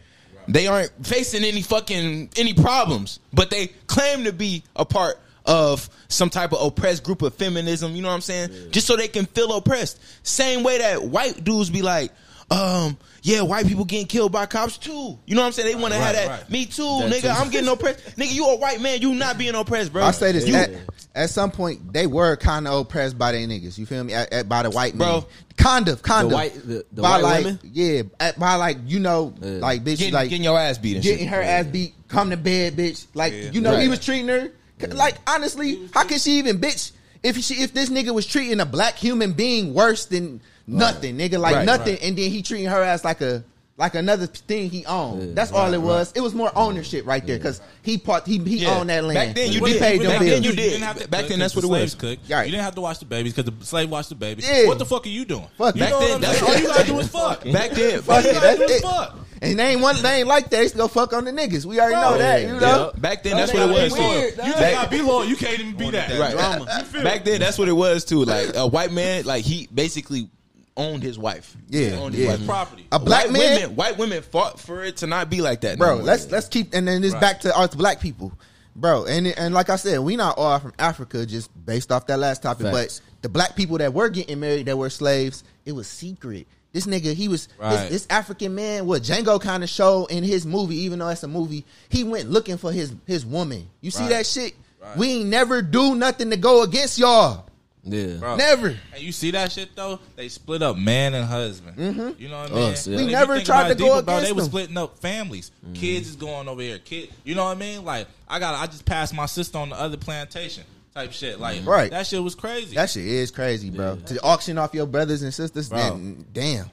They 0.49 0.67
aren't 0.67 0.91
facing 1.05 1.45
any 1.45 1.63
fucking 1.63 2.31
any 2.37 2.55
problems, 2.55 3.21
but 3.33 3.51
they 3.51 3.69
claim 3.87 4.25
to 4.25 4.33
be 4.33 4.63
a 4.77 4.85
part 4.85 5.19
of 5.45 5.89
some 6.09 6.31
type 6.31 6.53
of 6.53 6.65
oppressed 6.65 7.05
group 7.05 7.23
of 7.23 7.35
feminism. 7.35 7.95
You 7.95 8.03
know 8.03 8.09
what 8.09 8.15
I'm 8.15 8.21
saying? 8.21 8.51
Just 8.71 8.87
so 8.87 8.97
they 8.97 9.09
can 9.09 9.27
feel 9.27 9.57
oppressed. 9.57 10.01
Same 10.27 10.63
way 10.63 10.79
that 10.79 11.03
white 11.03 11.43
dudes 11.45 11.71
be 11.71 11.83
like, 11.83 12.13
um, 12.51 12.97
yeah, 13.23 13.41
white 13.43 13.67
people 13.67 13.85
getting 13.85 14.07
killed 14.07 14.31
by 14.33 14.47
cops 14.47 14.79
too. 14.79 15.19
You 15.27 15.35
know 15.35 15.41
what 15.41 15.47
I'm 15.49 15.53
saying? 15.53 15.69
They 15.77 15.81
want 15.81 15.93
to 15.95 15.99
have 16.01 16.15
that. 16.15 16.29
right. 16.29 16.51
Me 16.51 16.65
too, 16.67 16.83
nigga. 16.83 17.35
I'm 17.41 17.51
getting 17.51 17.69
oppressed. 17.69 17.99
nigga, 18.17 18.33
you 18.33 18.47
a 18.49 18.57
white 18.57 18.81
man. 18.81 19.01
You 19.03 19.15
not 19.15 19.37
being 19.39 19.55
oppressed, 19.55 19.93
bro. 19.93 20.03
I 20.05 20.13
say 20.13 20.33
this 20.33 20.47
You- 20.47 20.55
at, 20.55 20.71
at 21.15 21.31
some 21.31 21.51
point 21.51 21.93
they 21.93 22.07
were 22.07 22.37
kind 22.37 22.69
of 22.69 22.81
oppressed 22.87 23.19
by 23.19 23.33
their 23.33 23.47
niggas. 23.47 23.79
You 23.79 23.87
feel 23.87 24.05
me? 24.05 24.13
At, 24.15 24.33
at- 24.33 24.49
by 24.49 24.63
the 24.63 24.71
white 24.71 24.97
Bro. 24.97 25.13
men, 25.13 25.25
kind 25.57 25.89
of, 25.89 26.03
kind 26.03 26.31
The 26.31 26.35
of. 26.35 26.39
white- 26.41 26.55
the- 26.55 26.87
the 26.93 27.03
by 27.03 27.11
white 27.11 27.23
like, 27.23 27.45
women? 27.45 27.59
yeah, 27.65 28.03
at, 28.21 28.39
by 28.39 28.55
like 28.55 28.79
you 28.87 29.01
know, 29.01 29.35
Yeah. 29.41 29.51
like 29.55 29.83
bitch, 29.83 29.99
getting, 29.99 30.15
like 30.15 30.29
getting 30.31 30.45
your 30.45 30.59
ass 30.59 30.79
beat 30.79 30.95
and 30.97 31.03
getting 31.03 31.27
shit. 31.27 31.29
her 31.35 31.43
ass 31.43 31.67
beat, 31.67 31.95
come 32.09 32.31
to 32.31 32.37
bed, 32.37 32.75
bitch. 32.77 33.07
Like 33.15 33.33
Yeah. 33.33 33.51
you 33.51 33.61
know, 33.61 33.77
he 33.77 33.89
was 33.89 33.99
treating 34.05 34.29
her 34.29 34.53
like 34.91 35.17
honestly. 35.27 35.89
How 35.93 36.05
can 36.05 36.19
she 36.21 36.33
even 36.39 36.61
bitch 36.61 36.93
if 37.27 37.37
she 37.39 37.55
if 37.55 37.75
this 37.75 37.89
nigga 37.91 38.15
was 38.15 38.27
treating 38.27 38.61
a 38.61 38.67
black 38.67 38.95
human 38.97 39.33
being 39.33 39.75
worse 39.75 40.07
than 40.07 40.41
nothing, 40.67 41.17
nigga, 41.19 41.39
like 41.39 41.57
Right, 41.57 41.67
nothing, 41.67 41.95
right. 41.95 42.03
and 42.03 42.17
then 42.17 42.31
he 42.31 42.43
treating 42.43 42.67
her 42.67 42.83
as 42.83 43.05
like 43.05 43.21
a. 43.21 43.45
Like 43.79 43.95
another 43.95 44.27
thing 44.27 44.71
he 44.71 44.87
owned. 44.87 45.21
Yeah. 45.21 45.35
That's 45.35 45.53
all 45.53 45.75
it 45.75 45.83
was. 45.83 46.11
It 46.17 46.23
was 46.23 46.35
more 46.35 46.51
ownership 46.57 47.05
right 47.07 47.21
there 47.27 47.37
because 47.37 47.61
he 47.83 47.99
part 47.99 48.25
he 48.27 48.39
he 48.39 48.57
Yeah. 48.63 48.71
owned 48.79 48.89
that 48.89 49.05
land. 49.05 49.17
Back 49.17 49.35
then 49.35 49.53
you 49.53 49.63
he 49.67 49.73
did. 49.75 49.83
paid 49.83 49.99
Back 50.01 50.09
them 50.09 50.19
then 50.21 50.29
bills. 50.31 50.45
you 50.47 50.53
did. 50.53 50.57
didn't 50.71 50.83
have 50.85 50.99
to 51.03 51.09
Back 51.09 51.21
cook 51.21 51.29
then, 51.29 51.39
that's 51.41 51.53
'cause 51.53 51.63
what 51.67 51.73
the 51.75 51.79
it 51.79 51.83
was. 51.83 51.95
Cook. 51.95 52.19
Right. 52.31 52.47
You 52.47 52.53
didn't 52.53 52.65
have 52.65 52.75
to 52.77 52.81
watch 52.81 53.01
the 53.01 53.05
babies 53.05 53.35
because 53.35 53.53
the 53.53 53.67
slave 53.67 53.91
watched 53.91 54.09
the 54.09 54.15
babies. 54.15 54.49
Yeah. 54.49 54.67
What 54.67 54.79
the 54.79 54.87
fuck 54.87 55.05
are 55.05 55.11
you 55.11 55.27
doing? 55.27 55.47
Fuck 55.59 55.75
you 55.75 55.81
back 55.83 55.91
know 55.91 55.99
then, 56.01 56.09
what 56.09 56.15
I'm 56.15 56.21
that's- 56.23 56.39
saying? 56.41 56.53
All 56.55 56.59
you 56.59 56.67
gotta 56.69 56.87
do 56.87 56.99
is 57.01 57.09
fuck. 57.09 57.45
Back 57.53 57.71
then, 57.73 58.01
Fuck 58.01 58.17
All 58.17 58.23
you 58.23 58.33
gotta 58.41 58.57
do 58.57 58.63
is 58.65 58.81
fuck. 58.81 59.19
And 59.43 59.59
they 59.59 59.73
ain't 59.73 59.81
one. 59.81 60.01
They 60.03 60.21
ain't 60.21 60.29
like 60.29 60.45
that. 60.45 60.51
They 60.51 60.63
used 60.63 60.75
to 60.75 60.79
go 60.79 60.89
fuck 60.89 61.13
on 61.13 61.25
the 61.25 61.31
niggas. 61.33 61.65
We 61.67 61.79
already 61.79 61.95
know 61.97 62.11
Bro. 62.11 62.19
that. 62.19 62.41
You 62.43 62.61
know. 62.61 62.93
Back 62.97 63.23
then, 63.23 63.37
that's 63.37 63.53
what 63.53 63.63
it 63.63 63.73
was. 63.73 63.93
weird, 63.93 64.35
too. 64.35 64.43
You 64.43 64.49
just 64.53 64.59
gotta 64.61 64.91
be 64.91 65.03
loyal. 65.03 65.25
You 65.27 65.37
can't 65.37 65.59
even 65.61 65.77
be 65.77 65.91
that. 65.91 66.19
Right. 66.19 66.33
Drama. 66.33 66.65
Back 67.05 67.25
then, 67.25 67.41
that's 67.41 67.59
what 67.59 67.69
it 67.69 67.73
was 67.73 68.05
too. 68.05 68.25
Like 68.25 68.55
a 68.57 68.67
white 68.67 68.93
man, 68.93 69.25
like 69.25 69.45
he 69.45 69.69
basically 69.73 70.31
owned 70.77 71.03
his 71.03 71.19
wife. 71.19 71.57
Yeah, 71.69 71.89
He 71.91 71.93
owned 71.97 72.15
his 72.15 72.25
yeah. 72.25 72.31
wife. 72.37 72.47
Property. 72.47 72.87
A 72.93 72.99
black 72.99 73.25
white 73.25 73.33
man, 73.33 73.61
women, 73.63 73.77
white 73.77 73.99
women 73.99 74.23
fought 74.23 74.61
for 74.61 74.85
it 74.85 74.99
to 74.99 75.07
not 75.07 75.31
be 75.31 75.41
like 75.41 75.63
that, 75.63 75.79
bro. 75.79 75.99
no 75.99 76.05
let's 76.05 76.31
let's 76.31 76.49
keep 76.49 76.75
and 76.75 76.87
then 76.87 77.01
this 77.03 77.13
Right. 77.13 77.21
back 77.21 77.41
to 77.41 77.57
us 77.57 77.75
black 77.75 78.01
people, 78.01 78.33
bro. 78.75 79.07
And 79.07 79.27
and 79.27 79.55
like 79.55 79.71
I 79.71 79.77
said, 79.77 80.01
we 80.01 80.17
not 80.17 80.37
all 80.39 80.59
from 80.59 80.75
Africa, 80.79 81.25
just 81.25 81.51
based 81.65 81.91
off 81.93 82.07
that 82.09 82.19
last 82.19 82.43
topic. 82.43 82.67
Facts. 82.67 83.01
But 83.01 83.23
the 83.23 83.29
black 83.31 83.57
people 83.57 83.79
that 83.79 83.95
were 83.95 84.09
getting 84.11 84.39
married 84.41 84.67
that 84.67 84.77
were 84.77 84.91
slaves, 84.91 85.45
it 85.65 85.73
was 85.73 85.87
secret. 85.87 86.47
This 86.77 86.85
nigga, 86.85 87.15
he 87.15 87.27
was 87.27 87.49
Right. 87.59 87.89
this, 87.89 87.89
this 87.91 88.07
African 88.11 88.55
man. 88.55 88.85
What 88.85 89.01
Django 89.01 89.41
kind 89.41 89.65
of 89.65 89.71
show 89.71 90.05
in 90.05 90.23
his 90.23 90.45
movie, 90.45 90.77
even 90.81 90.99
though 90.99 91.09
it's 91.09 91.23
a 91.23 91.29
movie, 91.29 91.65
he 91.89 92.05
went 92.05 92.31
looking 92.31 92.59
for 92.59 92.71
his 92.71 92.93
his 93.07 93.25
woman. 93.25 93.67
You 93.81 93.91
see 93.91 94.03
Right. 94.03 94.11
that 94.11 94.27
shit? 94.27 94.53
Right. 94.83 94.95
We 94.99 95.09
ain't 95.13 95.31
never 95.31 95.63
do 95.63 95.95
nothing 95.95 96.29
to 96.29 96.37
go 96.37 96.65
against 96.65 96.99
y'all. 96.99 97.47
Yeah. 97.83 98.17
Bro. 98.17 98.37
Never. 98.37 98.77
And 98.93 99.03
you 99.03 99.11
see 99.11 99.31
that 99.31 99.53
shit 99.53 99.75
though? 99.75 100.01
They 100.17 100.29
split 100.29 100.63
up 100.63 100.77
man 100.77 101.15
and 101.15 101.25
husband. 101.25 101.79
Mm-hmm. 101.79 102.23
You 102.23 102.29
know 102.29 102.43
what 102.43 102.53
I 102.53 102.55
mean? 102.55 102.73
Us, 102.75 102.87
yeah. 102.87 102.97
We 102.99 103.05
if 103.05 103.11
never 103.11 103.41
tried 103.41 103.69
to 103.69 103.75
go 103.75 103.95
deeper, 103.95 104.03
bro, 104.03 104.15
against 104.19 104.27
They 104.27 104.33
were 104.35 104.47
splitting 104.47 104.77
up 104.77 104.99
families. 104.99 105.53
Kids 105.73 106.09
mm-hmm. 106.09 106.11
is 106.11 106.17
going 106.17 106.47
over 106.47 106.61
here. 106.61 106.79
Kid, 106.79 107.09
you 107.25 107.35
know 107.35 107.45
what 107.47 107.57
I 107.57 107.59
mean? 107.59 107.87
Like 107.87 108.07
I 108.29 108.39
got, 108.39 108.55
I 108.55 108.67
just 108.67 108.85
passed 108.85 109.15
my 109.15 109.25
sister 109.25 109.57
on 109.57 109.71
the 109.71 109.81
other 109.81 109.97
plantation 109.97 110.65
type 110.97 111.13
shit. 111.13 111.39
Like 111.39 111.65
Right. 111.67 111.91
that 111.91 112.07
shit 112.07 112.23
was 112.23 112.35
crazy. 112.35 112.75
That 112.75 112.89
shit 112.91 113.05
is 113.07 113.31
crazy, 113.31 113.71
bro. 113.71 113.97
To 113.97 114.23
auction 114.23 114.57
off 114.59 114.73
your 114.75 114.87
brothers 114.87 115.23
and 115.23 115.33
sisters, 115.33 115.69
Bro. 115.69 115.79
then 115.79 116.25
damn. 116.33 116.71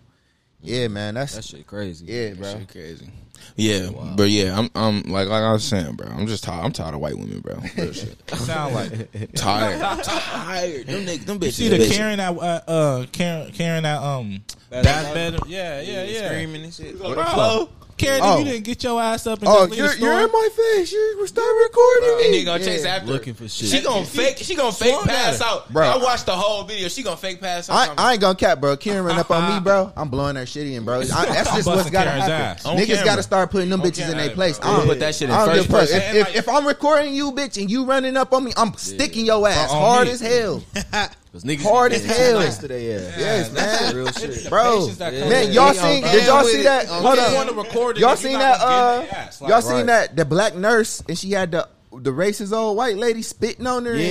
Yeah, 0.62 0.88
man. 0.88 1.16
That's 1.16 1.36
That 1.36 1.44
shit 1.44 1.68
crazy. 1.68 2.06
yeah, 2.08 2.34
bro. 2.34 2.54
Shit 2.54 2.70
crazy. 2.70 3.10
Yeah, 3.58 3.90
but 4.16 4.30
yeah, 4.30 4.58
I'm, 4.58 4.70
I'm 4.74 5.02
like, 5.04 5.28
like 5.28 5.44
I 5.44 5.52
was 5.52 5.66
saying, 5.66 5.96
bro. 5.98 6.08
I'm 6.08 6.26
just 6.28 6.46
tired. 6.46 6.64
I'm 6.64 6.72
tired 6.72 6.94
of 6.94 7.02
white 7.02 7.18
women, 7.18 7.42
bro. 7.42 7.56
Real 7.78 7.92
shit. 7.92 8.18
sound 8.38 8.74
like. 8.74 9.34
tired, 9.36 9.82
tired. 10.04 10.88
Them 10.88 11.06
niggas, 11.06 11.26
them 11.26 11.40
bitches. 11.40 11.44
You 11.46 11.52
see 11.52 11.68
the 11.68 11.78
bitches. 11.80 11.92
Karen 11.98 12.18
that 12.20 12.32
uh, 12.38 12.62
uh 12.72 13.06
Karen 13.12 13.52
Karen 13.52 13.84
that 13.84 14.02
um 14.02 14.42
that 14.70 15.14
better 15.14 15.38
yeah 15.48 15.82
yeah 15.82 16.04
yeah. 16.06 16.28
Screaming 16.30 16.64
and 16.64 16.74
shit. 16.74 16.98
Bro, 16.98 17.70
Karen, 18.04 18.20
Oh. 18.24 18.38
you 18.40 18.46
didn't 18.46 18.64
get 18.64 18.84
your 18.84 19.02
ass 19.02 19.26
up 19.28 19.40
and 19.40 19.48
oh, 19.48 19.64
leave 19.66 19.76
you're, 19.78 19.88
the 19.88 19.94
store, 19.94 20.08
you're 20.10 20.20
in 20.26 20.32
my 20.32 20.50
face. 20.56 20.92
You 20.92 21.28
start 21.28 21.48
recording 21.64 22.10
And 22.10 22.32
me. 22.32 22.40
they 22.40 22.44
gonna 22.46 22.64
chase 22.64 22.86
after. 22.86 23.08
her. 23.08 23.14
Looking 23.14 23.34
for 23.34 23.48
shit. 23.48 23.70
She 23.70 23.82
gonna 23.82 24.06
fake. 24.06 24.38
She 24.38 24.56
gonna 24.56 24.72
fake 24.72 24.94
Swung 24.94 25.06
pass 25.06 25.42
out, 25.42 25.72
Bro. 25.72 25.88
I 25.88 25.98
watched 25.98 26.26
the 26.26 26.34
whole 26.36 26.64
video. 26.64 26.88
She 26.88 27.04
gonna 27.04 27.18
fake 27.18 27.40
pass 27.42 27.70
out. 27.70 27.98
I, 27.98 28.10
I 28.10 28.12
ain't 28.14 28.22
gonna 28.22 28.36
cap, 28.36 28.60
bro. 28.62 28.76
Karen 28.78 29.04
run 29.06 29.18
up 29.20 29.32
on 29.32 29.54
me, 29.56 29.60
bro. 29.62 29.84
Uh-huh. 29.84 29.94
I'm 30.02 30.10
blowing 30.10 30.36
her 30.36 30.46
shit 30.46 30.68
in, 30.68 30.84
bro. 30.86 31.00
I, 31.02 31.04
that's 31.06 31.54
just 31.56 31.68
what's 31.68 31.90
gotta 31.90 32.10
Karen's 32.10 32.26
happen. 32.28 32.68
ass. 32.72 32.80
Niggas 32.80 32.88
camera. 32.88 33.06
gotta 33.06 33.24
start 33.24 33.52
putting 33.52 33.70
them 33.70 33.82
On 33.82 33.88
bitches 33.88 34.10
in 34.12 34.18
their 34.18 34.30
place. 34.32 34.60
bro. 34.60 34.70
I 34.72 34.78
don't 34.78 34.88
Put 34.88 35.00
that 35.00 35.16
shit 35.16 35.30
in 35.30 35.36
I 35.36 35.46
first 35.46 35.62
give 35.62 35.70
person. 35.72 35.98
If, 36.02 36.16
if, 36.30 36.36
if 36.36 36.50
I'm 36.50 36.68
recording 36.68 37.14
you, 37.14 37.32
bitch, 37.32 37.60
and 37.62 37.70
you 37.72 37.86
running 37.86 38.18
up 38.18 38.34
on 38.34 38.44
me, 38.44 38.52
I'm 38.58 38.74
sticking 38.76 39.26
your 39.26 39.48
ass 39.48 39.72
hard 39.72 40.08
as 40.08 40.20
hell. 40.22 40.64
Cause 41.34 41.44
niggas 41.44 41.64
Hard 41.64 41.94
as 41.94 42.06
hell. 42.06 42.40
Nice 42.42 42.60
today, 42.60 42.90
yeah. 42.90 43.12
Yes, 43.18 43.52
man. 43.52 43.96
Real 43.96 44.12
shit. 44.12 44.50
Bro, 44.52 44.82
patience 44.82 45.00
man, 45.00 45.52
y'all 45.52 45.72
it. 45.72 45.76
seen? 45.78 46.04
Did 46.04 46.28
y'all 46.28 46.44
see 46.44 46.62
that? 46.62 46.88
On 46.90 47.02
Hold 47.02 47.16
You 47.16 47.22
camera. 47.24 47.36
want 47.36 47.50
to 47.50 47.56
on. 47.56 47.66
record 47.66 47.98
it, 47.98 48.02
Y'all 48.02 48.10
you're 48.12 48.18
seen 48.18 48.38
that? 48.38 48.62
Uh, 48.62 49.00
get 49.00 49.04
in 49.04 49.10
their 49.10 49.18
ass. 49.20 49.42
Like, 49.42 49.50
y'all 49.50 49.62
seen 49.64 49.74
Right. 49.78 49.86
that? 49.88 50.16
The 50.16 50.26
black 50.26 50.56
nurse 50.56 51.02
and 51.10 51.18
she 51.18 51.32
had 51.32 51.52
the 51.52 51.68
the 51.92 52.12
racist 52.12 52.56
old 52.56 52.78
white 52.78 52.98
lady 52.98 53.24
spitting 53.24 53.66
on 53.66 53.86
her, 53.86 53.96
Yeah. 53.96 54.06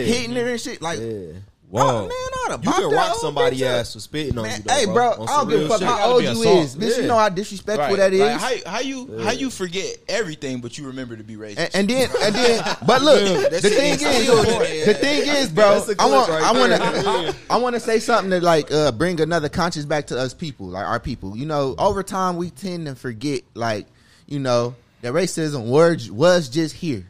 and 0.00 0.06
hitting 0.08 0.34
her 0.34 0.48
and 0.50 0.60
shit. 0.60 0.82
Like, 0.82 0.98
Yeah. 0.98 1.38
Whoa. 1.74 1.82
Oh, 1.82 2.00
man, 2.02 2.10
I'd 2.10 2.50
have 2.52 2.64
You 2.64 2.70
can 2.70 2.96
rock 2.96 3.08
whole 3.08 3.20
somebody 3.20 3.56
bitch 3.58 3.66
ass 3.66 3.94
for 3.94 3.98
spitting 3.98 4.38
on 4.38 4.44
Man, 4.44 4.58
you. 4.58 4.62
Though, 4.62 4.74
hey, 4.74 4.86
bro, 4.86 5.10
On 5.14 5.28
I 5.28 5.36
don't 5.38 5.48
give 5.50 5.62
a 5.62 5.68
fuck 5.68 5.78
shit. 5.80 5.88
how 5.88 6.12
old 6.12 6.22
you 6.22 6.30
is, 6.30 6.76
bitch. 6.76 6.98
You 6.98 7.08
know 7.08 7.16
how 7.18 7.28
disrespectful 7.28 7.88
Right. 7.88 7.96
that 7.96 8.12
is. 8.12 8.20
Like, 8.20 8.64
how 8.64 8.70
how 8.70 8.78
you 8.78 9.18
how 9.18 9.32
you 9.32 9.50
forget 9.50 9.96
everything, 10.08 10.60
but 10.60 10.78
you 10.78 10.86
remember 10.86 11.16
to 11.16 11.24
be 11.24 11.34
racist? 11.34 11.58
and, 11.58 11.74
and 11.74 11.90
then, 11.90 12.10
and 12.22 12.32
then, 12.32 12.76
but 12.86 13.02
look, 13.02 13.50
the 13.50 13.60
thing 13.60 13.94
is 13.94 14.02
is, 14.02 14.86
the 14.86 14.94
thing 14.94 15.22
is, 15.26 15.48
bro, 15.50 15.80
That's 15.80 15.88
a 15.88 15.96
I 15.98 16.06
want, 16.06 16.30
right 16.30 16.42
I 16.44 16.52
want 16.52 16.72
to, 16.72 17.36
I 17.50 17.56
want 17.56 17.74
to 17.74 17.80
say 17.80 17.98
something 17.98 18.30
to 18.30 18.40
like 18.40 18.70
uh, 18.70 18.92
bring 18.92 19.20
another 19.20 19.48
conscience 19.48 19.84
back 19.84 20.06
to 20.08 20.18
us 20.18 20.32
people, 20.32 20.66
like 20.68 20.86
our 20.86 21.00
people. 21.00 21.36
You 21.36 21.46
know, 21.46 21.74
over 21.76 22.04
time 22.04 22.36
we 22.36 22.50
tend 22.50 22.86
to 22.86 22.94
forget, 22.94 23.42
like, 23.54 23.88
you 24.28 24.38
know, 24.38 24.76
that 25.02 25.12
racism 25.12 25.66
was 25.66 26.08
was 26.08 26.48
just 26.48 26.76
here, 26.76 27.04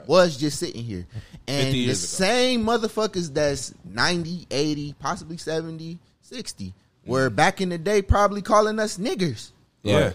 Right. 0.00 0.08
was 0.08 0.36
just 0.36 0.58
sitting 0.58 0.82
here, 0.84 1.06
and 1.48 1.72
the 1.74 1.84
ago. 1.84 1.92
same 1.94 2.64
motherfuckers 2.64 3.32
that's 3.32 3.74
90, 3.84 4.46
80, 4.50 4.94
possibly 4.98 5.36
70, 5.36 5.98
60 6.22 6.74
were 7.06 7.30
back 7.30 7.60
in 7.60 7.68
the 7.70 7.78
day 7.78 8.02
probably 8.02 8.42
calling 8.42 8.78
us 8.78 8.98
niggers. 8.98 9.50
Yeah. 9.82 10.12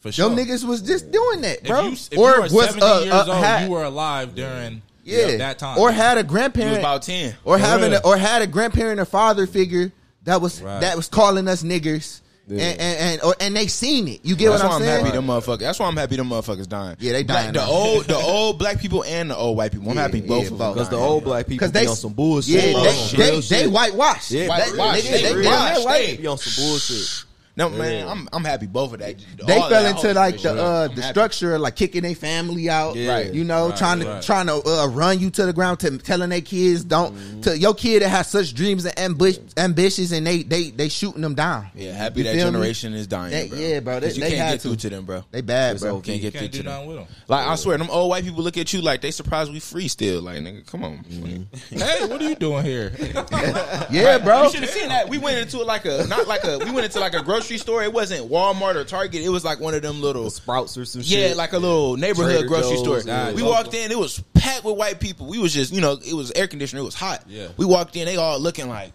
For 0.00 0.10
sure. 0.10 0.30
Them 0.30 0.38
niggas 0.38 0.64
was 0.64 0.82
just 0.82 1.12
doing 1.12 1.42
that, 1.42 1.58
If 1.60 1.66
bro. 1.68 1.82
you, 1.82 1.92
if 1.92 2.12
you 2.12 2.20
were 2.20 2.48
70 2.48 2.82
uh, 2.82 3.00
years 3.00 3.12
uh, 3.14 3.24
old, 3.28 3.44
had- 3.44 3.64
you 3.66 3.70
were 3.70 3.84
alive 3.84 4.34
during 4.34 4.82
yeah, 5.04 5.36
that 5.36 5.58
time. 5.58 5.78
or 5.78 5.92
had 5.92 6.16
a 6.16 6.20
you 6.20 6.24
was 6.24 6.30
grandparent, 6.32 6.78
about 6.78 7.02
ten. 7.02 7.34
or 7.44 7.58
having, 7.58 7.90
real. 7.92 8.00
a, 8.02 8.06
or 8.08 8.16
had 8.16 8.42
a 8.42 8.46
grandparent 8.48 8.98
or 8.98 9.04
father 9.04 9.46
figure 9.46 9.92
that 10.24 10.40
was 10.40 10.60
Right. 10.62 10.80
that 10.80 10.96
was 10.96 11.06
calling 11.08 11.46
us 11.48 11.62
niggers, 11.62 12.20
and 12.60 12.80
and 12.80 12.98
and, 12.98 13.22
or, 13.22 13.34
and 13.40 13.56
they 13.56 13.66
seen 13.66 14.08
it. 14.08 14.20
You 14.24 14.36
get 14.36 14.50
That's 14.50 14.62
what 14.62 14.72
I'm 14.72 14.76
I'm 14.82 14.82
saying? 14.86 15.04
happy 15.04 15.16
them 15.16 15.26
motherfuckers. 15.26 15.58
That's 15.60 15.78
why 15.78 15.86
I'm 15.86 15.96
happy 15.96 16.16
them 16.16 16.28
motherfuckers 16.30 16.68
dying. 16.68 16.96
Yeah, 17.00 17.12
they 17.12 17.22
Black- 17.22 17.52
dying 17.52 17.54
the 17.54 17.64
old, 17.64 18.04
the 18.04 18.16
old 18.16 18.58
black 18.58 18.80
people 18.80 19.04
and 19.04 19.30
the 19.30 19.36
old 19.36 19.56
white 19.56 19.72
people. 19.72 19.90
I'm 19.90 19.96
Yeah, 19.96 20.02
happy 20.02 20.20
both 20.20 20.44
yeah, 20.46 20.50
of 20.52 20.58
them. 20.58 20.72
Because 20.74 20.88
the 20.88 20.96
old 20.96 21.24
black 21.24 21.46
people 21.46 21.66
'Cause 21.66 21.72
they 21.72 21.82
be 21.82 21.88
on 21.88 21.96
some 21.96 22.12
bullshit. 22.12 22.54
Yeah, 22.64 22.72
bro. 22.72 22.82
they, 22.84 22.90
Some 22.92 23.18
they, 23.18 23.40
they 23.62 23.68
whitewashed. 23.68 24.30
Yeah, 24.30 24.48
White- 24.48 24.64
they, 24.72 24.78
white- 24.78 25.02
nigga, 25.02 25.10
they 25.10 25.22
they, 25.22 25.34
white- 25.34 25.42
damn 25.42 25.74
near 25.76 25.84
white. 25.84 26.06
they- 26.06 26.16
be 26.16 26.26
on 26.26 26.38
some 26.38 26.64
bullshit. 26.64 27.24
No 27.54 27.68
man, 27.68 28.08
I'm 28.08 28.28
I'm 28.32 28.44
happy 28.44 28.66
both 28.66 28.94
of 28.94 29.00
that. 29.00 29.16
They 29.46 29.56
All 29.58 29.68
fell 29.68 29.82
that 29.82 29.96
into 29.96 30.14
like 30.14 30.36
shit. 30.36 30.44
the 30.44 30.62
uh 30.62 30.88
the 30.88 31.02
happy. 31.02 31.12
structure, 31.12 31.54
of, 31.56 31.60
like 31.60 31.76
kicking 31.76 32.02
their 32.02 32.14
family 32.14 32.70
out, 32.70 32.96
Yeah. 32.96 33.12
Right. 33.12 33.34
You 33.34 33.44
know, 33.44 33.68
Right, 33.68 33.76
trying 33.76 34.00
to 34.00 34.06
right. 34.06 34.22
trying 34.22 34.46
to 34.46 34.54
uh, 34.66 34.86
run 34.88 35.18
you 35.18 35.28
to 35.32 35.44
the 35.44 35.52
ground, 35.52 35.80
to 35.80 35.98
telling 35.98 36.30
their 36.30 36.40
kids 36.40 36.82
don't 36.82 37.14
Mm-hmm. 37.14 37.40
to 37.42 37.58
your 37.58 37.74
kid 37.74 38.00
that 38.00 38.08
has 38.08 38.28
such 38.28 38.54
dreams 38.54 38.86
and 38.86 38.98
ambush, 38.98 39.36
ambitions, 39.58 40.12
and 40.12 40.26
they 40.26 40.42
they 40.44 40.70
they 40.70 40.88
shooting 40.88 41.20
them 41.20 41.34
down. 41.34 41.66
Yeah, 41.74 41.92
happy 41.92 42.20
You 42.20 42.24
that 42.24 42.34
feel 42.36 42.46
me? 42.46 42.52
generation 42.52 42.94
is 42.94 43.06
dying. 43.06 43.32
They- 43.32 43.48
bro. 43.48 43.58
yeah, 43.58 43.80
bro, 43.80 44.00
they- 44.00 44.12
you 44.12 44.20
they 44.22 44.28
can't 44.30 44.40
had 44.40 44.52
get 44.52 44.60
through 44.62 44.76
to. 44.76 44.80
to 44.80 44.88
them, 44.90 45.04
bro. 45.04 45.24
They 45.30 45.42
bad, 45.42 45.74
It's 45.74 45.84
bro. 45.84 45.96
okay. 45.96 46.12
Can't 46.12 46.22
get 46.22 46.32
Can't 46.32 46.50
through 46.54 46.62
to 46.62 46.68
them. 46.70 46.86
with 46.86 46.96
them. 46.96 47.06
Like 47.28 47.46
I 47.46 47.54
swear, 47.56 47.76
them 47.76 47.90
old 47.90 48.08
white 48.08 48.24
people 48.24 48.42
look 48.42 48.56
at 48.56 48.72
you 48.72 48.80
like 48.80 49.02
they 49.02 49.10
surprised 49.10 49.52
we 49.52 49.60
free 49.60 49.88
still. 49.88 50.22
Like 50.22 50.38
nigga, 50.38 50.64
come 50.66 50.84
on. 50.84 51.04
Hey, 51.68 52.06
what 52.06 52.18
are 52.22 52.28
you 52.30 52.34
doing 52.34 52.64
here? 52.64 52.92
Yeah, 53.90 54.18
bro. 54.18 54.44
You 54.44 54.50
should 54.52 54.60
have 54.60 54.70
seen 54.70 54.88
that. 54.88 55.08
We 55.10 55.18
went 55.18 55.36
into 55.38 55.58
like 55.62 55.84
a 55.84 56.06
not 56.08 56.26
like 56.26 56.44
a 56.44 56.58
we 56.58 56.70
went 56.70 56.86
into 56.86 56.98
like 57.00 57.12
a 57.14 57.22
grocery 57.22 57.41
store. 57.42 57.82
It 57.82 57.92
wasn't 57.92 58.30
Walmart 58.30 58.74
or 58.76 58.84
Target. 58.84 59.22
It 59.22 59.28
was 59.28 59.44
like 59.44 59.60
one 59.60 59.74
of 59.74 59.82
them 59.82 60.00
little 60.00 60.30
Sprouts 60.30 60.76
or 60.78 60.84
some 60.84 61.02
yeah, 61.04 61.28
shit. 61.28 61.36
like 61.36 61.52
a 61.52 61.58
little 61.58 61.96
neighborhood 61.96 62.32
Trader 62.32 62.48
grocery 62.48 62.76
Joe's, 62.76 63.02
store. 63.02 63.12
yeah. 63.12 63.32
we 63.32 63.42
walked 63.42 63.74
in, 63.74 63.90
it 63.90 63.98
was 63.98 64.20
packed 64.34 64.64
with 64.64 64.76
white 64.76 65.00
people. 65.00 65.26
We 65.26 65.38
was 65.38 65.52
just, 65.52 65.72
you 65.72 65.80
know, 65.80 65.98
it 66.04 66.14
was 66.14 66.32
air 66.32 66.46
conditioner, 66.48 66.80
it 66.80 66.84
was 66.84 66.94
hot. 66.94 67.24
Yeah. 67.28 67.48
We 67.56 67.64
walked 67.66 67.96
in, 67.96 68.06
they 68.06 68.16
all 68.16 68.38
looking 68.38 68.68
like, 68.68 68.92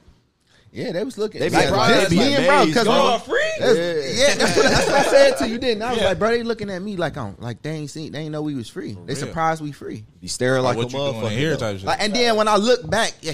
Yeah, 0.71 0.91
they 0.91 1.03
was 1.03 1.17
looking. 1.17 1.39
They 1.39 1.49
be 1.49 1.55
like, 1.55 1.71
like, 1.71 1.93
just 1.95 2.09
they 2.09 2.15
be 2.15 2.21
me 2.21 2.29
like, 2.29 2.39
and 2.39 2.47
bro, 2.47 2.65
because 2.65 2.85
y'all 2.85 3.19
free? 3.19 3.41
yeah, 3.59 4.35
that's, 4.35 4.55
what, 4.57 4.63
that's 4.63 4.87
what 4.87 4.95
I 4.95 5.03
said 5.03 5.37
to 5.37 5.47
you. 5.49 5.57
Didn't 5.57 5.81
I? 5.81 5.89
I 5.89 5.93
was 5.93 6.01
like, 6.03 6.19
bro, 6.19 6.29
they 6.29 6.43
looking 6.43 6.69
at 6.69 6.81
me 6.81 6.97
like 6.97 7.17
I'm 7.17 7.35
like 7.39 7.61
they 7.61 7.71
ain't 7.71 7.89
seen, 7.89 8.11
they 8.11 8.19
ain't 8.19 8.31
know 8.31 8.41
we 8.41 8.53
was 8.55 8.69
free. 8.69 8.93
They 8.93 9.13
real. 9.13 9.15
surprised 9.15 9.61
we 9.61 9.71
free. 9.71 10.05
be 10.21 10.27
staring 10.27 10.63
like 10.63 10.77
what 10.77 10.93
a 10.93 10.97
you 10.97 10.97
doing 10.97 11.25
in 11.25 11.31
here 11.31 11.55
motherfucker. 11.55 11.59
type 11.59 11.77
shit. 11.77 11.85
Like, 11.85 12.01
and 12.01 12.13
then 12.13 12.35
when 12.35 12.47
I 12.47 12.57
look 12.57 12.87
back, 12.87 13.13
yeah, 13.21 13.33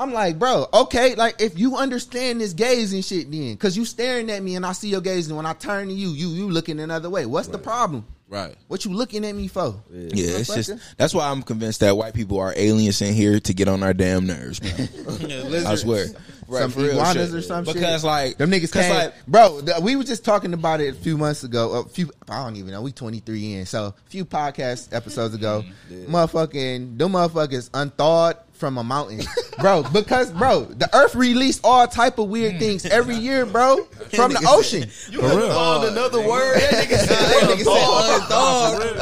I'm 0.00 0.12
like, 0.14 0.38
bro, 0.38 0.66
okay, 0.72 1.14
like 1.14 1.40
if 1.40 1.58
you 1.58 1.76
understand 1.76 2.40
this 2.40 2.54
gaze 2.54 2.92
and 2.94 3.04
shit, 3.04 3.30
then 3.30 3.52
because 3.52 3.76
you 3.76 3.84
staring 3.84 4.30
at 4.30 4.42
me 4.42 4.56
and 4.56 4.64
I 4.64 4.72
see 4.72 4.88
your 4.88 5.02
gaze, 5.02 5.28
and 5.28 5.36
when 5.36 5.44
I 5.46 5.52
turn 5.52 5.88
to 5.88 5.94
you, 5.94 6.08
you 6.08 6.28
you 6.28 6.50
looking 6.50 6.80
another 6.80 7.10
way. 7.10 7.26
What's 7.26 7.48
the 7.48 7.58
problem? 7.58 8.06
right. 8.28 8.54
What 8.68 8.84
you 8.84 8.92
looking 8.92 9.24
at 9.26 9.34
me 9.34 9.48
for? 9.48 9.74
yeah, 9.90 10.38
it's 10.38 10.54
just 10.54 10.72
that's 10.96 11.12
why 11.12 11.28
I'm 11.28 11.42
convinced 11.42 11.80
that 11.80 11.96
white 11.96 12.14
people 12.14 12.38
are 12.38 12.54
aliens 12.56 13.02
in 13.02 13.12
here 13.12 13.40
to 13.40 13.52
get 13.52 13.66
on 13.68 13.82
our 13.82 13.92
damn 13.92 14.26
nerves, 14.26 14.58
bro. 14.60 14.70
I 15.66 15.74
swear. 15.74 16.06
Right, 16.48 16.62
Some 16.62 16.70
for 16.72 16.84
iguanas 16.88 17.28
shit. 17.28 17.34
or 17.38 17.42
some 17.42 17.64
shit. 17.64 17.74
Because 17.74 18.02
like 18.02 18.36
Them 18.36 18.50
niggas 18.50 18.72
'cause, 18.72 18.82
came, 18.82 18.92
like 18.94 19.14
bro. 19.28 19.60
th- 19.60 19.80
we 19.82 19.94
were 19.94 20.02
just 20.02 20.24
talking 20.24 20.52
about 20.52 20.80
it 20.80 20.88
a 20.96 20.98
few 20.98 21.16
months 21.16 21.44
ago. 21.44 21.74
A 21.80 21.84
few, 21.88 22.10
I 22.28 22.42
don't 22.42 22.56
even 22.56 22.72
know. 22.72 22.82
We 22.82 22.90
twenty 22.90 23.20
three 23.20 23.54
in, 23.54 23.66
so 23.66 23.84
a 23.86 23.94
few 24.10 24.24
podcast 24.24 24.92
episodes 24.92 25.32
ago, 25.34 25.64
motherfucking 25.90 26.98
them 26.98 27.12
motherfuckers 27.12 27.70
unthawed 27.74 28.36
from 28.60 28.78
a 28.78 28.84
mountain, 28.84 29.22
bro. 29.58 29.82
Because 29.82 30.30
bro, 30.30 30.64
the 30.64 30.88
Earth 30.94 31.14
released 31.14 31.62
all 31.64 31.88
type 31.88 32.18
of 32.18 32.28
weird 32.28 32.52
hmm. 32.52 32.58
things 32.58 32.86
every 32.86 33.16
year, 33.16 33.46
bro, 33.46 33.84
from 34.14 34.32
the 34.32 34.46
ocean. 34.48 34.88
you 35.10 35.20
found 35.20 35.84
another 35.84 36.20
word. 36.20 36.60
That 36.60 36.84
nigga 36.84 36.98
said 36.98 37.08
That 37.08 37.48
nigga 37.48 37.58
said 37.58 37.64
God, 37.64 38.78
look, 38.78 38.90
look, 38.90 39.00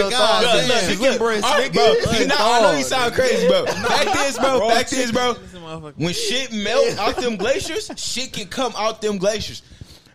look, 0.00 0.12
all 1.44 1.58
right, 1.58 1.72
bro. 1.72 1.94
You 2.18 2.26
know, 2.26 2.36
I 2.38 2.60
know 2.62 2.78
you 2.78 2.84
sound 2.84 3.14
crazy, 3.14 3.48
bro. 3.48 3.64
Back 3.64 4.14
this, 4.14 4.38
bro. 4.38 4.68
Back 4.68 4.88
this, 4.88 5.10
bro. 5.10 5.34
When 5.96 6.14
shit 6.14 6.52
melt 6.52 6.96
out 6.98 7.16
them 7.16 7.36
glaciers, 7.36 7.90
shit 7.96 8.32
can 8.32 8.46
come 8.46 8.72
out 8.76 9.02
them 9.02 9.18
glaciers. 9.18 9.62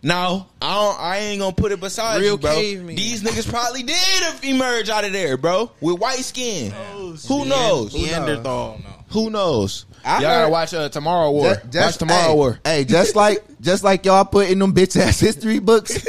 Now, 0.02 0.48
I 0.62 0.74
don't, 0.74 1.00
I 1.00 1.16
ain't 1.18 1.40
gonna 1.40 1.52
put 1.52 1.72
it 1.72 1.80
beside 1.80 2.20
Real 2.20 2.32
you, 2.32 2.38
bro. 2.38 2.54
caveman. 2.54 2.96
These 2.96 3.22
niggas 3.22 3.50
probably 3.50 3.82
did 3.82 4.44
emerge 4.44 4.88
out 4.88 5.04
of 5.04 5.12
there, 5.12 5.36
bro, 5.36 5.70
with 5.80 5.98
white 5.98 6.20
skin. 6.20 6.72
Who 7.26 7.44
knows? 7.44 7.94
Neanderthal. 7.94 8.80
Who 9.10 9.30
knows? 9.30 9.86
I 10.04 10.20
Y'all 10.20 10.22
gotta 10.22 10.48
watch 10.50 10.74
uh, 10.74 10.88
Tomorrow 10.88 11.30
War. 11.32 11.54
Ju- 11.70 11.78
watch 11.80 11.96
Tomorrow 11.96 12.28
hey, 12.28 12.34
War. 12.34 12.60
Hey, 12.64 12.84
just 12.84 13.16
like 13.22 13.42
just 13.60 13.82
like 13.82 14.04
y'all 14.04 14.24
put 14.24 14.48
in 14.50 14.58
them 14.58 14.72
bitch 14.72 14.98
ass 15.00 15.18
history 15.18 15.58
books, 15.58 16.06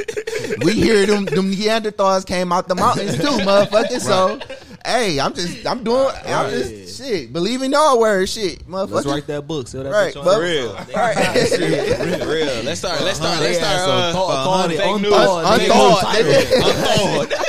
we 0.63 0.73
hear 0.73 1.05
them 1.05 1.25
them 1.25 1.51
Neanderthals 1.51 2.25
came 2.25 2.51
out 2.51 2.67
the 2.67 2.75
mountains 2.75 3.17
too, 3.17 3.23
motherfucker. 3.23 3.99
So, 3.99 4.39
hey, 4.85 5.19
I'm 5.19 5.33
just 5.33 5.65
I'm 5.65 5.83
doing 5.83 6.09
I'm 6.25 6.49
just 6.49 6.97
shit. 7.01 7.31
Believe 7.31 7.61
in 7.61 7.71
y'all 7.71 7.99
words, 7.99 8.31
shit, 8.33 8.67
motherfucker. 8.67 8.91
Let's 8.91 9.07
write 9.07 9.27
that 9.27 9.47
book. 9.47 9.67
So 9.67 9.83
that 9.83 9.91
Right, 9.91 10.13
bitch 10.13 10.19
on 10.19 10.25
but- 10.25 10.39
real. 10.41 10.73
Right. 10.95 11.15
real, 11.59 12.27
real. 12.27 12.63
Let's 12.63 12.79
start. 12.79 13.01
Let's 13.01 13.17
start. 13.17 13.39
Let's 13.41 13.57
start. 13.57 13.79
some 13.79 13.89
Uh, 13.89 14.13
thought- 14.13 14.69
fake 14.69 14.79
thought- 14.79 15.01
news. 15.01 15.13
unthawed, 15.13 15.59
Fake 15.59 15.69
Unthawed, 15.69 16.25
news. 16.25 16.35
nigga. 16.35 17.29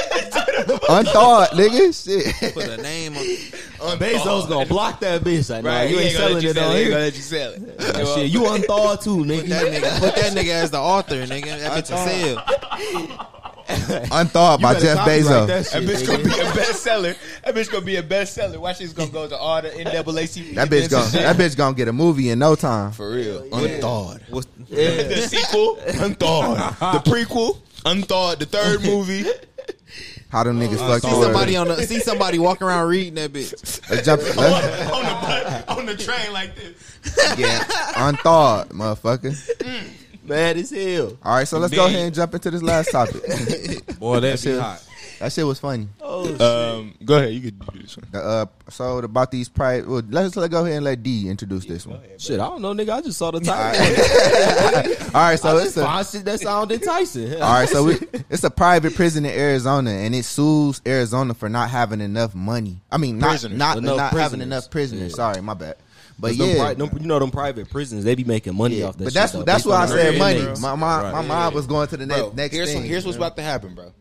Nigga. 1.51 2.40
Shit. 2.40 2.55
Put 2.55 2.69
a 2.69 2.77
name 2.77 3.16
on. 3.16 3.99
Bezos 3.99 4.49
gonna 4.49 4.66
block 4.66 5.01
that 5.01 5.23
bitch. 5.23 5.55
I 5.55 5.61
know. 5.62 5.69
Right, 5.71 5.90
you 5.90 5.99
he 5.99 6.05
ain't 6.05 6.12
gonna 6.14 6.19
selling 6.29 6.35
let 6.35 6.43
you 6.43 6.51
it 6.51 6.55
sell 6.57 6.71
on 6.71 6.77
He 6.77 6.85
gonna 6.85 6.99
let 6.99 7.14
you 7.16 7.23
sell 7.23 7.53
it. 7.53 7.79
That 7.79 8.07
shit, 8.14 8.31
you 8.31 8.47
unthawed 8.47 9.01
too, 9.01 9.16
nigga 9.19 9.49
That 9.49 9.66
nigga. 9.66 9.81
nigga, 9.81 9.99
put 10.01 10.14
that 10.16 10.33
nigga 10.33 10.49
as 10.51 10.71
the 10.71 10.79
author, 10.79 11.14
nigga. 11.27 11.59
That 11.61 11.85
bitch 11.85 11.95
a 11.95 11.97
sale. 13.16 13.39
Unthawed 14.13 14.61
by 14.61 14.79
Jeff 14.79 14.99
copyright 14.99 15.23
Bezos. 15.23 15.47
That 15.47 15.65
That 15.65 15.67
shit, 15.67 15.89
bitch 15.89 16.07
gonna 16.07 16.25
be 16.25 16.31
a 16.31 16.45
bestseller. 16.53 17.17
That 17.45 17.55
bitch 17.55 17.71
gonna 17.71 17.85
be 17.85 17.97
a 17.97 18.03
bestseller. 18.03 18.59
Watch 18.59 18.79
this 18.79 18.93
gonna 18.93 19.11
go 19.11 19.29
to 19.29 19.37
all 19.37 19.63
the 19.63 19.71
NAACP. 19.71 20.55
That 20.55 20.69
bitch 20.69 20.91
gonna 20.91 21.11
that 21.11 21.37
bitch 21.37 21.57
gonna 21.57 21.77
get 21.77 21.89
a 21.89 21.93
movie 21.93 22.31
in 22.31 22.39
no 22.39 22.55
time. 22.57 22.93
for 22.93 23.11
real. 23.11 23.47
Unthawed. 23.53 24.23
What's, 24.31 24.47
The 24.69 25.27
sequel, 25.29 25.79
unthawed. 26.05 26.59
The 26.59 27.11
prequel, 27.11 27.59
unthawed. 27.85 28.39
The 28.41 28.47
third 28.47 28.83
movie. 28.85 29.25
How 30.31 30.45
them 30.45 30.61
niggas 30.61 30.79
fuck 30.79 31.03
see 31.03 31.11
somebody 31.23 31.57
on 31.57 31.69
the 31.69 31.83
see 31.83 31.99
somebody 31.99 32.39
walking 32.39 32.67
around 32.67 32.89
reading 32.89 33.15
that 33.15 33.33
bitch. 33.33 33.91
Let's 33.91 34.05
jump. 34.07 34.23
Let's, 34.23 34.91
on 34.93 35.03
the 35.05 35.73
on 35.73 35.87
the 35.87 35.97
train 35.97 36.33
like 36.33 36.55
this. 36.55 36.99
yeah, 37.39 37.65
unthawed, 37.97 38.69
motherfucker. 38.71 39.33
Mm. 39.59 39.89
Mad 40.31 40.57
as 40.59 40.71
hell. 40.71 41.19
All 41.25 41.35
right, 41.35 41.49
so 41.49 41.59
let's 41.59 41.75
go 41.75 41.87
ahead 41.87 42.07
and 42.07 42.14
jump 42.14 42.33
into 42.35 42.53
this 42.53 42.62
last 42.62 42.93
topic. 42.93 43.21
Boy, 43.99 44.21
that 44.21 44.38
shit- 44.38 44.61
hot. 44.61 44.81
that 45.19 45.33
shit 45.33 45.45
was 45.45 45.59
funny. 45.59 45.88
Oh, 46.01 46.79
um, 46.79 46.95
go 47.05 47.16
ahead. 47.16 47.33
You 47.35 47.40
could 47.40 47.59
do 47.59 47.81
this 47.81 47.97
one. 47.97 48.07
Uh, 48.14 48.47
so 48.69 48.99
about 48.99 49.33
these 49.33 49.49
private. 49.49 49.88
Well, 49.88 50.03
let's 50.09 50.37
let 50.37 50.53
go 50.53 50.62
ahead 50.64 50.77
and 50.77 50.85
let 50.85 51.03
D 51.03 51.29
introduce 51.29 51.64
this 51.64 51.85
one. 51.85 51.99
Shit, 52.19 52.38
I 52.38 52.45
don't 52.47 52.62
know, 52.62 52.73
nigga. 52.75 52.90
I 52.90 53.01
just 53.01 53.19
saw 53.19 53.33
the 53.33 53.40
title. 53.40 55.07
All 55.16 55.21
right, 55.21 55.37
so 55.38 55.57
it's 55.59 55.77
a. 55.77 56.05
Shit 56.05 56.25
that 56.27 56.38
sound 56.40 56.71
enticing. 56.71 57.35
All 57.43 57.53
right, 57.53 57.69
so 57.69 57.83
we, 57.85 57.99
it's 58.31 58.45
a 58.45 58.51
private 58.51 58.95
prison 58.95 59.25
in 59.25 59.37
Arizona, 59.37 59.90
and 59.90 60.14
it 60.14 60.25
sues 60.25 60.81
Arizona 60.87 61.35
for 61.35 61.49
not 61.49 61.71
having 61.71 62.01
enough 62.01 62.37
money. 62.37 62.81
I 62.93 62.99
mean, 62.99 63.19
not 63.19 63.31
Prisoners. 63.31 63.59
not 63.59 63.79
Enough 63.79 63.97
not 63.97 64.12
having 64.12 64.43
enough 64.43 64.71
prisoners. 64.71 65.11
Yeah. 65.11 65.16
Sorry, 65.16 65.43
my 65.43 65.55
bad. 65.55 65.75
But 66.21 66.37
But 66.37 66.39
them 66.39 66.49
yeah, 66.49 66.57
pri- 66.57 66.75
them- 66.75 66.91
you 67.01 67.07
know 67.07 67.19
them 67.19 67.31
private 67.31 67.71
prisons, 67.71 68.05
they 68.05 68.15
be 68.15 68.25
making 68.25 68.55
money 68.55 68.81
yeah. 68.81 68.87
off 68.87 68.99
that. 68.99 69.05
but 69.05 69.13
shit, 69.13 69.15
that's 69.15 69.33
though, 69.33 69.43
that's 69.43 69.65
based 69.65 69.69
why 69.69 69.83
I 69.83 69.87
said 69.87 70.19
money. 70.19 70.41
inmates. 70.41 70.61
My 70.61 70.75
my, 70.75 71.03
Right. 71.03 71.13
my 71.13 71.23
mind 71.23 71.55
was 71.55 71.67
going 71.67 71.89
to 71.89 71.97
the 71.97 72.07
next 72.07 72.21
Bro, 72.21 72.33
next 72.37 72.55
here's, 72.55 72.73
thing. 72.73 72.85
here's 72.85 73.05
what's 73.07 73.17
about 73.17 73.37
to 73.37 73.43
happen, 73.43 73.75
bro. 73.75 73.93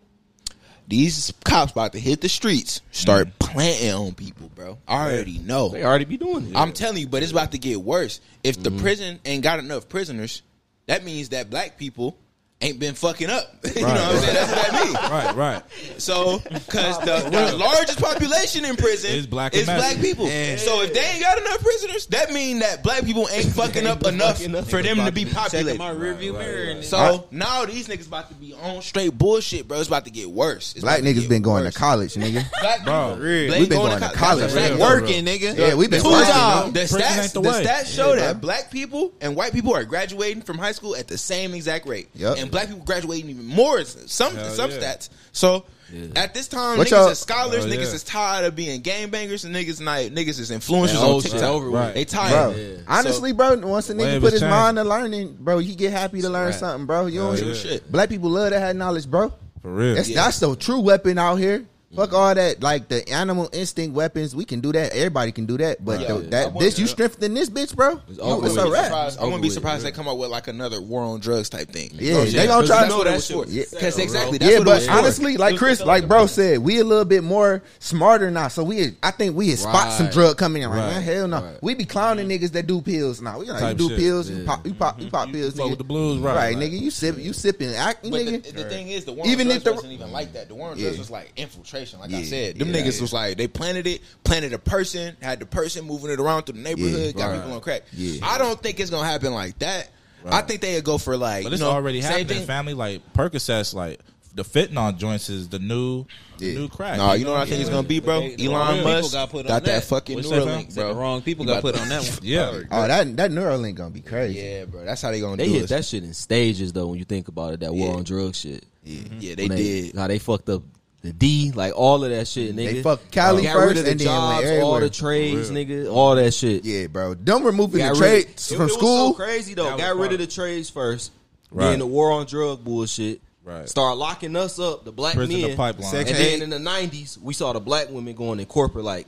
These 0.88 1.34
cops 1.46 1.72
about 1.72 1.94
to 1.94 2.00
hit 2.00 2.20
the 2.22 2.30
streets, 2.30 2.82
start 2.92 3.28
mm. 3.28 3.40
planting 3.40 3.94
on 3.94 4.14
people, 4.16 4.50
bro. 4.56 4.80
I 4.88 5.06
already 5.06 5.38
know. 5.38 5.70
They 5.70 5.84
already 5.84 6.06
be 6.06 6.18
doing 6.18 6.48
it. 6.50 6.56
I'm 6.56 6.74
telling 6.74 6.98
you, 6.98 7.08
but 7.08 7.22
it's 7.22 7.32
about 7.32 7.52
to 7.52 7.60
get 7.60 7.80
worse. 7.80 8.20
If 8.44 8.62
the 8.62 8.72
mm-hmm. 8.72 8.80
prison 8.80 9.20
ain't 9.24 9.44
got 9.44 9.60
enough 9.60 9.88
prisoners, 9.88 10.42
that 10.88 11.04
means 11.04 11.30
that 11.30 11.50
black 11.52 11.78
people 11.78 12.18
ain't 12.62 12.80
been 12.80 12.94
fucking 12.96 13.30
up. 13.30 13.56
you 13.76 13.82
know 13.82 13.88
what 13.88 13.96
right. 13.96 14.02
I'm 14.02 14.18
saying? 14.18 14.34
That's 14.34 14.52
what 14.52 14.72
that 14.72 14.86
means. 14.86 14.96
Right, 15.10 15.36
right. 15.36 15.64
So, 15.98 16.40
because 16.40 17.00
the, 17.00 17.30
the, 17.30 17.58
largest 17.58 18.00
population 18.00 18.64
in 18.64 18.76
prison 18.76 19.12
is 19.12 19.26
black, 19.26 19.56
is 19.56 19.66
black 19.66 19.98
people. 19.98 20.28
Yeah. 20.28 20.58
So 20.58 20.82
if 20.82 20.94
they 20.94 21.00
ain't 21.00 21.22
got 21.22 21.38
enough 21.40 21.62
prisoners, 21.62 22.06
that 22.08 22.32
mean 22.32 22.60
that 22.60 22.84
black 22.84 23.06
people 23.06 23.28
ain't 23.32 23.46
fucking 23.56 23.88
ain't 23.88 23.88
up 23.88 24.06
enough 24.06 24.38
fucking 24.40 24.64
for 24.66 24.84
them 24.84 24.98
to 24.98 25.12
be 25.12 25.26
populated. 25.26 25.80
My 25.80 25.92
rearview 25.92 26.34
right, 26.34 26.46
mirror. 26.46 26.84
So 26.84 27.28
now 27.32 27.66
these 27.66 27.88
niggas 27.88 28.08
about 28.08 28.30
to 28.30 28.36
be 28.36 28.54
on 28.54 28.82
straight 28.82 29.18
bullshit, 29.18 29.68
bro. 29.68 29.80
It's 29.80 29.88
about 29.88 30.06
to 30.06 30.12
get 30.12 30.30
worse. 30.30 30.74
It's 30.74 30.84
black 30.84 31.02
niggas 31.02 31.28
been 31.28 31.42
going 31.42 31.64
worse. 31.64 31.74
to 31.74 31.80
college, 31.80 32.14
nigga. 32.16 32.46
Black 32.62 32.86
bro, 32.86 33.16
really? 33.16 33.60
we 33.62 33.68
been 33.68 33.80
going, 33.80 34.00
going 34.00 34.12
to 34.12 34.18
college. 34.18 34.52
Black 34.52 34.78
working, 34.80 35.26
nigga. 35.26 35.58
Yeah, 35.58 35.76
we 35.76 35.88
been 35.88 36.04
working. 36.04 36.74
The 36.74 36.82
stats, 36.82 37.34
the 37.34 37.42
stats 37.42 37.96
show 37.96 38.16
that 38.16 38.42
black 38.42 38.70
people 38.70 39.14
and 39.22 39.36
white 39.36 39.54
people 39.54 39.74
are 39.74 39.86
graduating 39.86 40.44
from 40.44 40.58
high 40.58 40.74
school 40.74 40.96
at 40.96 41.08
the 41.08 41.18
same 41.18 41.54
exact 41.54 41.88
rate. 41.88 42.10
Yep 42.14 42.49
and 42.50 42.52
black 42.52 42.68
people 42.68 42.86
graduating 42.86 43.30
even 43.30 43.46
more. 43.46 43.84
Some 43.84 44.36
Hell 44.36 44.50
some 44.50 44.72
yeah. 44.72 44.78
stats. 44.78 45.10
So 45.32 45.66
yeah. 45.92 46.08
At 46.16 46.34
this 46.34 46.48
time, 46.48 46.78
what 46.78 46.88
niggas 46.88 46.92
y'all? 46.92 47.08
is 47.08 47.20
scholars, 47.20 47.66
oh, 47.66 47.68
niggas 47.68 47.88
yeah. 47.88 47.94
is 47.94 48.04
tired 48.04 48.46
of 48.46 48.56
being 48.56 48.82
game 48.82 49.10
bangers, 49.10 49.44
and 49.44 49.56
niggas 49.56 49.82
night 49.82 50.14
niggas 50.14 50.40
is 50.40 50.52
influencers 50.52 51.02
on 51.02 51.22
TikTok. 51.22 51.64
Right. 51.64 51.94
They 51.94 52.06
tired. 52.06 52.54
Bro, 52.54 52.62
yeah. 52.62 52.78
Honestly, 52.88 53.32
bro, 53.32 53.58
once 53.58 53.90
a 53.90 53.96
nigga 53.96 54.20
put 54.20 54.34
his 54.34 54.44
mind 54.44 54.78
to 54.78 54.84
learning, 54.84 55.38
bro, 55.40 55.58
he 55.60 55.76
get 55.76 55.92
happy 55.92 56.22
to 56.22 56.30
learn 56.30 56.48
right. 56.48 56.56
something, 56.56 56.86
bro. 56.86 57.08
You 57.08 57.22
don't 57.22 57.56
shit. 57.56 57.92
Black 57.92 58.10
people 58.10 58.30
love 58.30 58.52
to 58.52 58.60
have 58.60 58.76
knowledge, 58.76 59.10
bro. 59.10 59.34
For 59.62 59.72
real. 59.72 59.96
That's, 59.96 60.14
that's 60.14 60.40
the 60.40 60.56
true 60.56 60.80
weapon 60.80 61.18
out 61.18 61.38
here. 61.38 61.66
Fuck 61.96 62.14
all 62.14 62.36
that, 62.36 62.62
like 62.62 62.88
the 62.88 63.08
animal 63.10 63.50
instinct 63.52 63.96
weapons. 63.96 64.36
We 64.36 64.46
can 64.46 64.60
do 64.60 64.72
that. 64.74 64.92
Everybody 64.94 65.32
can 65.32 65.48
do 65.48 65.58
that. 65.58 65.84
But 65.84 66.08
the, 66.08 66.20
that 66.30 66.60
this 66.60 66.78
you 66.78 66.86
strengthen 66.86 67.34
this 67.34 67.50
bitch, 67.50 67.76
bro. 67.76 68.00
It's, 68.08 68.20
over 68.20 68.46
it's 68.46 68.58
a 68.58 68.70
wrap. 68.70 68.92
I 69.20 69.24
wouldn't 69.24 69.42
be 69.42 69.50
surprised 69.50 69.84
they 69.84 69.92
come 69.92 70.08
up 70.08 70.18
with 70.20 70.30
like 70.30 70.48
another 70.48 70.80
war 70.82 71.02
on 71.02 71.20
drugs 71.20 71.50
type 71.50 71.70
thing. 71.70 71.90
Yeah, 71.94 72.18
oh, 72.18 72.26
they 72.26 72.46
gonna 72.46 72.68
try 72.68 72.84
to 72.84 72.90
know 72.90 73.04
that 73.04 73.24
short. 73.24 73.48
Because 73.50 73.98
exactly, 73.98 74.38
yeah. 74.40 74.60
But 74.64 74.88
honestly, 74.88 75.38
like 75.38 75.58
Chris, 75.58 75.82
like 75.82 76.08
bro 76.08 76.28
said, 76.28 76.60
we 76.60 76.80
a 76.80 76.84
little 76.84 77.06
bit 77.06 77.24
more 77.24 77.64
smarter 77.80 78.30
now. 78.30 78.50
So 78.50 78.64
we, 78.64 78.96
I 79.02 79.10
think 79.10 79.36
we 79.36 79.50
had 79.50 79.58
spot 79.58 79.92
some 79.94 80.10
drug 80.10 80.38
coming 80.38 80.62
in. 80.62 80.70
Like 80.70 80.80
man, 80.80 81.02
hell 81.02 81.28
no, 81.28 81.58
we 81.64 81.74
be 81.74 81.86
clowning 81.86 82.30
niggas 82.30 82.52
that 82.52 82.68
do 82.68 82.84
pills 82.84 83.20
now. 83.20 83.40
We 83.40 83.50
like 83.50 83.78
do 83.78 83.90
pills, 83.90 84.30
you 84.30 84.46
pop, 84.46 84.64
you 84.64 84.76
pop, 84.76 85.02
you 85.02 85.10
pop 85.10 85.32
pills. 85.32 85.56
With 85.60 85.80
the 85.80 85.84
blues, 85.84 86.20
right, 86.20 86.56
nigga. 86.56 86.80
You 86.80 86.92
sip, 86.92 87.18
you 87.18 87.34
sipping. 87.34 87.70
Nigga, 87.70 88.44
the 88.54 88.66
thing 88.66 88.90
is, 88.90 89.06
the 89.06 89.14
war 89.14 89.26
on 89.26 89.36
drugs 89.36 89.66
wasn't 89.66 89.94
even 89.94 90.12
like 90.12 90.34
that. 90.34 90.50
The 90.50 90.56
war 90.56 90.70
on 90.70 90.78
drugs 90.78 91.00
was 91.00 91.10
like 91.10 91.32
infiltration 91.36 91.79
transportation. 91.80 92.00
Like 92.00 92.10
yeah, 92.12 92.18
I 92.18 92.24
said, 92.24 92.60
them 92.60 92.70
yeah, 92.70 92.82
niggas 92.82 92.96
yeah. 92.96 93.02
was 93.02 93.14
like 93.14 93.38
they 93.38 93.48
planted 93.48 93.88
it, 93.88 94.02
planted 94.24 94.54
a 94.54 94.60
person, 94.60 95.16
had 95.22 95.40
the 95.40 95.46
person 95.46 95.86
moving 95.86 96.12
it 96.12 96.20
around 96.20 96.44
through 96.44 96.56
the 96.56 96.62
neighborhood, 96.62 97.16
got 97.16 97.28
right. 97.28 97.36
people 97.36 97.54
on 97.54 97.62
crack. 97.62 97.84
Yeah. 97.94 98.26
I 98.26 98.38
don't 98.38 98.62
think 98.62 98.80
it's 98.80 98.90
gonna 98.90 99.08
happen 99.08 99.34
like 99.34 99.58
that. 99.60 99.90
Right. 100.24 100.34
I 100.34 100.42
think 100.42 100.62
they'd 100.62 100.84
go 100.84 100.98
for 100.98 101.16
like. 101.16 101.44
But 101.44 101.54
it's 101.54 101.62
you 101.62 101.68
know, 101.68 101.74
already 101.74 102.02
happening. 102.02 102.46
Family 102.46 102.74
like 102.74 103.14
Percocets, 103.14 103.74
like 103.74 104.00
the 104.36 104.44
fentanyl 104.44 104.98
joints 104.98 105.30
is 105.30 105.50
the 105.50 105.60
new 105.60 106.06
yeah. 106.38 106.54
new 106.54 106.68
crack. 106.70 106.98
No, 106.98 107.08
nah, 107.08 107.14
you 107.14 107.26
know 107.26 107.32
what 107.32 107.42
I 107.42 107.46
think 107.46 107.56
yeah. 107.56 107.62
it's 107.62 107.70
gonna 107.70 107.88
be, 107.88 108.00
bro. 108.00 108.22
They, 108.22 108.46
Elon 108.46 108.84
Musk 108.84 109.14
got, 109.14 109.30
put 109.30 109.46
on 109.46 109.48
got 109.48 109.64
that, 109.66 109.82
that 109.82 109.84
fucking 109.84 110.20
Neuralink, 110.20 110.76
bro. 110.76 110.90
The 110.90 110.96
wrong 110.96 111.22
people 111.22 111.46
got 111.46 111.62
put 111.62 111.80
on 111.80 111.90
that 111.90 112.04
one. 112.04 112.20
yeah. 112.22 112.62
Oh, 112.72 112.88
that 112.88 113.18
that 113.18 113.32
Neuralink 113.32 113.76
gonna 113.76 113.90
be 113.90 114.02
crazy. 114.02 114.40
Yeah, 114.40 114.66
bro. 114.66 114.86
That's 114.86 115.02
how 115.02 115.12
they 115.12 115.20
gonna. 115.20 115.38
They 115.38 115.48
do 115.48 115.54
hit 115.54 115.64
us. 115.64 115.70
that 115.70 115.86
shit 115.86 116.04
in 116.04 116.14
stages 116.14 116.74
though. 116.74 116.88
When 116.88 117.00
you 117.00 117.06
think 117.06 117.28
about 117.28 117.54
it, 117.54 117.60
that 117.62 117.74
yeah. 117.74 117.86
war 117.86 117.98
on 117.98 118.04
drug 118.04 118.36
shit. 118.36 118.66
Yeah, 118.84 119.02
mm-hmm. 119.02 119.18
yeah 119.20 119.36
they, 119.36 119.48
they, 119.48 119.56
did. 119.56 119.96
How 119.96 120.08
they 120.08 120.20
fucked 120.20 120.50
up 120.50 120.64
the 121.02 121.14
D, 121.14 121.52
like 121.56 121.74
all 121.76 122.04
of 122.04 122.10
that 122.10 122.28
shit, 122.28 122.54
mm, 122.54 122.60
nigga. 122.60 122.74
They 122.74 122.84
fuck 122.84 123.12
Cali 123.12 123.44
got 123.44 123.54
first, 123.54 123.68
rid 123.68 123.78
of 123.78 123.86
the 123.86 123.92
and 123.92 124.00
jobs, 124.00 124.44
then 124.44 124.64
all 124.64 124.80
the 124.80 124.90
trades, 124.90 125.50
nigga, 125.50 125.92
all 125.92 126.16
that 126.16 126.34
shit. 126.34 126.66
Yeah, 126.66 126.88
bro. 126.88 127.16
Dumb 127.16 127.46
removing 127.46 127.86
the 127.86 127.96
trades 127.96 128.52
from 128.52 128.64
it, 128.64 128.66
it 128.66 128.74
school. 128.74 129.10
So 129.10 129.14
crazy 129.14 129.54
though. 129.54 129.78
Got 129.78 129.96
rid 129.96 130.12
of 130.12 130.20
the 130.20 130.28
trades 130.28 130.70
first. 130.70 131.12
Right. 131.52 131.70
Then 131.72 131.80
the 131.80 131.88
war 131.88 132.12
on 132.12 132.26
drug 132.26 132.64
bullshit. 132.64 133.22
Right. 133.44 133.68
Start 133.68 133.98
locking 133.98 134.36
us 134.36 134.60
up, 134.60 134.86
the 134.86 134.92
black 134.92 135.16
Prison 135.16 135.42
men. 135.42 135.52
The 135.52 135.56
pipeline. 135.56 135.96
And 135.96 136.08
then 136.08 136.42
in 136.44 136.50
the 136.50 136.60
nineties, 136.60 137.18
we 137.18 137.34
saw 137.34 137.54
the 137.54 137.60
black 137.60 137.90
women 137.90 138.14
going 138.14 138.40
in 138.40 138.46
corporate 138.46 138.86
like 138.86 139.08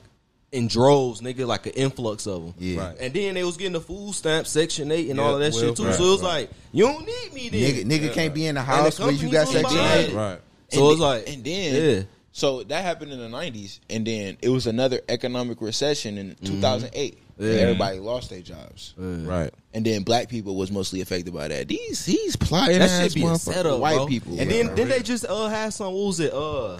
in 0.50 0.68
droves, 0.68 1.20
nigga, 1.20 1.46
like 1.46 1.66
an 1.66 1.72
influx 1.72 2.26
of 2.26 2.42
them. 2.42 2.54
Yeah. 2.58 2.88
Right. 2.88 2.96
And 3.00 3.14
then 3.14 3.34
they 3.34 3.44
was 3.44 3.56
getting 3.56 3.74
the 3.74 3.80
food 3.80 4.14
stamp, 4.14 4.46
Section 4.46 4.90
Eight, 4.90 5.10
and 5.10 5.18
yeah, 5.18 5.24
all 5.24 5.34
of 5.34 5.40
that 5.40 5.52
well, 5.52 5.62
shit 5.62 5.76
too. 5.76 5.84
Right, 5.84 5.94
so 5.94 6.04
it 6.04 6.10
was 6.10 6.22
right. 6.22 6.28
like, 6.28 6.50
you 6.72 6.86
don't 6.86 7.06
need 7.06 7.32
me, 7.32 7.48
then. 7.48 7.60
nigga. 7.60 7.84
Nigga 7.84 8.06
yeah. 8.06 8.12
can't 8.12 8.34
be 8.34 8.46
in 8.46 8.54
the 8.56 8.62
house 8.62 8.98
because 8.98 9.22
you 9.22 9.30
got 9.30 9.46
Section 9.46 9.78
Eight. 9.78 10.12
Right. 10.12 10.40
So 10.72 10.90
it's 10.90 11.00
like, 11.00 11.28
and 11.28 11.44
then 11.44 11.96
yeah. 11.96 12.02
so 12.32 12.62
that 12.64 12.84
happened 12.84 13.12
in 13.12 13.18
the 13.18 13.28
'90s, 13.28 13.80
and 13.90 14.06
then 14.06 14.38
it 14.40 14.48
was 14.48 14.66
another 14.66 15.00
economic 15.08 15.60
recession 15.60 16.18
in 16.18 16.36
2008. 16.44 17.14
Mm-hmm. 17.14 17.22
Yeah. 17.38 17.50
everybody 17.62 17.98
lost 17.98 18.30
their 18.30 18.40
jobs, 18.40 18.94
yeah. 18.98 19.26
right? 19.26 19.54
And 19.74 19.84
then 19.84 20.02
black 20.02 20.28
people 20.28 20.54
was 20.54 20.70
mostly 20.70 21.00
affected 21.00 21.34
by 21.34 21.48
that. 21.48 21.68
These 21.68 22.04
these 22.04 22.36
pliers 22.36 22.78
that 22.78 23.10
should 23.10 23.14
be 23.14 23.26
a 23.26 23.36
setup, 23.36 23.80
white 23.80 23.96
bro. 23.96 24.06
people. 24.06 24.38
And 24.38 24.50
then 24.50 24.74
then 24.74 24.88
they 24.88 25.00
just 25.00 25.24
uh 25.26 25.48
had 25.48 25.72
some 25.72 25.92
what 25.92 26.06
was 26.06 26.20
it 26.20 26.32
uh 26.32 26.78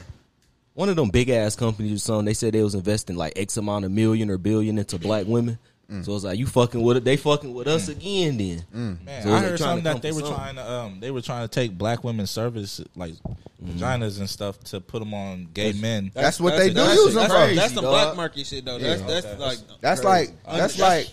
one 0.74 0.88
of 0.88 0.96
them 0.96 1.10
big 1.10 1.30
ass 1.30 1.56
companies 1.56 1.92
or 1.92 1.98
something. 1.98 2.26
They 2.26 2.34
said 2.34 2.54
they 2.54 2.62
was 2.62 2.74
investing 2.74 3.16
like 3.16 3.32
X 3.36 3.56
amount 3.56 3.84
of 3.84 3.90
million 3.90 4.30
or 4.30 4.38
billion 4.38 4.78
into 4.78 4.98
black 4.98 5.26
women. 5.26 5.58
Mm. 5.92 6.06
So 6.06 6.14
it's 6.14 6.24
like 6.24 6.38
you 6.38 6.46
fucking 6.46 6.80
with 6.80 6.96
it. 6.96 7.04
They 7.04 7.18
fucking 7.18 7.52
with 7.52 7.68
us 7.68 7.88
mm. 7.88 7.92
again. 7.92 8.38
Then 8.38 8.64
mm. 8.74 9.04
Man, 9.04 9.22
so 9.22 9.32
I 9.32 9.40
heard 9.40 9.58
something 9.58 9.84
that 9.84 10.00
they 10.00 10.10
were 10.10 10.20
something. 10.20 10.36
trying 10.36 10.54
to 10.54 10.72
um, 10.72 11.00
they 11.00 11.10
were 11.10 11.20
trying 11.20 11.46
to 11.46 11.52
take 11.52 11.76
black 11.76 12.02
women's 12.02 12.30
service 12.30 12.80
like 12.96 13.12
mm. 13.12 13.36
vaginas 13.66 14.18
and 14.18 14.28
stuff 14.28 14.58
to 14.64 14.80
put 14.80 15.00
them 15.00 15.12
on 15.12 15.48
gay 15.52 15.72
that's, 15.72 15.82
men. 15.82 16.10
That's, 16.14 16.24
that's, 16.24 16.40
what 16.40 16.56
they 16.56 16.68
do. 16.68 16.74
That's, 16.74 16.94
use 16.94 17.14
that's, 17.14 17.32
crazy, 17.32 17.56
that's, 17.56 17.72
the 17.72 17.82
black 17.82 18.16
market 18.16 18.46
shit 18.46 18.64
though. 18.64 18.78
Yeah. 18.78 18.96
That's, 18.96 19.02
that's, 19.02 19.38
like 19.38 19.58
that's 19.80 20.04
like 20.04 20.30
that's 20.44 20.78
like. 20.78 21.08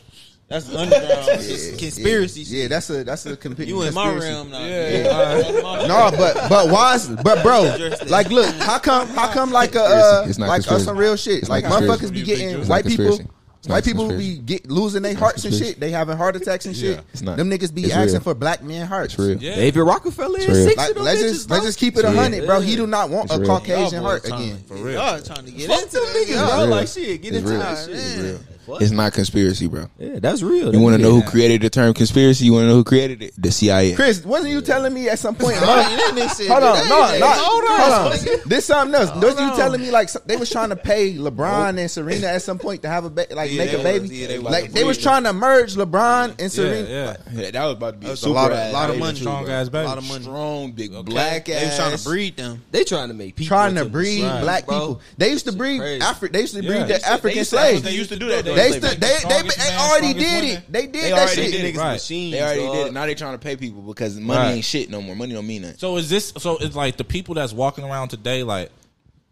That's 0.48 0.68
underground 0.74 1.28
yeah, 1.28 1.78
conspiracy. 1.78 2.42
Yeah, 2.42 2.64
yeah, 2.64 2.68
that's 2.70 2.90
a 2.90 3.04
that's 3.04 3.24
a 3.28 3.38
complete. 3.38 3.68
You 3.68 3.84
in 3.84 3.94
my 3.94 4.12
realm 4.12 4.50
now. 4.50 4.66
Yeah. 4.66 5.04
no, 5.88 6.10
but 6.18 6.50
but 6.50 6.72
why? 6.72 6.98
But 7.24 7.44
bro, 7.44 7.78
like, 8.08 8.32
look, 8.32 8.52
how 8.56 8.80
come 8.80 9.08
how 9.10 9.32
come 9.32 9.52
like 9.52 9.76
a 9.76 9.84
uh, 9.84 10.34
like 10.40 10.68
uh, 10.68 10.80
some 10.80 10.98
real 10.98 11.16
shit? 11.18 11.38
It's 11.38 11.50
like 11.50 11.66
motherfuckers 11.66 12.12
be 12.12 12.24
getting 12.24 12.68
white 12.68 12.84
people 12.84 13.20
White 13.68 13.84
people 13.84 14.08
be 14.08 14.38
get, 14.38 14.72
losing 14.72 15.02
their 15.02 15.16
hearts 15.16 15.44
and 15.44 15.54
shit. 15.54 15.80
They 15.80 15.92
having 15.92 16.16
heart 16.16 16.36
attacks 16.36 16.66
and 16.66 16.76
shit. 16.76 17.02
It's 17.12 17.22
not. 17.22 17.38
Them 17.38 17.50
niggas 17.50 17.74
be 17.74 17.84
it's 17.84 17.94
asking 17.94 18.14
real. 18.14 18.22
for 18.22 18.34
black 18.34 18.64
men 18.64 18.88
hearts. 18.88 19.14
It's 19.14 19.20
real. 19.20 19.38
Yeah. 19.38 19.56
David 19.56 19.82
Rockefeller 19.82 20.40
is 20.40 20.66
six 20.66 20.78
like, 20.78 20.96
let's 20.96 21.22
bitches, 21.22 21.30
just, 21.30 21.48
bro. 21.50 21.58
Let's 21.58 21.68
just 21.68 21.80
keep 21.80 21.98
it 21.98 22.06
a 22.06 22.12
hundred, 22.12 22.46
bro. 22.46 22.62
He 22.62 22.78
do 22.78 22.88
not 22.88 23.10
want 23.10 23.26
it's 23.26 23.36
a 23.36 23.40
real. 23.40 23.50
Caucasian 23.50 24.02
heart 24.02 24.26
again. 24.26 24.64
For 24.66 24.76
real. 24.76 24.94
Y'all 24.94 25.22
trying 25.22 25.46
to 25.46 25.52
get 25.52 25.68
Fuck 25.68 25.84
into 25.84 25.98
niggas, 25.98 26.48
bro. 26.48 26.66
Like 26.66 26.88
shit, 26.88 27.22
get 27.22 27.36
into 27.36 27.86
shit. 27.86 28.40
What? 28.70 28.84
It's 28.84 28.92
not 28.92 29.14
conspiracy, 29.14 29.66
bro. 29.66 29.90
Yeah, 29.98 30.20
that's 30.20 30.44
real. 30.44 30.72
You 30.72 30.80
want 30.80 30.96
to 30.96 31.02
know 31.02 31.12
who 31.12 31.24
created 31.24 31.62
the 31.62 31.72
term 31.72 31.92
conspiracy? 31.96 32.46
You 32.46 32.54
want 32.54 32.66
to 32.66 32.68
know 32.68 32.76
who 32.76 32.84
created 32.84 33.24
it? 33.24 33.34
The 33.36 33.52
CIA. 33.52 33.96
Chris, 33.96 34.24
wasn't 34.24 34.54
you 34.54 34.62
telling 34.62 34.94
me 34.94 35.10
at 35.10 35.18
some 35.18 35.34
point? 35.34 35.56
hold 35.58 35.70
on, 35.70 35.86
hold 35.86 36.64
on, 36.64 36.88
no, 36.88 37.18
not, 37.18 37.38
hold 37.40 37.64
on. 37.66 38.40
This 38.46 38.66
something 38.66 38.94
else. 38.94 39.10
Hold 39.10 39.24
Wasn't 39.24 39.50
you 39.50 39.56
telling 39.56 39.82
me 39.82 39.90
like 39.90 40.12
they 40.28 40.38
was 40.38 40.52
trying 40.52 40.70
to 40.70 40.76
pay 40.76 41.16
LeBron 41.16 41.80
and 41.80 41.90
Serena 41.90 42.28
at 42.28 42.44
some 42.44 42.60
point 42.60 42.84
to 42.84 42.90
have 42.90 43.06
a 43.06 43.10
ba- 43.10 43.26
like 43.32 43.52
yeah, 43.52 43.58
make 43.58 43.74
a 43.74 43.82
baby? 43.82 44.02
Was, 44.02 44.12
yeah, 44.12 44.28
they 44.28 44.38
like 44.38 44.72
they 44.72 44.84
was 44.84 45.00
trying 45.00 45.24
to 45.24 45.34
merge 45.34 45.74
LeBron 45.74 46.40
and 46.40 46.52
Serena. 46.52 46.88
Yeah, 46.88 47.18
yeah. 47.34 47.42
yeah 47.42 47.52
that 47.52 47.66
was 47.66 47.74
about 47.74 47.94
to 47.94 47.98
be 47.98 48.08
a, 48.08 48.16
super 48.16 48.36
lot, 48.36 48.52
ass, 48.52 48.72
lot 48.72 48.92
of 48.92 49.00
money, 49.00 49.18
strong 49.18 49.46
too, 49.46 49.52
ass 49.52 49.70
baby, 49.70 49.88
lot 49.88 49.98
of 49.98 50.08
money, 50.08 50.24
strong 50.24 50.72
big 50.74 50.94
okay. 50.94 51.12
black 51.12 51.50
ass. 51.50 51.60
They 51.60 51.66
was 51.66 51.76
trying 51.76 51.98
to 51.98 52.04
breed 52.04 52.38
them. 52.38 52.62
They 52.70 52.84
trying 52.84 53.08
to 53.08 53.16
make 53.16 53.36
people 53.36 53.48
trying 53.48 53.76
to 53.76 53.86
breed 53.86 54.22
black 54.22 54.68
people. 54.68 55.02
They 55.18 55.32
used 55.32 55.46
to 55.46 55.54
breed 55.54 55.82
African. 55.82 56.34
They 56.34 56.42
used 56.42 56.56
to 56.56 56.62
breed 56.62 56.88
the 56.88 57.04
African 57.04 57.46
slaves. 57.46 57.82
They 57.82 57.96
used 57.96 58.12
to 58.12 58.20
do 58.20 58.30
that. 58.30 58.46
They 58.60 58.72
still, 58.72 59.00
they 59.00 59.42
they, 59.42 59.50
they 59.50 59.76
already 59.76 60.14
did 60.14 60.44
it. 60.44 60.72
They 60.72 60.88
did 60.88 61.04
they 61.04 61.12
that 61.12 61.30
shit. 61.30 61.52
Did 61.52 61.76
niggas 61.76 61.78
right. 61.78 61.94
machines, 61.94 62.34
they 62.34 62.42
already 62.42 62.62
dog. 62.62 62.76
did 62.76 62.88
it. 62.88 62.94
Now 62.94 63.06
they 63.06 63.16
trying 63.16 63.34
to 63.34 63.40
pay 63.40 63.56
people 63.56 63.82
because 63.82 64.20
money 64.20 64.40
right. 64.40 64.52
ain't 64.56 64.66
shit 64.66 64.90
no 64.90 65.02
more. 65.02 65.16
Money 65.16 65.34
don't 65.34 65.48
mean 65.48 65.64
nothing. 65.64 65.78
So 65.78 65.98
is 65.98 66.10
this? 66.10 66.34
So 66.38 66.58
it's 66.58 66.76
like 66.76 66.98
the 66.98 67.04
people 67.04 67.36
that's 67.36 67.54
walking 67.54 67.84
around 67.84 68.10
today, 68.10 68.44
like, 68.44 68.72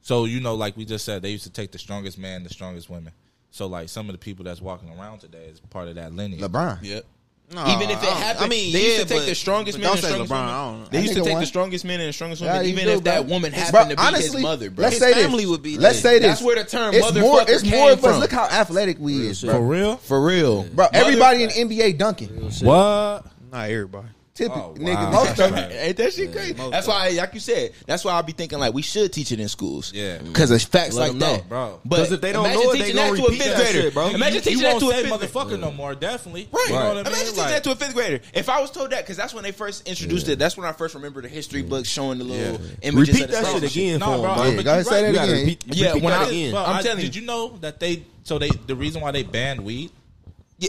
so 0.02 0.26
you 0.26 0.40
know, 0.40 0.56
like 0.56 0.78
we 0.78 0.86
just 0.86 1.06
said, 1.06 1.22
they 1.22 1.32
used 1.32 1.44
to 1.44 1.52
take 1.52 1.72
the 1.72 1.80
strongest 1.80 2.18
man, 2.18 2.44
the 2.44 2.50
strongest 2.50 2.90
women. 2.90 3.14
So 3.52 3.68
like 3.68 3.90
some 3.90 4.10
of 4.10 4.14
the 4.14 4.20
people 4.20 4.46
that's 4.46 4.62
walking 4.62 4.90
around 4.90 5.20
today 5.20 5.46
is 5.46 5.60
part 5.60 5.88
of 5.88 5.96
that 5.96 6.14
lineage. 6.14 6.42
LeBron. 6.42 6.80
Yep. 6.82 7.06
No, 7.50 7.66
even 7.68 7.90
if 7.90 8.04
it 8.04 8.10
happened, 8.10 8.46
I 8.46 8.48
mean, 8.50 8.74
they 8.74 8.84
used 8.84 8.98
yeah, 8.98 9.04
to 9.04 9.10
take 9.10 9.20
but, 9.20 9.26
the 9.28 9.36
strongest 9.36 9.80
man. 9.80 9.88
Don't 9.88 9.98
say 10.00 10.10
LeBron. 10.10 10.90
They 10.90 11.02
used 11.02 11.14
to 11.14 11.24
take 11.24 11.40
the 11.40 11.46
strongest 11.46 11.86
man 11.86 12.02
and 12.02 12.10
the 12.10 12.14
strongest 12.14 12.42
woman, 12.42 12.58
yeah, 12.58 12.70
even 12.70 12.86
do, 12.86 12.92
if 12.92 13.04
bro. 13.04 13.14
that 13.14 13.26
woman 13.26 13.54
happened 13.54 13.72
bro, 13.72 13.84
to 13.84 13.96
be 13.96 14.02
honestly, 14.02 14.36
his 14.36 14.44
mother. 14.44 14.70
Bro, 14.70 14.84
let's 14.84 14.96
his 14.98 15.04
say 15.04 15.14
family 15.14 15.44
this. 15.44 15.50
would 15.52 15.62
be. 15.62 15.78
Let's 15.78 16.02
dead. 16.02 16.02
say 16.02 16.20
this. 16.20 16.28
That's 16.28 16.42
where 16.42 16.56
the 16.58 16.70
term 16.70 16.94
it's 16.94 17.06
motherfucker 17.06 17.22
more, 17.22 17.42
it's 17.48 17.64
came 17.64 17.80
more, 17.80 17.96
from. 17.96 18.20
Look 18.20 18.34
how 18.34 18.48
athletic 18.48 19.00
we 19.00 19.20
real 19.20 19.30
is, 19.30 19.42
bro. 19.42 19.54
for 19.54 19.62
real, 19.66 19.98
for 19.98 20.26
real, 20.26 20.64
bro. 20.64 20.88
Everybody 20.92 21.44
in 21.44 21.50
NBA 21.52 21.98
dunking. 21.98 22.30
What? 22.66 23.26
Not 23.50 23.70
everybody. 23.70 24.10
Typically, 24.38 24.92
oh, 24.92 24.94
wow. 24.94 25.12
most 25.12 25.40
of 25.40 25.52
it 25.58 25.72
ain't 25.72 25.98
that 25.98 26.14
shit 26.14 26.32
crazy. 26.32 26.54
That's 26.54 26.86
why, 26.88 27.10
like 27.10 27.34
you 27.34 27.40
said, 27.40 27.72
that's 27.88 28.06
why 28.06 28.12
I 28.12 28.22
be 28.22 28.34
thinking 28.34 28.60
like 28.60 28.72
we 28.72 28.84
should 28.84 29.12
teach 29.12 29.32
it 29.32 29.40
in 29.40 29.48
schools. 29.48 29.92
Yeah, 29.92 30.20
mm. 30.20 30.28
because 30.28 30.52
it's 30.52 30.64
facts 30.64 30.94
Let 30.94 31.10
like 31.10 31.20
that, 31.20 31.38
know, 31.38 31.50
bro. 31.50 31.80
But 31.84 32.12
if 32.12 32.22
they 32.22 32.34
don't 32.34 32.44
know 32.44 32.72
it, 32.72 32.78
they 32.78 32.92
to 32.92 32.96
that 32.98 33.16
to 33.16 33.26
a 33.26 33.32
fifth 33.32 33.74
grader, 33.74 33.92
bro. 33.92 34.10
Imagine 34.10 34.36
you, 34.36 34.42
teaching 34.42 34.60
you 34.60 34.64
that 34.66 34.80
to 34.80 34.90
a 34.90 34.94
fifth 34.94 35.12
motherfucker 35.12 35.60
no 35.60 35.72
more. 35.72 35.96
Definitely, 35.96 36.50
right? 36.52 36.66
You 36.68 36.76
know 36.76 36.80
I 36.82 36.94
mean? 36.94 36.98
Imagine 37.00 37.16
like, 37.16 37.26
teaching 37.26 37.46
that 37.46 37.64
to 37.64 37.72
a 37.72 37.76
fifth 37.76 37.96
grader. 37.96 38.20
If 38.32 38.48
I 38.48 38.62
was 38.62 38.70
told 38.70 38.92
that, 38.92 39.02
because 39.02 39.18
that's 39.18 39.34
when 39.34 39.44
they 39.44 39.52
first 39.52 39.88
introduced 39.88 40.28
yeah. 40.28 40.34
it. 40.34 40.40
That's 40.40 40.56
when 40.56 40.68
I 40.68 40.72
first 40.72 40.94
remember 40.94 41.24
the 41.24 41.30
history 41.30 41.64
books 41.64 41.90
showing 41.90 42.20
the 42.20 42.24
little 42.24 42.62
images. 42.84 43.16
Repeat 43.16 43.32
that 43.32 43.46
shit 43.48 43.72
again, 43.72 44.00
no, 44.02 44.22
bro. 44.22 44.36
Yeah, 44.46 44.84
say 44.84 45.12
that 45.12 45.30
again. 45.30 45.58
Yeah, 45.66 45.96
when 45.96 46.14
I'm 46.14 46.84
telling 46.84 47.00
you, 47.00 47.06
did 47.06 47.16
you 47.16 47.24
know 47.24 47.58
that 47.62 47.80
they 47.80 48.04
so 48.22 48.38
they 48.38 48.50
the 48.50 48.76
reason 48.76 49.02
why 49.02 49.10
they 49.10 49.24
banned 49.24 49.66
weed 49.66 49.90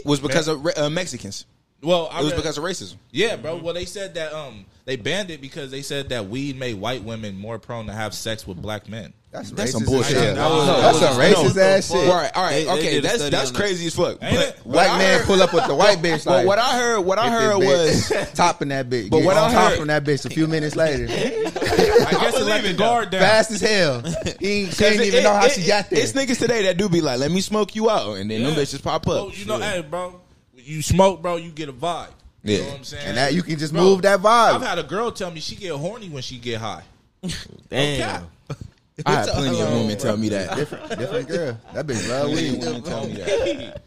was 0.05 0.19
because 0.19 0.47
of 0.47 0.65
uh, 0.75 0.89
Mexicans. 0.89 1.45
Well, 1.81 2.09
it 2.11 2.23
was 2.23 2.31
read, 2.33 2.35
because 2.37 2.57
of 2.57 2.63
racism. 2.63 2.95
Yeah, 3.11 3.37
bro. 3.37 3.55
Well, 3.55 3.73
they 3.73 3.85
said 3.85 4.15
that 4.15 4.33
um 4.33 4.65
they 4.85 4.95
banned 4.95 5.29
it 5.29 5.39
because 5.39 5.71
they 5.71 5.81
said 5.81 6.09
that 6.09 6.27
weed 6.27 6.57
made 6.57 6.75
white 6.75 7.03
women 7.03 7.37
more 7.37 7.59
prone 7.59 7.85
to 7.87 7.93
have 7.93 8.13
sex 8.13 8.45
with 8.45 8.61
black 8.61 8.89
men. 8.89 9.13
That's, 9.31 9.51
that's 9.51 9.71
some 9.73 9.85
bullshit. 9.85 10.15
Yeah. 10.17 10.33
That 10.33 10.49
was, 10.49 10.67
that's 10.67 10.99
some 10.99 11.21
racist 11.21 11.61
ass 11.61 11.91
shit. 11.91 12.09
All 12.09 12.15
right, 12.15 12.31
all 12.35 12.43
right, 12.43 12.65
they, 12.65 12.71
okay. 12.71 12.93
They 12.95 12.99
that's 13.01 13.29
that's 13.29 13.51
crazy 13.51 13.87
that. 13.87 13.99
as 13.99 14.17
fuck. 14.17 14.19
But 14.19 14.57
white 14.65 14.97
man 14.97 15.23
pull 15.25 15.39
up 15.43 15.53
with 15.53 15.67
the 15.67 15.75
white 15.75 15.99
bitch. 15.99 16.25
Like, 16.25 16.25
but 16.25 16.45
what 16.47 16.57
I 16.57 16.75
heard, 16.79 17.01
what 17.01 17.19
I 17.19 17.29
heard 17.29 17.57
was 17.57 18.09
topping 18.33 18.69
that 18.69 18.89
bitch. 18.89 19.11
But 19.11 19.23
what 19.23 19.37
I 19.37 19.51
heard 19.51 19.77
from 19.77 19.87
that 19.87 20.03
bitch 20.03 20.25
a 20.25 20.31
few 20.31 20.47
minutes 20.47 20.75
later. 20.75 21.03
I 21.07 21.07
guess 21.07 22.35
I 22.35 22.57
it 22.57 22.61
the 22.63 22.73
guard 22.73 23.11
down 23.11 23.21
fast 23.21 23.51
as 23.51 23.61
hell. 23.61 24.01
He, 24.39 24.65
she 24.65 24.83
didn't 24.83 25.05
even 25.05 25.23
know 25.23 25.35
how 25.35 25.47
she 25.47 25.67
got 25.67 25.91
there. 25.91 26.01
It's 26.01 26.13
niggas 26.13 26.39
today 26.39 26.63
that 26.63 26.77
do 26.77 26.89
be 26.89 27.01
like, 27.01 27.19
"Let 27.19 27.29
me 27.29 27.41
smoke 27.41 27.75
you 27.75 27.91
out," 27.91 28.15
and 28.15 28.31
then 28.31 28.41
them 28.41 28.55
bitches 28.55 28.81
pop 28.81 29.07
up. 29.07 29.25
Oh, 29.25 29.31
you 29.31 29.45
know, 29.45 29.59
hey, 29.59 29.81
bro 29.81 30.19
you 30.63 30.81
smoke, 30.81 31.21
bro, 31.21 31.37
you 31.37 31.51
get 31.51 31.69
a 31.69 31.73
vibe. 31.73 32.09
You 32.43 32.55
yeah. 32.55 32.61
know 32.61 32.69
what 32.69 32.77
I'm 32.77 32.83
saying? 32.83 33.07
And 33.07 33.17
that 33.17 33.33
you 33.33 33.43
can 33.43 33.57
just 33.57 33.73
bro, 33.73 33.83
move 33.83 34.01
that 34.03 34.19
vibe. 34.19 34.55
I've 34.55 34.61
had 34.61 34.79
a 34.79 34.83
girl 34.83 35.11
tell 35.11 35.31
me 35.31 35.39
she 35.39 35.55
get 35.55 35.73
horny 35.73 36.09
when 36.09 36.21
she 36.21 36.37
get 36.37 36.59
high. 36.59 36.83
Damn. 37.69 38.23
Okay. 38.49 38.59
I 39.05 39.11
had 39.11 39.29
plenty 39.29 39.61
of 39.61 39.71
women 39.71 39.97
tell 39.97 40.17
me 40.17 40.29
that. 40.29 40.55
Different, 40.55 40.89
different 40.89 41.27
girl. 41.27 41.57
That 41.73 41.87
bitch 41.87 42.09
love 42.09 42.29
weed. 42.33 42.59
Women 42.59 42.83
tell 42.83 43.07
me 43.07 43.13
that. 43.13 43.81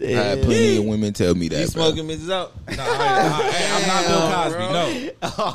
I 0.00 0.06
had 0.06 0.42
plenty 0.42 0.76
of 0.76 0.84
women 0.84 1.12
tell 1.12 1.34
me 1.34 1.48
that. 1.48 1.58
You 1.58 1.66
bro. 1.72 1.90
smoking 1.90 2.06
bitches 2.06 2.30
out? 2.30 2.52
No, 2.68 2.84
I, 2.86 3.50
am 3.72 3.88
not 3.88 4.06
Bill 4.06 4.20
Cosby. 4.30 4.72
No, 4.72 4.84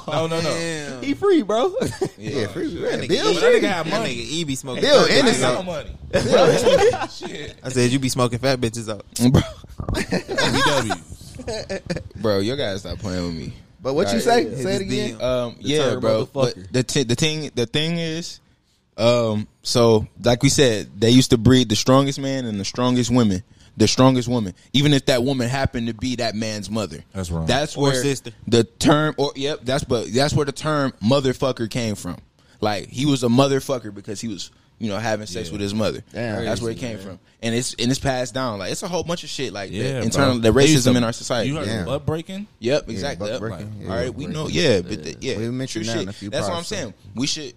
oh, 0.07 0.27
no, 0.29 0.37
no, 0.41 0.41
no. 0.41 0.53
He 1.01 1.13
free, 1.13 1.43
bro. 1.43 1.73
Yeah, 1.79 1.87
yeah 2.41 2.47
free. 2.47 2.77
Bro. 2.77 2.89
That 2.89 3.07
Bill, 3.07 3.33
free. 3.33 3.41
That 3.41 3.53
nigga 3.53 3.61
got 3.61 3.87
money. 3.87 4.15
That 4.15 4.19
nigga 4.21 4.31
E 4.31 4.43
be 4.43 4.55
smoking. 4.55 4.81
Bill, 4.81 5.05
innocent. 5.05 5.45
I 5.45 5.55
got 5.55 5.65
money. 5.65 5.95
Bro. 6.11 6.57
Shit. 7.07 7.55
I 7.63 7.69
said 7.69 7.89
you 7.91 7.99
be 7.99 8.09
smoking 8.09 8.39
fat 8.39 8.59
bitches 8.59 8.89
out, 8.91 9.05
bro. 9.31 9.41
BW. 9.93 12.21
bro, 12.21 12.39
your 12.39 12.57
guys 12.57 12.81
stop 12.81 12.99
playing 12.99 13.25
with 13.25 13.35
me. 13.35 13.53
But 13.81 13.93
what 13.93 14.07
All 14.07 14.13
you 14.13 14.19
say? 14.19 14.49
Yeah, 14.49 14.57
say 14.57 14.75
it 14.75 14.81
again. 14.81 15.17
The, 15.17 15.25
um, 15.25 15.55
the 15.61 15.67
yeah, 15.67 15.95
bro. 15.95 16.25
But 16.25 16.55
the 16.71 16.83
t- 16.83 17.03
the 17.03 17.15
thing 17.15 17.49
the 17.55 17.65
thing 17.65 17.97
is, 17.97 18.41
um, 18.97 19.47
so 19.61 20.07
like 20.23 20.43
we 20.43 20.49
said, 20.49 20.99
they 20.99 21.09
used 21.09 21.31
to 21.31 21.37
breed 21.37 21.69
the 21.69 21.75
strongest 21.75 22.19
man 22.19 22.45
and 22.45 22.59
the 22.59 22.65
strongest 22.65 23.09
women 23.09 23.43
the 23.77 23.87
strongest 23.87 24.27
woman, 24.27 24.53
even 24.73 24.93
if 24.93 25.05
that 25.07 25.23
woman 25.23 25.49
happened 25.49 25.87
to 25.87 25.93
be 25.93 26.17
that 26.17 26.35
man's 26.35 26.69
mother. 26.69 27.03
That's 27.13 27.31
wrong. 27.31 27.45
That's 27.45 27.75
where 27.75 27.95
sister. 27.95 28.31
the 28.47 28.63
term, 28.63 29.15
or 29.17 29.31
yep, 29.35 29.59
that's 29.63 29.83
but 29.83 30.13
that's 30.13 30.33
where 30.33 30.45
the 30.45 30.51
term 30.51 30.93
motherfucker 31.03 31.69
came 31.69 31.95
from. 31.95 32.17
Like 32.61 32.87
he 32.87 33.05
was 33.05 33.23
a 33.23 33.27
motherfucker 33.27 33.93
because 33.93 34.21
he 34.21 34.27
was 34.27 34.51
you 34.79 34.89
know 34.89 34.97
having 34.97 35.25
sex 35.25 35.47
yeah. 35.47 35.53
with 35.53 35.61
his 35.61 35.73
mother. 35.73 36.03
Damn, 36.11 36.45
that's 36.45 36.61
where 36.61 36.71
it 36.71 36.77
came 36.77 36.97
man. 36.97 37.05
from, 37.05 37.19
and 37.41 37.55
it's 37.55 37.73
and 37.75 37.89
it's 37.89 37.99
passed 37.99 38.33
down. 38.33 38.59
Like 38.59 38.71
it's 38.71 38.83
a 38.83 38.87
whole 38.87 39.03
bunch 39.03 39.23
of 39.23 39.29
shit 39.29 39.53
like 39.53 39.71
yeah. 39.71 40.01
Internal 40.01 40.39
the 40.39 40.49
racism 40.49 40.95
in 40.95 41.03
our 41.03 41.13
society. 41.13 41.49
You 41.49 41.57
heard 41.57 41.85
butt 41.85 42.05
breaking? 42.05 42.47
Yep, 42.59 42.89
exactly. 42.89 43.31
Yeah, 43.31 43.39
breaking. 43.39 43.79
Like, 43.79 43.89
all 43.89 43.95
right, 43.95 44.13
we 44.13 44.27
know. 44.27 44.47
Yeah, 44.47 44.81
but 44.81 45.03
the, 45.03 45.17
yeah, 45.19 45.37
we 45.37 45.49
mentioned 45.49 45.85
shit. 45.85 46.05
That's 46.05 46.47
what 46.47 46.57
I'm 46.57 46.63
saying. 46.63 46.93
We 47.15 47.27
should 47.27 47.53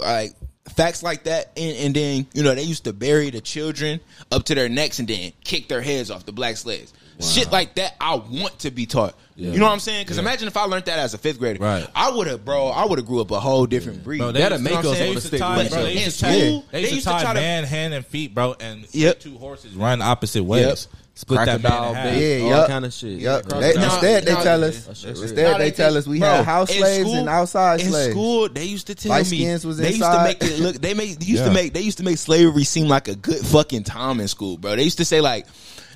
like 0.00 0.32
facts 0.70 1.02
like 1.02 1.24
that 1.24 1.50
and, 1.56 1.76
and, 1.76 1.94
then 1.94 2.26
you 2.34 2.42
know 2.42 2.54
they 2.54 2.62
used 2.62 2.84
to 2.84 2.92
bury 2.92 3.30
the 3.30 3.40
children 3.40 4.00
up 4.32 4.44
to 4.44 4.54
their 4.54 4.68
necks 4.68 4.98
and 4.98 5.08
then 5.08 5.32
kick 5.44 5.68
their 5.68 5.80
heads 5.80 6.10
off 6.10 6.26
the 6.26 6.32
black 6.32 6.56
slaves 6.56 6.92
wow. 7.18 7.26
shit 7.26 7.50
like 7.52 7.74
that 7.76 7.94
i 8.00 8.14
want 8.14 8.58
to 8.58 8.70
be 8.70 8.84
taught 8.84 9.14
yeah. 9.36 9.52
you 9.52 9.58
know 9.58 9.66
what 9.66 9.72
i'm 9.72 9.80
saying 9.80 10.04
because 10.04 10.16
yeah. 10.16 10.22
imagine 10.22 10.48
if 10.48 10.56
i 10.56 10.64
learned 10.64 10.84
that 10.84 10.98
as 10.98 11.14
a 11.14 11.18
fifth 11.18 11.38
grader 11.38 11.62
right. 11.62 11.88
i 11.94 12.10
would 12.10 12.26
have 12.26 12.44
bro 12.44 12.66
i 12.68 12.84
would 12.84 12.98
have 12.98 13.06
grew 13.06 13.20
up 13.20 13.30
a 13.30 13.40
whole 13.40 13.66
different 13.66 14.02
breed 14.02 14.18
bro, 14.18 14.32
they 14.32 14.40
had 14.40 14.50
to 14.50 14.58
make 14.58 14.74
us 14.74 14.98
they 14.98 15.12
used 15.12 15.30
to 15.30 15.38
tie, 15.38 15.62
they 15.62 15.94
used 15.94 16.18
to 16.18 17.04
tie, 17.04 17.22
to 17.22 17.34
man 17.34 17.64
hand 17.64 17.94
and 17.94 18.04
feet 18.04 18.34
bro 18.34 18.54
and 18.60 18.86
yep. 18.92 19.20
two 19.20 19.38
horses 19.38 19.74
run 19.74 20.02
opposite 20.02 20.42
ways 20.42 20.88
yep. 20.92 21.00
Split 21.18 21.46
that 21.46 21.62
dog, 21.62 21.94
yeah, 21.94 22.40
all 22.42 22.50
yep. 22.50 22.68
kind 22.68 22.84
of 22.84 22.92
shit. 22.92 23.20
Yep. 23.20 23.44
They, 23.46 23.74
instead, 23.74 24.24
they 24.26 24.34
tell 24.34 24.62
us. 24.62 25.02
Instead, 25.02 25.58
they, 25.58 25.70
tell 25.70 25.96
us 25.96 26.06
we 26.06 26.18
bro, 26.18 26.28
had 26.28 26.44
house 26.44 26.68
slaves 26.70 27.08
school, 27.08 27.18
and 27.20 27.28
outside 27.30 27.80
in 27.80 27.86
slaves. 27.88 28.06
In 28.08 28.12
school, 28.12 28.48
they 28.50 28.64
used 28.64 28.86
to 28.88 28.94
tell 28.94 29.12
Light 29.12 29.30
me 29.30 29.38
skins 29.38 29.64
was 29.64 29.78
they 29.78 29.94
inside. 29.94 30.28
used 30.28 30.40
to 30.40 30.46
make 30.46 30.52
it 30.52 30.62
look. 30.62 30.76
They 30.76 30.92
made 30.92 31.18
they 31.18 31.24
used 31.24 31.40
yeah. 31.40 31.48
to 31.48 31.54
make 31.54 31.72
they 31.72 31.80
used 31.80 31.96
to 31.96 32.04
make 32.04 32.18
slavery 32.18 32.64
seem 32.64 32.86
like 32.86 33.08
a 33.08 33.14
good 33.14 33.38
fucking 33.46 33.84
time 33.84 34.20
in 34.20 34.28
school, 34.28 34.58
bro. 34.58 34.76
They 34.76 34.82
used 34.82 34.98
to 34.98 35.06
say 35.06 35.22
like, 35.22 35.46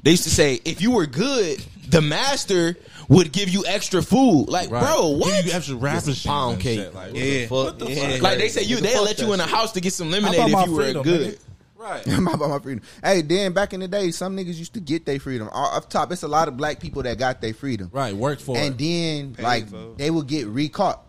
they 0.02 0.12
used 0.12 0.24
to 0.24 0.30
say 0.30 0.58
if 0.64 0.80
you 0.80 0.92
were 0.92 1.04
good, 1.04 1.62
the 1.90 2.00
master 2.00 2.78
would 3.10 3.30
give 3.30 3.50
you 3.50 3.62
extra 3.66 4.00
food. 4.00 4.48
Like, 4.48 4.70
right. 4.70 4.82
bro, 4.82 5.08
what? 5.08 5.34
Give 5.34 5.48
you 5.48 5.52
extra 5.52 5.76
wrapping 5.76 6.14
pound 6.14 6.60
cake. 6.60 6.94
Like, 6.94 7.12
yeah. 7.12 7.44
The 7.46 7.86
yeah. 7.90 8.22
Like, 8.22 8.38
they 8.38 8.48
say 8.48 8.62
you, 8.62 8.76
they 8.76 8.98
let 8.98 9.20
you 9.20 9.32
in 9.34 9.38
the 9.38 9.46
house 9.46 9.72
to 9.72 9.82
get 9.82 9.92
some 9.92 10.10
lemonade 10.10 10.50
if 10.50 10.66
you 10.66 10.72
were 10.72 11.02
good. 11.02 11.38
Right. 11.80 12.06
my 12.20 12.36
my 12.36 12.58
freedom. 12.58 12.82
Hey, 13.02 13.22
then 13.22 13.54
back 13.54 13.72
in 13.72 13.80
the 13.80 13.88
day, 13.88 14.10
some 14.10 14.36
niggas 14.36 14.58
used 14.58 14.74
to 14.74 14.80
get 14.80 15.06
their 15.06 15.18
freedom. 15.18 15.48
Off 15.50 15.88
top, 15.88 16.12
it's 16.12 16.22
a 16.22 16.28
lot 16.28 16.46
of 16.46 16.56
black 16.56 16.78
people 16.78 17.02
that 17.04 17.18
got 17.18 17.40
their 17.40 17.54
freedom. 17.54 17.88
Right, 17.90 18.14
worked 18.14 18.42
for 18.42 18.54
and 18.56 18.78
it. 18.78 18.84
then 18.84 19.34
Paid 19.34 19.42
like 19.42 19.68
for. 19.68 19.94
they 19.96 20.10
would 20.10 20.26
get 20.26 20.46
recaught. 20.46 21.02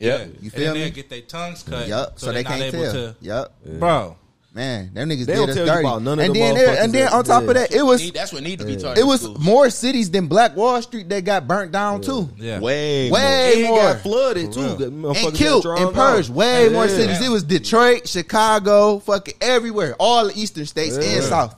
Yeah. 0.00 0.26
You 0.40 0.50
feel 0.50 0.72
and 0.72 0.74
me? 0.74 0.84
They 0.84 0.90
get 0.90 1.08
their 1.10 1.20
tongues 1.20 1.62
cut. 1.62 1.86
Yep. 1.86 2.18
So, 2.18 2.26
so 2.26 2.32
they 2.32 2.42
can't 2.42 2.72
tell. 2.72 2.92
To, 2.92 3.16
yep. 3.20 3.52
Yeah. 3.64 3.78
Bro. 3.78 4.16
Man, 4.56 4.94
them 4.94 5.10
niggas 5.10 5.26
they 5.26 5.34
did 5.34 5.50
us 5.50 5.54
dirty. 5.54 5.86
and 5.86 6.34
then, 6.34 6.78
and 6.82 6.90
then 6.90 7.12
on 7.12 7.24
top 7.24 7.42
of 7.42 7.52
that, 7.52 7.74
it 7.74 7.82
was 7.82 8.10
that's 8.10 8.32
what 8.32 8.42
need 8.42 8.58
to 8.60 8.64
be 8.64 8.76
targeted. 8.76 9.04
It 9.04 9.06
was 9.06 9.20
schools. 9.20 9.38
more 9.38 9.68
cities 9.68 10.10
than 10.10 10.28
Black 10.28 10.56
Wall 10.56 10.80
Street 10.80 11.10
that 11.10 11.26
got 11.26 11.46
burnt 11.46 11.72
down 11.72 12.00
too. 12.00 12.30
Yeah, 12.38 12.60
way, 12.60 13.10
way 13.10 13.64
more. 13.68 13.82
more. 13.82 13.94
flooded 13.96 14.54
too. 14.54 15.12
And 15.14 15.34
killed 15.34 15.66
and 15.66 15.92
purged. 15.92 16.30
Way 16.30 16.70
more 16.70 16.88
cities. 16.88 17.20
It 17.20 17.28
was 17.28 17.42
Detroit, 17.42 18.08
Chicago, 18.08 18.98
fucking 19.00 19.34
everywhere, 19.42 19.94
all 20.00 20.26
the 20.26 20.40
eastern 20.40 20.64
states 20.64 20.96
and 20.96 21.22
south, 21.22 21.54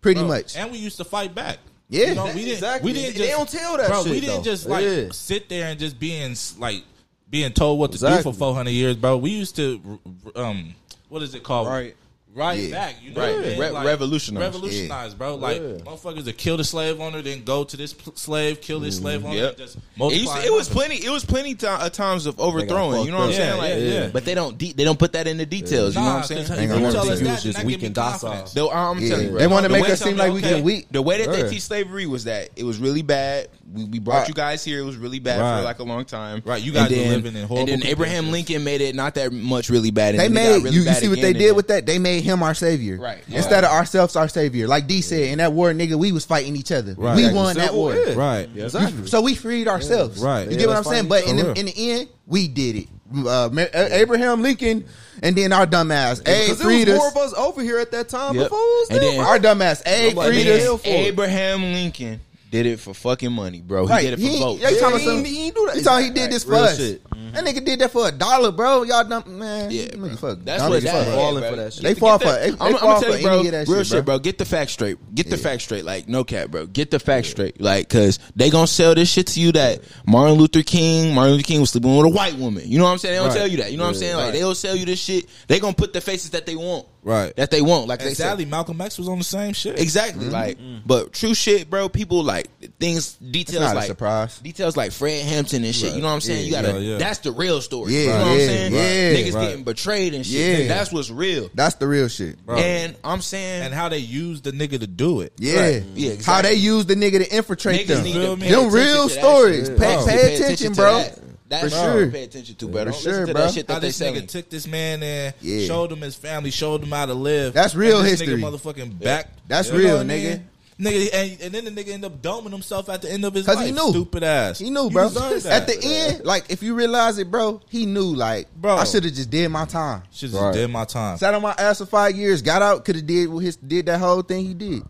pretty 0.00 0.18
bro, 0.18 0.26
much. 0.26 0.56
And 0.56 0.72
we 0.72 0.78
used 0.78 0.96
to 0.96 1.04
fight 1.04 1.36
back. 1.36 1.58
Yeah, 1.88 2.06
you 2.06 2.14
know, 2.16 2.26
we 2.26 2.32
didn't. 2.32 2.54
Exactly. 2.54 2.90
We 2.90 2.98
didn't. 2.98 3.14
Just, 3.14 3.18
they 3.18 3.30
don't 3.30 3.48
tell 3.48 3.76
that. 3.76 3.86
Bro, 3.86 4.02
shit, 4.02 4.12
we 4.14 4.20
didn't 4.20 4.38
though. 4.38 4.42
just 4.42 4.66
like 4.66 4.84
yeah. 4.84 5.08
sit 5.12 5.48
there 5.48 5.68
and 5.68 5.78
just 5.78 6.00
being 6.00 6.34
like 6.58 6.82
being 7.30 7.52
told 7.52 7.78
what 7.78 7.92
to 7.92 7.94
exactly. 7.94 8.18
do 8.18 8.32
for 8.32 8.36
four 8.36 8.52
hundred 8.52 8.72
years, 8.72 8.96
bro. 8.96 9.16
We 9.16 9.30
used 9.30 9.54
to, 9.56 10.00
um, 10.34 10.74
what 11.08 11.22
is 11.22 11.36
it 11.36 11.44
called? 11.44 11.68
Right 11.68 11.94
right 12.34 12.58
yeah. 12.58 12.70
back. 12.70 13.02
You 13.02 13.12
know, 13.12 13.20
right. 13.20 13.36
What 13.36 13.58
Re- 13.58 13.70
like, 13.70 13.86
revolutionize, 13.86 14.60
yeah. 14.88 15.08
bro. 15.16 15.36
Like 15.36 15.56
yeah. 15.56 15.68
motherfuckers 15.84 16.24
that 16.24 16.38
kill 16.38 16.56
the 16.56 16.64
slave 16.64 17.00
owner, 17.00 17.22
then 17.22 17.44
go 17.44 17.64
to 17.64 17.76
this 17.76 17.92
pl- 17.92 18.14
slave, 18.16 18.60
kill 18.60 18.80
this 18.80 18.96
mm-hmm. 18.96 19.02
slave 19.02 19.24
owner. 19.24 19.36
Yep. 19.36 19.56
Just 19.58 19.76
it, 19.76 19.80
to, 19.98 20.46
it 20.46 20.52
was 20.52 20.68
plenty. 20.68 20.96
It 20.96 21.10
was 21.10 21.24
plenty 21.24 21.54
t- 21.54 21.66
uh, 21.66 21.88
times 21.90 22.26
of 22.26 22.38
overthrowing. 22.40 23.04
You 23.04 23.12
know 23.12 23.18
what 23.18 23.28
I'm 23.28 23.32
saying? 23.32 23.58
Like, 23.58 23.74
yeah, 23.76 24.10
But 24.12 24.24
they 24.24 24.34
don't. 24.34 24.56
De- 24.56 24.72
they 24.72 24.84
don't 24.84 24.98
put 24.98 25.12
that 25.12 25.26
in 25.26 25.36
the 25.36 25.46
details. 25.46 25.94
You 25.94 26.00
know 26.00 26.06
what 26.06 26.30
I'm 26.30 26.44
saying? 26.44 26.68
They 26.68 26.80
want 26.80 26.94
to 26.94 27.36
just 27.40 27.64
weak 27.64 27.82
and 27.82 27.94
docile. 27.94 28.46
They 28.54 29.46
want 29.46 29.66
to 29.66 29.72
make 29.72 29.88
us 29.88 30.00
seem 30.00 30.16
like 30.16 30.32
we 30.32 30.40
can. 30.40 30.62
weak. 30.62 30.88
The 30.90 31.02
way 31.02 31.24
that 31.24 31.32
they 31.32 31.48
teach 31.48 31.62
slavery 31.62 32.06
was 32.06 32.24
that 32.24 32.50
it 32.56 32.64
was 32.64 32.78
really 32.78 33.02
bad, 33.02 33.48
we, 33.72 33.84
we 33.84 33.98
brought 33.98 34.20
right. 34.20 34.28
you 34.28 34.34
guys 34.34 34.64
here. 34.64 34.80
It 34.80 34.84
was 34.84 34.96
really 34.96 35.18
bad 35.18 35.40
right. 35.40 35.58
for 35.58 35.64
like 35.64 35.78
a 35.78 35.82
long 35.84 36.04
time. 36.04 36.42
Right, 36.44 36.62
you 36.62 36.72
guys 36.72 36.90
then, 36.90 37.08
were 37.08 37.16
living 37.16 37.36
in 37.40 37.46
horrible. 37.46 37.72
And 37.72 37.82
then 37.82 37.88
Abraham 37.88 38.30
Lincoln 38.30 38.64
made 38.64 38.80
it 38.80 38.94
not 38.94 39.14
that 39.14 39.32
much 39.32 39.70
really 39.70 39.90
bad. 39.90 40.14
they 40.14 40.28
made 40.28 40.62
really 40.62 40.70
you, 40.70 40.82
you 40.82 40.92
see 40.94 41.08
what 41.08 41.20
they 41.20 41.32
did 41.32 41.56
with 41.56 41.68
that? 41.68 41.86
They 41.86 41.98
made 41.98 42.22
him 42.22 42.42
our 42.42 42.54
savior. 42.54 42.98
Right. 42.98 43.22
Yeah. 43.26 43.38
Instead 43.38 43.64
of 43.64 43.70
ourselves 43.70 44.16
our 44.16 44.28
savior, 44.28 44.68
like 44.68 44.86
D 44.86 45.00
said 45.00 45.28
in 45.28 45.38
that 45.38 45.52
war, 45.52 45.72
nigga, 45.72 45.94
we 45.94 46.12
was 46.12 46.24
fighting 46.24 46.56
each 46.56 46.72
other. 46.72 46.94
Right. 46.96 47.16
We 47.16 47.26
exactly. 47.26 47.36
won 47.36 47.56
that 47.56 47.74
war. 47.74 47.94
Yeah. 47.94 48.14
Right. 48.14 48.48
Yeah, 48.54 48.64
exactly. 48.64 49.06
so 49.06 49.22
we 49.22 49.34
freed 49.34 49.68
ourselves. 49.68 50.22
Right. 50.22 50.50
You 50.50 50.56
get 50.56 50.68
what 50.68 50.76
I'm 50.76 50.84
saying? 50.84 51.08
But 51.08 51.26
in 51.26 51.36
the, 51.36 51.52
in 51.54 51.66
the 51.66 51.74
end, 51.92 52.08
we 52.26 52.48
did 52.48 52.76
it. 52.76 52.88
Uh, 53.14 53.50
Abraham 53.74 54.40
Lincoln, 54.40 54.86
and 55.22 55.36
then 55.36 55.52
our 55.52 55.66
dumbass 55.66 56.26
A. 56.26 56.54
Freed 56.54 56.88
us. 56.88 56.98
Four 56.98 57.08
of 57.08 57.16
us 57.18 57.34
over 57.34 57.60
here 57.60 57.78
at 57.78 57.90
that 57.92 58.08
time. 58.08 58.34
Yep. 58.36 58.44
Before 58.46 58.58
was 58.58 58.88
and 58.90 59.00
then, 59.00 59.20
our 59.20 59.38
dumbass 59.38 59.82
A. 59.84 60.14
Freed 60.14 60.86
Abraham 60.86 61.62
Lincoln 61.74 62.20
did 62.52 62.66
it 62.66 62.78
for 62.80 62.92
fucking 62.94 63.32
money, 63.32 63.62
bro. 63.62 63.86
He 63.86 63.90
Right. 63.92 64.02
did 64.02 64.12
it 64.12 64.16
for 64.16 64.22
He- 64.22 64.38
votes. 64.38 64.60
yeah, 64.62 64.68
you 64.70 64.78
talking 64.78 64.96
about 64.96 65.06
some- 65.16 65.24
he, 65.24 65.46
ain't 65.46 65.54
do 65.56 65.66
that. 65.82 65.98
He 66.00 66.04
he 66.04 66.10
did 66.10 66.30
this 66.30 66.44
for 66.44 66.50
Real 66.50 66.60
us. 66.64 66.76
shit. 66.76 67.02
Mm-hmm. 67.22 67.34
That 67.34 67.44
nigga 67.44 67.64
did 67.64 67.78
that 67.78 67.90
for 67.90 68.08
a 68.08 68.12
dollar, 68.12 68.50
bro. 68.50 68.82
Y'all 68.82 69.04
dumb 69.04 69.38
man. 69.38 69.70
Yeah, 69.70 69.86
nigga, 69.86 70.18
fuck. 70.18 70.38
That's 70.42 70.62
what 70.62 70.82
that 70.82 71.04
fuck 71.04 71.14
falling 71.14 71.44
for 71.44 71.56
that 71.56 71.72
shit. 71.72 71.82
They 71.82 71.94
fall 71.94 72.18
for. 72.18 72.28
I'm, 72.28 72.56
gonna 72.56 73.00
tell 73.00 73.16
you, 73.16 73.22
bro, 73.22 73.42
that 73.44 73.68
real 73.68 73.84
shit, 73.84 74.04
bro. 74.04 74.18
Get 74.18 74.38
the 74.38 74.44
facts 74.44 74.72
straight. 74.72 74.98
Get 75.14 75.30
the 75.30 75.36
facts 75.36 75.64
straight. 75.64 75.84
Like 75.84 76.08
no 76.08 76.24
cap, 76.24 76.50
bro. 76.50 76.66
Get 76.66 76.90
the 76.90 76.98
facts 76.98 77.28
straight. 77.28 77.60
Like 77.60 77.88
because 77.88 78.18
they 78.34 78.50
gonna 78.50 78.66
sell 78.66 78.94
this 78.94 79.10
shit 79.10 79.28
to 79.28 79.40
you 79.40 79.52
that 79.52 79.82
Martin 80.06 80.36
Luther 80.36 80.62
King, 80.62 81.14
Martin 81.14 81.34
Luther 81.34 81.44
King 81.44 81.60
was 81.60 81.70
sleeping 81.70 81.96
with 81.96 82.06
a 82.06 82.10
white 82.10 82.34
woman. 82.34 82.64
You 82.66 82.78
know 82.78 82.84
what 82.84 82.90
I'm 82.90 82.98
saying? 82.98 83.18
They 83.18 83.24
don't 83.24 83.36
tell 83.36 83.48
you 83.48 83.58
that. 83.58 83.70
You 83.70 83.78
know 83.78 83.84
what 83.84 83.90
I'm 83.90 83.94
saying? 83.94 84.16
Like 84.16 84.32
they'll 84.32 84.54
sell 84.54 84.74
you 84.74 84.86
this 84.86 84.98
shit. 84.98 85.26
They 85.46 85.60
gonna 85.60 85.74
put 85.74 85.92
the 85.92 86.00
faces 86.00 86.30
that 86.30 86.46
they 86.46 86.56
want. 86.56 86.86
Right. 87.04 87.34
That 87.34 87.50
they 87.50 87.62
want. 87.62 87.88
Like 87.88 88.00
exactly. 88.02 88.44
they 88.44 88.50
Malcolm 88.50 88.80
X 88.80 88.96
was 88.96 89.08
on 89.08 89.18
the 89.18 89.24
same 89.24 89.54
shit. 89.54 89.78
Exactly. 89.80 90.26
Mm-hmm. 90.26 90.32
Like, 90.32 90.58
mm-hmm. 90.58 90.86
but 90.86 91.12
true 91.12 91.34
shit, 91.34 91.68
bro. 91.68 91.88
People 91.88 92.22
like 92.22 92.48
things, 92.78 93.14
details 93.14 93.74
like 93.74 93.86
surprise, 93.86 94.38
details 94.38 94.76
like 94.76 94.92
Fred 94.92 95.24
Hampton 95.24 95.64
and 95.64 95.74
shit. 95.74 95.94
You 95.94 96.00
know 96.00 96.06
what 96.08 96.14
I'm 96.14 96.20
saying? 96.20 96.46
You 96.46 96.52
gotta 96.52 96.98
that's 97.12 97.24
the 97.24 97.32
real 97.32 97.60
story. 97.60 97.92
Yeah, 97.92 98.00
you 98.00 98.06
know 98.06 98.12
yeah, 98.12 98.22
what 98.22 98.30
I'm 98.30 98.38
saying? 98.38 98.72
Right, 98.72 98.80
Niggas 99.20 99.34
right. 99.34 99.48
getting 99.48 99.64
betrayed 99.64 100.14
and 100.14 100.24
shit. 100.24 100.60
Yeah. 100.60 100.68
that's 100.68 100.90
what's 100.90 101.10
real. 101.10 101.50
That's 101.52 101.74
the 101.74 101.86
real 101.86 102.08
shit. 102.08 102.44
Bro. 102.46 102.56
And 102.56 102.96
I'm 103.04 103.20
saying 103.20 103.64
And 103.64 103.74
how 103.74 103.90
they 103.90 103.98
use 103.98 104.40
the 104.40 104.50
nigga 104.50 104.80
to 104.80 104.86
do 104.86 105.20
it. 105.20 105.34
Yeah. 105.36 105.60
Right. 105.60 105.82
Mm-hmm. 105.82 105.96
yeah 105.96 106.10
exactly. 106.12 106.32
How 106.32 106.42
they 106.42 106.54
use 106.54 106.86
the 106.86 106.94
nigga 106.94 107.18
to 107.18 107.36
infiltrate 107.36 107.86
Niggas 107.86 108.02
them. 108.02 108.40
Them, 108.40 108.50
them 108.50 108.72
real 108.72 109.10
stories. 109.10 109.68
Pay, 109.68 109.76
pay, 109.76 110.04
pay, 110.06 110.34
attention, 110.36 110.72
bro. 110.72 110.98
That. 110.98 111.18
That's 111.48 111.64
for 111.64 111.68
sure. 111.68 112.10
Pay 112.10 112.24
attention 112.24 112.54
to, 112.56 112.68
better. 112.68 112.92
For 112.92 112.98
sure, 112.98 113.26
to 113.26 113.32
bro. 113.34 113.42
That 113.42 113.52
shit 113.52 113.66
that 113.66 113.74
how 113.74 113.78
this 113.80 113.96
selling. 113.96 114.22
nigga 114.22 114.28
took 114.28 114.48
this 114.48 114.66
man 114.66 115.02
and 115.02 115.34
yeah. 115.42 115.66
showed 115.66 115.92
him 115.92 116.00
his 116.00 116.16
family, 116.16 116.50
showed 116.50 116.82
him 116.82 116.92
how 116.92 117.04
to 117.04 117.12
live. 117.12 117.52
That's 117.52 117.74
real 117.74 118.02
history. 118.02 118.40
motherfucking 118.40 118.98
back. 118.98 119.28
That's 119.48 119.70
real, 119.70 119.98
nigga 119.98 120.42
and 120.90 121.54
then 121.54 121.64
the 121.64 121.70
nigga 121.70 121.88
end 121.90 122.04
up 122.04 122.20
doming 122.22 122.50
himself 122.50 122.88
at 122.88 123.02
the 123.02 123.10
end 123.12 123.24
of 123.24 123.34
his 123.34 123.46
'Cause 123.46 123.56
life. 123.56 123.66
he 123.66 123.72
knew. 123.72 123.90
Stupid 123.90 124.22
ass. 124.22 124.58
He 124.58 124.70
knew, 124.70 124.90
bro. 124.90 125.08
deserve 125.08 125.46
At 125.46 125.66
the 125.66 125.78
end, 125.82 126.24
like 126.24 126.44
if 126.48 126.62
you 126.62 126.74
realize 126.74 127.18
it, 127.18 127.30
bro, 127.30 127.60
he 127.68 127.86
knew. 127.86 128.14
Like, 128.14 128.48
Bro. 128.54 128.76
I 128.76 128.84
should 128.84 129.04
have 129.04 129.14
just 129.14 129.30
did 129.30 129.48
my 129.50 129.64
time. 129.64 130.02
Should 130.12 130.30
have 130.30 130.32
just 130.32 130.42
Right. 130.42 130.54
did 130.54 130.70
my 130.70 130.84
time. 130.84 131.18
Sat 131.18 131.34
on 131.34 131.42
my 131.42 131.54
ass 131.58 131.78
for 131.78 131.86
five 131.86 132.16
years, 132.16 132.42
got 132.42 132.62
out, 132.62 132.84
could 132.84 132.96
have 132.96 133.06
did 133.06 133.28
what 133.28 133.44
his 133.44 133.56
did 133.56 133.86
that 133.86 133.98
whole 134.00 134.22
thing 134.22 134.44
he 134.46 134.54
did. 134.54 134.82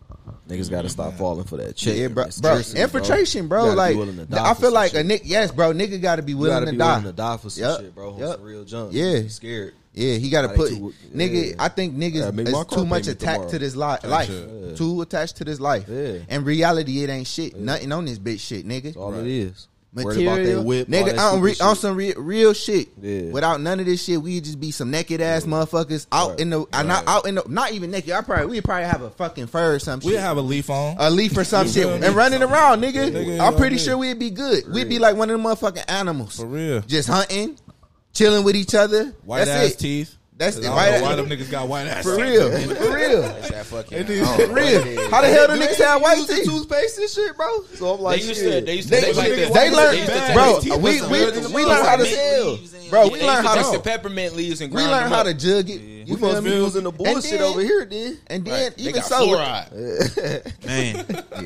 Niggas 0.49 0.69
got 0.69 0.81
to 0.81 0.89
stop 0.89 1.17
falling 1.17 1.45
for 1.45 1.55
that 1.57 1.79
shit, 1.79 1.95
Yeah, 1.97 2.07
bro, 2.09 2.25
bro, 2.25 2.29
seriously, 2.29 2.81
infiltration, 2.81 3.43
You 3.43 3.47
bro. 3.49 3.73
Like, 3.73 3.95
willing 3.95 4.17
to 4.17 4.25
die 4.25 4.49
I 4.51 4.53
feel 4.53 4.71
like 4.73 4.91
shit. 4.91 5.05
a 5.05 5.07
nigga. 5.09 5.21
Yes, 5.23 5.51
bro, 5.51 5.71
nigga 5.73 6.01
got 6.01 6.17
to 6.17 6.21
be 6.21 6.33
You 6.33 6.37
willing 6.37 6.55
gotta 6.55 6.65
to 6.67 6.71
be 6.73 6.77
die. 6.77 6.87
willing 6.97 7.03
to 7.05 7.11
die 7.13 7.37
for 7.37 7.49
some 7.49 7.63
Yup, 7.63 7.79
shit, 7.79 7.95
bro. 7.95 8.13
On 8.13 8.19
yup. 8.19 8.35
some 8.35 8.41
real 8.43 8.63
junk. 8.65 8.89
Yeah. 8.93 9.21
Scared. 9.29 9.73
Yeah, 9.93 10.15
he 10.15 10.29
got 10.29 10.41
to 10.43 10.49
put 10.49 10.69
too- 10.69 10.93
nigga. 11.15 11.49
yeah. 11.49 11.55
I 11.59 11.67
think 11.69 11.95
niggas 11.95 12.33
make 12.33 12.47
is 12.47 12.53
too 12.71 12.85
much 12.85 13.03
payment 13.03 13.07
attached 13.21 13.49
to 13.49 13.59
this 13.59 13.75
li- 13.75 13.97
life. 14.03 14.27
shit. 14.27 14.75
Too 14.77 15.01
attached 15.01 15.37
to 15.37 15.45
this 15.45 15.59
life. 15.59 15.85
Yeah. 15.87 16.17
In 16.29 16.43
reality, 16.43 17.03
it 17.03 17.09
ain't 17.09 17.27
shit. 17.27 17.55
Nothing 17.55 17.91
on 17.91 18.05
this 18.05 18.17
bitch 18.19 18.39
shit, 18.39 18.67
nigga. 18.67 18.83
That's 18.85 18.97
all 18.97 19.13
it 19.13 19.27
is. 19.27 19.67
About 19.95 20.05
Material, 20.07 20.55
that 20.57 20.63
whip, 20.63 20.87
nigga. 20.87 21.05
that 21.11 21.19
On, 21.19 21.39
re- 21.39 21.55
on 21.61 21.75
some 21.75 21.95
re- 21.95 22.15
real 22.17 22.53
shit. 22.53 22.87
Yeah. 22.99 23.29
Without 23.29 23.61
none 23.61 23.79
of 23.79 23.85
this 23.85 24.03
shit, 24.03 24.19
we 24.19 24.41
just 24.41 24.59
be 24.59 24.71
some 24.71 24.89
naked 24.89 25.21
ass 25.21 25.43
motherfuckers 25.43 26.07
out 26.11 26.31
Right. 26.31 26.39
in 26.39 26.49
the. 26.49 26.65
uh, 26.73 26.81
not 26.81 27.07
out 27.07 27.27
in 27.27 27.35
the. 27.35 27.43
Not 27.47 27.73
even 27.73 27.91
naked. 27.91 28.11
I 28.11 28.21
probably 28.21 28.47
we 28.47 28.61
probably 28.61 28.85
have 28.85 29.03
a 29.03 29.11
fucking 29.11 29.45
fur 29.45 29.75
or 29.75 29.77
some 29.77 29.99
We 30.03 30.13
have 30.15 30.37
a 30.37 30.41
leaf 30.41 30.71
on. 30.71 30.95
a 30.97 31.11
leaf 31.11 31.37
or 31.37 31.43
some 31.43 31.67
shit 31.69 31.85
and 31.85 32.15
running 32.15 32.41
around, 32.41 32.81
nigga. 32.81 33.11
Nigga, 33.11 33.39
I'm 33.39 33.53
you 33.53 33.59
pretty 33.59 33.75
know 33.75 33.81
sure 33.83 33.97
we'd 33.99 34.17
be 34.17 34.31
good. 34.31 34.67
We'd 34.73 34.89
be 34.89 34.97
like 34.97 35.15
one 35.15 35.29
of 35.29 35.39
the 35.39 35.47
motherfucking 35.47 35.85
animals, 35.87 36.37
For 36.37 36.47
real. 36.47 36.81
just 36.81 37.07
hunting, 37.07 37.59
chilling 38.13 38.43
with 38.43 38.55
each 38.55 38.75
other. 38.75 39.05
White 39.23 39.45
That's 39.45 39.65
ass 39.67 39.71
it. 39.73 39.79
teeth. 39.79 40.17
That's 40.37 40.57
I 40.57 40.59
it. 40.59 40.63
don't 40.63 40.75
White 40.75 40.89
know 40.89 40.95
ass- 40.95 41.01
why 41.03 41.15
them 41.15 41.29
niggas 41.29 41.51
got 41.51 41.67
white 41.67 41.87
ass 41.87 42.03
For 42.03 42.15
real, 42.17 42.49
for 42.51 42.93
real, 42.95 43.21
That 43.51 43.65
fucking. 43.67 44.05
for 44.05 44.53
real. 44.53 45.09
How 45.11 45.21
the 45.21 45.27
hell 45.27 45.47
do 45.47 45.53
niggas 45.53 45.75
have 45.77 46.01
white 46.01 46.27
teeth? 46.27 46.45
toothpaste 46.45 46.97
and 46.99 47.09
shit, 47.09 47.35
bro. 47.37 47.63
So 47.75 47.93
I'm 47.93 48.01
like, 48.01 48.21
They 48.21 48.27
used 48.27 48.41
shit. 48.41 48.59
to. 48.61 48.65
They 48.65 48.75
used 48.77 48.89
to. 48.89 48.95
They, 48.95 49.01
They 49.01 49.13
like 49.13 49.29
they, 49.29 49.45
that. 49.49 49.73
learned, 49.73 49.97
used 49.97 50.11
to 50.11 50.19
take 50.19 50.33
bro. 50.33 50.77
We 50.79 51.01
with 51.01 51.47
we 51.47 51.53
we 51.53 51.65
learned 51.65 51.85
how 51.87 51.95
to 51.97 52.05
sell, 52.05 52.57
bro. 52.89 53.07
We 53.09 53.19
they 53.19 53.25
learned 53.27 53.43
used 53.43 53.53
to 53.53 53.59
how 53.61 53.71
take 53.71 53.83
the 53.83 53.89
peppermint 53.89 54.35
leaves 54.35 54.61
and 54.61 54.71
we 54.71 54.77
grind 54.77 54.91
learned 54.91 55.13
how 55.13 55.23
to 55.23 55.33
jug 55.33 55.69
it. 55.69 55.79
You 55.81 56.03
You 56.05 56.17
feel 56.17 56.31
must 56.33 56.43
be 56.43 56.49
using 56.49 56.83
the 56.83 56.91
bullshit 56.91 57.39
over 57.41 57.61
here, 57.61 57.85
then. 57.85 58.17
And 58.27 58.43
then 58.43 58.73
even 58.77 59.01
so, 59.03 59.25
fluoride. 59.27 60.65
Man, 60.65 60.95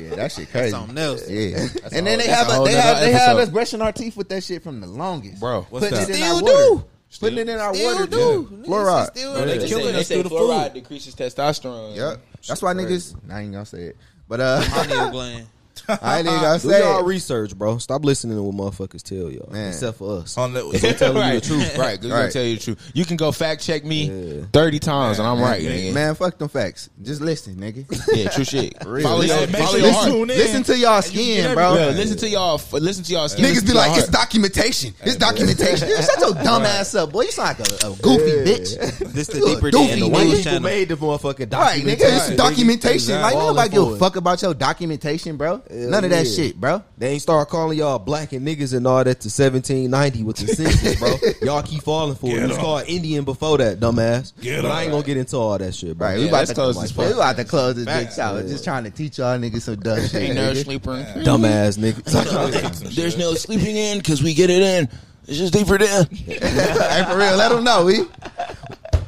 yeah, 0.02 0.14
that 0.16 0.32
shit 0.32 0.50
crazy. 0.50 0.70
something 0.70 0.98
else. 0.98 1.28
Yeah, 1.28 1.68
and 1.92 2.06
then 2.06 2.18
they 2.18 2.26
have 2.26 2.48
a 2.48 2.50
a, 2.50 2.54
whole 2.54 2.64
they 2.64 2.72
have 2.72 2.98
they 3.00 3.12
had 3.12 3.30
episode. 3.30 3.42
us 3.42 3.48
brushing 3.50 3.82
our 3.82 3.92
teeth 3.92 4.16
with 4.16 4.28
that 4.30 4.42
shit 4.42 4.62
from 4.64 4.80
the 4.80 4.86
longest, 4.88 5.38
Bro. 5.40 5.66
What's 5.70 5.88
Putting 5.90 6.08
that? 6.08 6.82
It 7.10 7.14
Still 7.14 7.28
our 7.30 7.36
water, 7.36 7.36
do. 7.36 7.36
putting 7.36 7.48
it 7.48 7.48
in 7.48 7.58
our 7.58 7.72
water, 7.72 8.06
do. 8.06 8.48
dude. 8.50 8.66
Fluoride. 8.66 9.06
Still 9.16 9.34
Bro, 9.34 9.46
they 9.46 9.58
do. 9.58 9.66
killing 9.68 9.92
They 9.92 10.00
us 10.00 10.06
say 10.06 10.14
through 10.20 10.22
the 10.24 10.34
fluoride 10.36 10.64
food. 10.64 10.74
decreases 10.74 11.14
testosterone. 11.14 11.96
Yep. 11.96 12.20
That's 12.46 12.62
why 12.62 12.74
niggas. 12.74 13.14
I 13.30 13.40
ain't 13.40 13.52
gonna 13.52 13.66
say 13.66 13.82
it, 13.84 13.96
but 14.28 14.40
uh, 14.40 14.62
Pineal 14.70 15.10
gland. 15.10 15.46
I 15.88 16.18
ain't 16.18 16.26
even 16.28 16.40
gonna 16.40 16.58
Do 16.60 16.68
say 16.70 16.80
y'all 16.80 17.00
it. 17.00 17.04
research, 17.06 17.56
bro. 17.56 17.78
Stop 17.78 18.04
listening 18.04 18.36
to 18.36 18.42
what 18.42 18.54
motherfuckers 18.72 19.02
tell 19.02 19.30
y'all. 19.30 19.48
Man. 19.52 19.68
Except 19.68 19.98
for 19.98 20.18
us. 20.18 20.36
On 20.38 20.52
the, 20.52 20.60
telling 20.98 21.34
you 21.34 21.40
the 21.40 21.46
truth. 21.46 21.76
Right, 21.78 21.96
'cause 21.96 22.04
we 22.04 22.10
gonna 22.10 22.22
Right. 22.24 22.32
tell 22.32 22.42
you 22.44 22.56
the 22.56 22.62
truth. 22.62 22.90
You 22.94 23.04
can 23.04 23.16
go 23.16 23.32
fact 23.32 23.62
check 23.62 23.84
me 23.84 24.04
Yeah. 24.38 24.44
thirty 24.52 24.78
times 24.78 25.18
and 25.18 25.28
I'm 25.28 25.40
right, 25.40 25.62
nigga. 25.62 25.92
Man, 25.92 26.14
fuck 26.14 26.38
them 26.38 26.48
facts. 26.48 26.88
Just 27.02 27.20
listen, 27.20 27.56
nigga. 27.56 27.84
Yeah, 28.16 28.28
true 28.30 28.44
shit. 28.44 28.74
real. 28.86 29.02
Follow 29.06 29.22
your, 29.22 29.36
Listen, 29.36 29.52
make 29.52 29.60
follow 29.62 29.70
sure 29.72 29.78
your 29.80 29.88
you 29.88 29.94
heart. 29.94 30.08
tune 30.08 30.30
in. 30.30 30.36
Listen 30.38 30.62
to 30.64 30.78
y'all 30.78 30.96
And 30.96 31.04
you 31.06 31.10
skin, 31.22 31.54
bro. 31.54 31.74
Yeah, 31.74 31.86
listen 31.90 32.16
to 32.18 32.28
y'all. 32.28 32.60
Listen 32.72 33.04
to 33.04 33.12
y'all. 33.12 33.28
Skin, 33.28 33.44
Niggas 33.44 33.48
listen 33.50 33.66
be 33.68 33.72
like, 33.74 33.88
y'all 33.90 33.98
it's 33.98 34.08
heart. 34.08 34.12
documentation. 34.28 34.94
It's 35.04 35.16
documentation. 35.16 35.88
You 35.88 35.96
shut 35.96 36.18
your 36.20 36.34
dumb 36.34 36.62
ass 36.62 36.94
up, 36.94 37.12
boy. 37.12 37.22
You 37.22 37.30
sound 37.32 37.58
like 37.60 37.68
a, 37.82 37.86
a 37.86 37.90
goofy 37.96 38.30
Yeah. 38.30 38.56
bitch. 38.56 39.12
This 39.12 39.26
the 39.28 39.38
You 39.38 39.46
a 39.46 39.54
deeper 39.54 39.70
doofy 39.70 39.88
than 39.90 40.00
the 40.00 40.06
nigga. 40.06 40.12
Wayne 40.14 40.26
People 40.28 40.42
channel. 40.44 40.60
made 40.60 40.88
the 40.88 40.96
motherfucking 40.96 41.52
Right, 41.52 41.82
nigga. 41.84 41.98
documentation. 41.98 42.32
It's 42.32 42.36
documentation. 42.36 43.20
Like, 43.20 43.32
Falling 43.34 43.46
nobody 43.56 43.68
give 43.70 43.82
a 43.92 43.96
fuck 43.98 44.16
about 44.16 44.42
your 44.42 44.54
documentation, 44.54 45.36
bro. 45.36 45.62
Hell 45.70 45.90
None 45.90 46.04
of 46.04 46.10
that 46.10 46.26
yeah. 46.26 46.32
shit, 46.34 46.58
bro. 46.58 46.82
They 46.96 47.10
ain't 47.10 47.20
start 47.22 47.48
calling 47.50 47.76
y'all 47.76 47.98
black 47.98 48.32
and 48.32 48.46
niggas 48.46 48.74
and 48.74 48.86
all 48.86 48.98
that 49.04 49.20
to 49.20 49.28
1790 49.28 50.22
with 50.22 50.36
the 50.36 50.46
census, 50.54 50.96
bro. 50.98 51.14
Y'all 51.42 51.62
keep 51.62 51.82
falling 51.82 52.14
for 52.16 52.28
it. 52.30 52.42
It 52.42 52.48
was 52.48 52.56
called 52.56 52.84
Indian 52.86 53.24
before 53.24 53.58
that, 53.58 53.78
dumbass. 53.78 54.32
Get 54.40 54.62
but 54.62 54.70
I 54.70 54.78
'em. 54.78 54.82
ain't 54.84 54.92
gonna 54.92 55.04
get 55.04 55.16
into 55.18 55.36
all 55.36 55.58
that 55.58 55.74
shit, 55.74 55.98
bro. 55.98 56.08
Right, 56.08 56.18
Yeah, 56.18 56.22
we 56.24 56.28
about 56.30 56.46
to 56.46 56.54
close 56.54 56.74
close 56.76 56.88
this 56.88 56.96
We 56.96 57.04
podcast. 57.04 57.14
about 57.16 57.36
to 57.36 57.44
close 57.44 57.74
this 57.74 57.84
Facts. 57.84 58.16
bitch 58.16 58.18
out. 58.18 58.46
Just 58.46 58.64
trying 58.64 58.84
to 58.84 58.90
teach 58.90 59.18
y'all 59.18 59.38
niggas 59.38 59.60
some 59.62 59.76
dumb 59.76 60.00
shit. 60.00 60.14
Ain't 60.14 60.34
no 60.36 60.52
nigga. 60.52 60.64
sleeper. 60.64 60.90
Dumbass 61.18 61.76
niggas. 61.78 62.94
There's 62.96 63.18
no 63.18 63.34
sleeping 63.34 63.76
in 63.76 63.98
because 63.98 64.22
we 64.22 64.32
get 64.32 64.48
it 64.48 64.62
in. 64.62 64.88
It's 65.26 65.36
just 65.36 65.52
deeper 65.52 65.76
than. 65.76 66.06
hey, 66.14 67.04
for 67.04 67.18
real, 67.18 67.36
let 67.36 67.50
them 67.50 67.62
know. 67.62 67.84
We 67.84 68.00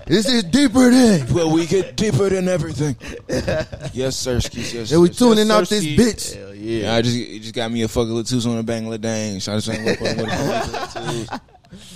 this 0.06 0.28
is 0.28 0.42
deeper 0.44 0.90
than. 0.90 1.32
Well, 1.32 1.50
we 1.52 1.66
get 1.66 1.96
deeper 1.96 2.28
than 2.28 2.48
everything. 2.48 2.96
yes, 3.94 4.16
sir. 4.16 4.40
Skis, 4.40 4.74
yes. 4.74 4.90
Yeah, 4.90 4.98
we 4.98 5.08
sir. 5.12 5.14
tuning 5.26 5.46
Yes, 5.46 5.50
up 5.56 5.66
sir, 5.66 5.74
this 5.76 5.84
Ski. 5.84 5.96
bitch. 5.96 6.49
Hell 6.60 6.68
Yeah, 6.68 6.82
yeah. 6.82 6.94
I 6.94 7.02
just 7.02 7.16
it 7.16 7.38
just 7.40 7.54
got 7.54 7.70
me 7.70 7.82
a 7.82 7.88
fucking 7.88 8.12
Latouz 8.12 8.46
on 8.46 8.58
a 8.58 8.64
Bangladesh. 8.64 9.48
I 9.52 9.56
just 9.58 9.68
ain't 9.70 10.00
what 10.00 10.16
what- 10.16 11.28
what- 11.28 11.40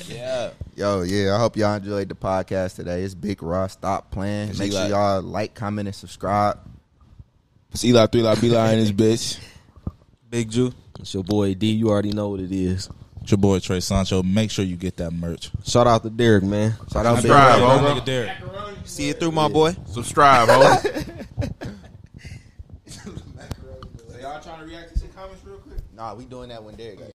Yeah. 0.09 0.51
Yo, 0.77 1.03
yeah, 1.03 1.35
I 1.35 1.39
hope 1.39 1.57
y'all 1.57 1.75
enjoyed 1.75 2.09
the 2.09 2.15
podcast 2.15 2.77
today. 2.77 3.03
It's 3.03 3.15
Big 3.15 3.43
Raw. 3.43 3.67
Stop 3.67 4.11
playing. 4.11 4.51
It's 4.51 4.59
Make 4.59 4.73
sure 4.73 4.87
y'all 4.89 5.21
like, 5.23 5.55
comment, 5.55 5.89
and 5.89 5.95
subscribe. 5.95 6.59
It's 7.73 7.85
Eli 7.85 8.07
three 8.07 8.21
Eli 8.21 8.35
B 8.37 8.49
Lie 8.51 8.73
in 8.75 8.79
this 8.81 8.93
bitch. 8.93 9.39
Big 10.31 10.49
Jew. 10.51 10.73
It's 11.01 11.13
your 11.13 11.25
boy 11.25 11.55
D. 11.55 11.73
You 11.73 11.89
already 11.91 12.13
know 12.13 12.29
what 12.29 12.41
it 12.41 12.53
is. 12.53 12.89
It's 13.23 13.31
your 13.33 13.39
boy 13.39 13.59
Trey 13.59 13.81
Sancho. 13.81 14.23
Make 14.23 14.51
sure 14.51 14.65
you 14.65 14.77
get 14.77 14.97
that 14.99 15.11
merch. 15.13 15.51
Shout 15.65 15.87
out 15.87 16.03
to 16.05 16.11
Derek, 16.11 16.45
man. 16.45 16.75
Shout 16.93 17.05
out 17.07 17.17
to 17.17 17.23
Subscribe, 17.23 17.61
My 17.83 18.01
Derek. 18.05 18.31
See 18.85 19.09
it 19.09 19.19
through, 19.19 19.33
my 19.33 19.49
boy. 19.49 19.75
Subscribe, 19.91 20.49
ho. 20.49 20.61
y'all 24.21 24.41
trying 24.41 24.61
to 24.61 24.67
react 24.67 24.93
to 24.93 24.99
some 24.99 25.09
comments 25.09 25.45
real 25.45 25.57
quick? 25.59 25.79
Nah, 26.05 26.13
we 26.13 26.27
doing 26.27 26.51
that 26.51 26.63
when 26.63 26.75
Derek. 26.75 26.99